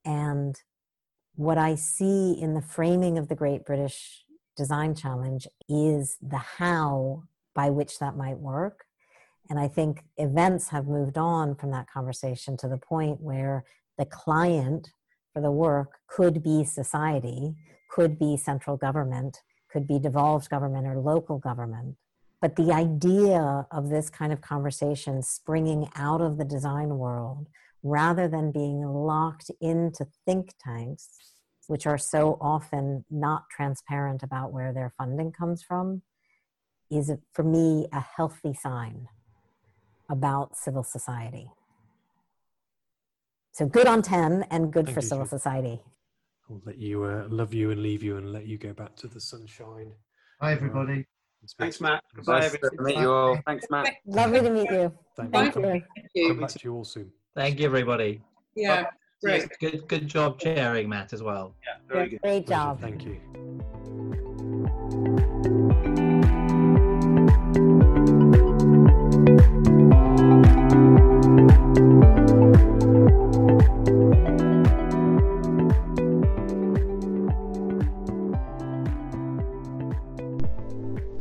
And 0.04 0.54
what 1.34 1.58
I 1.58 1.74
see 1.74 2.40
in 2.40 2.54
the 2.54 2.62
framing 2.62 3.18
of 3.18 3.26
the 3.26 3.34
Great 3.34 3.64
British 3.64 4.24
Design 4.56 4.94
Challenge 4.94 5.48
is 5.68 6.16
the 6.22 6.38
how 6.38 7.24
by 7.56 7.70
which 7.70 7.98
that 7.98 8.16
might 8.16 8.38
work 8.38 8.84
and 9.52 9.60
I 9.60 9.68
think 9.68 10.02
events 10.16 10.68
have 10.68 10.86
moved 10.86 11.18
on 11.18 11.56
from 11.56 11.72
that 11.72 11.86
conversation 11.86 12.56
to 12.56 12.68
the 12.68 12.78
point 12.78 13.20
where 13.20 13.66
the 13.98 14.06
client 14.06 14.88
for 15.34 15.42
the 15.42 15.50
work 15.50 15.98
could 16.06 16.42
be 16.42 16.64
society, 16.64 17.54
could 17.90 18.18
be 18.18 18.38
central 18.38 18.78
government, 18.78 19.42
could 19.70 19.86
be 19.86 19.98
devolved 19.98 20.48
government 20.48 20.86
or 20.86 20.98
local 20.98 21.36
government. 21.36 21.96
But 22.40 22.56
the 22.56 22.72
idea 22.72 23.66
of 23.70 23.90
this 23.90 24.08
kind 24.08 24.32
of 24.32 24.40
conversation 24.40 25.22
springing 25.22 25.90
out 25.96 26.22
of 26.22 26.38
the 26.38 26.46
design 26.46 26.96
world 26.96 27.46
rather 27.82 28.28
than 28.28 28.52
being 28.52 28.80
locked 28.86 29.50
into 29.60 30.06
think 30.24 30.54
tanks, 30.64 31.10
which 31.66 31.86
are 31.86 31.98
so 31.98 32.38
often 32.40 33.04
not 33.10 33.50
transparent 33.54 34.22
about 34.22 34.50
where 34.50 34.72
their 34.72 34.94
funding 34.96 35.30
comes 35.30 35.62
from, 35.62 36.00
is 36.90 37.12
for 37.34 37.42
me 37.42 37.86
a 37.92 38.00
healthy 38.00 38.54
sign 38.54 39.08
about 40.12 40.56
civil 40.56 40.84
society. 40.84 41.50
So 43.52 43.66
good 43.66 43.86
on 43.86 44.02
10 44.02 44.44
and 44.50 44.72
good 44.72 44.86
Thank 44.86 44.94
for 44.94 45.00
civil 45.00 45.26
society. 45.26 45.80
I'll 46.48 46.62
let 46.64 46.78
you 46.78 47.02
uh, 47.04 47.26
love 47.28 47.52
you 47.54 47.70
and 47.70 47.82
leave 47.82 48.02
you 48.02 48.18
and 48.18 48.32
let 48.32 48.46
you 48.46 48.58
go 48.58 48.72
back 48.72 48.94
to 48.96 49.08
the 49.08 49.20
sunshine. 49.20 49.92
Bye, 50.40 50.52
everybody. 50.52 51.06
Thanks, 51.58 51.80
Matt. 51.80 52.04
Goodbye, 52.14 52.40
nice 52.40 52.52
to 52.52 52.70
meet 52.78 52.98
you 52.98 53.10
all. 53.10 53.38
Thanks, 53.46 53.66
Matt. 53.70 53.94
Lovely 54.06 54.40
to 54.40 54.50
meet 54.50 54.70
you. 54.70 54.92
Thank, 55.16 55.32
Thank 55.32 55.56
you. 55.56 55.62
Thank 55.62 55.84
you. 56.14 56.28
Come 56.28 56.40
back 56.40 56.50
to 56.50 56.60
you 56.62 56.74
all 56.74 56.84
soon. 56.84 57.10
Thank 57.34 57.58
you, 57.58 57.66
everybody. 57.66 58.22
Yeah, 58.54 58.86
great. 59.22 59.48
Good, 59.58 59.88
good 59.88 60.06
job 60.06 60.38
chairing, 60.38 60.88
Matt, 60.88 61.12
as 61.12 61.22
well. 61.22 61.56
Yeah, 61.66 61.74
very 61.92 62.08
good. 62.10 62.20
Great 62.22 62.46
job. 62.46 62.80
Thank 62.80 63.04
you. 63.04 63.18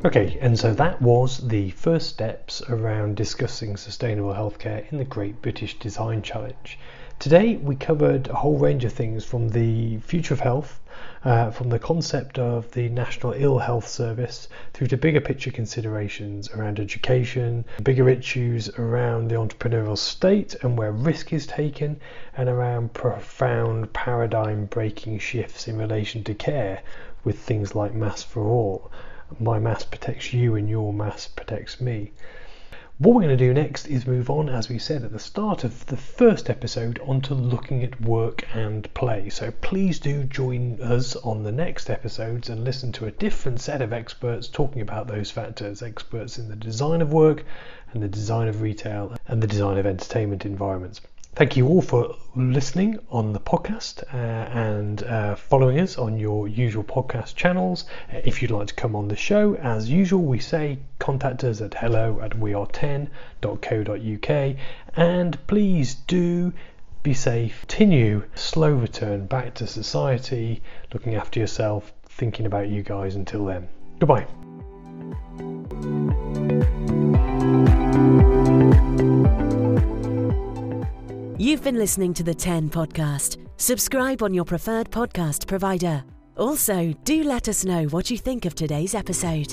Okay, 0.03 0.39
and 0.41 0.57
so 0.57 0.73
that 0.73 0.99
was 0.99 1.37
the 1.37 1.69
first 1.69 2.09
steps 2.09 2.63
around 2.67 3.15
discussing 3.15 3.77
sustainable 3.77 4.33
healthcare 4.33 4.91
in 4.91 4.97
the 4.97 5.05
Great 5.05 5.43
British 5.43 5.77
Design 5.77 6.23
Challenge. 6.23 6.79
Today 7.19 7.57
we 7.57 7.75
covered 7.75 8.27
a 8.27 8.33
whole 8.33 8.57
range 8.57 8.83
of 8.83 8.93
things 8.93 9.23
from 9.23 9.49
the 9.49 9.99
future 9.99 10.33
of 10.33 10.39
health, 10.39 10.79
uh, 11.23 11.51
from 11.51 11.69
the 11.69 11.77
concept 11.77 12.39
of 12.39 12.71
the 12.71 12.89
National 12.89 13.33
Ill 13.33 13.59
Health 13.59 13.87
Service, 13.87 14.47
through 14.73 14.87
to 14.87 14.97
bigger 14.97 15.21
picture 15.21 15.51
considerations 15.51 16.49
around 16.49 16.79
education, 16.79 17.63
bigger 17.83 18.09
issues 18.09 18.69
around 18.79 19.27
the 19.27 19.35
entrepreneurial 19.35 19.95
state 19.95 20.55
and 20.63 20.79
where 20.79 20.91
risk 20.91 21.31
is 21.31 21.45
taken, 21.45 21.99
and 22.35 22.49
around 22.49 22.91
profound 22.93 23.93
paradigm 23.93 24.65
breaking 24.65 25.19
shifts 25.19 25.67
in 25.67 25.77
relation 25.77 26.23
to 26.23 26.33
care 26.33 26.81
with 27.23 27.37
things 27.37 27.75
like 27.75 27.93
Masks 27.93 28.23
for 28.23 28.47
All 28.47 28.89
my 29.39 29.59
mass 29.59 29.83
protects 29.83 30.33
you 30.33 30.55
and 30.55 30.69
your 30.69 30.93
mass 30.93 31.27
protects 31.27 31.79
me. 31.79 32.11
What 33.01 33.15
we're 33.15 33.23
going 33.23 33.35
to 33.35 33.47
do 33.47 33.51
next 33.51 33.87
is 33.87 34.05
move 34.05 34.29
on, 34.29 34.47
as 34.47 34.69
we 34.69 34.77
said 34.77 35.03
at 35.03 35.11
the 35.11 35.17
start 35.17 35.63
of 35.63 35.85
the 35.87 35.97
first 35.97 36.51
episode, 36.51 36.99
onto 36.99 37.33
looking 37.33 37.83
at 37.83 37.99
work 37.99 38.45
and 38.53 38.93
play. 38.93 39.29
So 39.29 39.49
please 39.49 39.97
do 39.97 40.23
join 40.25 40.79
us 40.79 41.15
on 41.15 41.41
the 41.41 41.51
next 41.51 41.89
episodes 41.89 42.47
and 42.47 42.63
listen 42.63 42.91
to 42.91 43.07
a 43.07 43.11
different 43.11 43.59
set 43.59 43.81
of 43.81 43.91
experts 43.91 44.47
talking 44.47 44.83
about 44.83 45.07
those 45.07 45.31
factors 45.31 45.81
experts 45.81 46.37
in 46.37 46.47
the 46.47 46.55
design 46.55 47.01
of 47.01 47.11
work 47.11 47.43
and 47.91 48.03
the 48.03 48.07
design 48.07 48.47
of 48.47 48.61
retail 48.61 49.15
and 49.27 49.41
the 49.41 49.47
design 49.47 49.79
of 49.79 49.87
entertainment 49.87 50.45
environments. 50.45 51.01
Thank 51.33 51.55
you 51.55 51.65
all 51.67 51.81
for 51.81 52.17
listening 52.35 52.99
on 53.09 53.31
the 53.31 53.39
podcast 53.39 54.03
uh, 54.13 54.17
and 54.17 55.01
uh, 55.03 55.35
following 55.35 55.79
us 55.79 55.97
on 55.97 56.17
your 56.17 56.49
usual 56.49 56.83
podcast 56.83 57.35
channels. 57.35 57.85
If 58.11 58.41
you'd 58.41 58.51
like 58.51 58.67
to 58.67 58.73
come 58.73 58.97
on 58.97 59.07
the 59.07 59.15
show, 59.15 59.55
as 59.55 59.89
usual, 59.89 60.23
we 60.23 60.39
say 60.39 60.79
contact 60.99 61.45
us 61.45 61.61
at 61.61 61.73
hello 61.73 62.19
at 62.21 62.31
weare10.co.uk 62.31 64.57
and 64.97 65.47
please 65.47 65.95
do 65.95 66.51
be 67.01 67.13
safe. 67.13 67.61
Continue 67.61 68.23
slow 68.35 68.73
return 68.73 69.25
back 69.25 69.53
to 69.55 69.67
society, 69.67 70.61
looking 70.93 71.15
after 71.15 71.39
yourself, 71.39 71.93
thinking 72.05 72.45
about 72.45 72.67
you 72.67 72.83
guys 72.83 73.15
until 73.15 73.45
then. 73.45 73.69
Goodbye. 73.99 74.27
You've 81.41 81.63
been 81.63 81.79
listening 81.79 82.13
to 82.13 82.21
the 82.21 82.35
10 82.35 82.69
podcast. 82.69 83.37
Subscribe 83.57 84.21
on 84.21 84.31
your 84.31 84.45
preferred 84.45 84.91
podcast 84.91 85.47
provider. 85.47 86.03
Also, 86.37 86.93
do 87.03 87.23
let 87.23 87.49
us 87.49 87.65
know 87.65 87.85
what 87.85 88.11
you 88.11 88.17
think 88.19 88.45
of 88.45 88.53
today's 88.53 88.93
episode. 88.93 89.51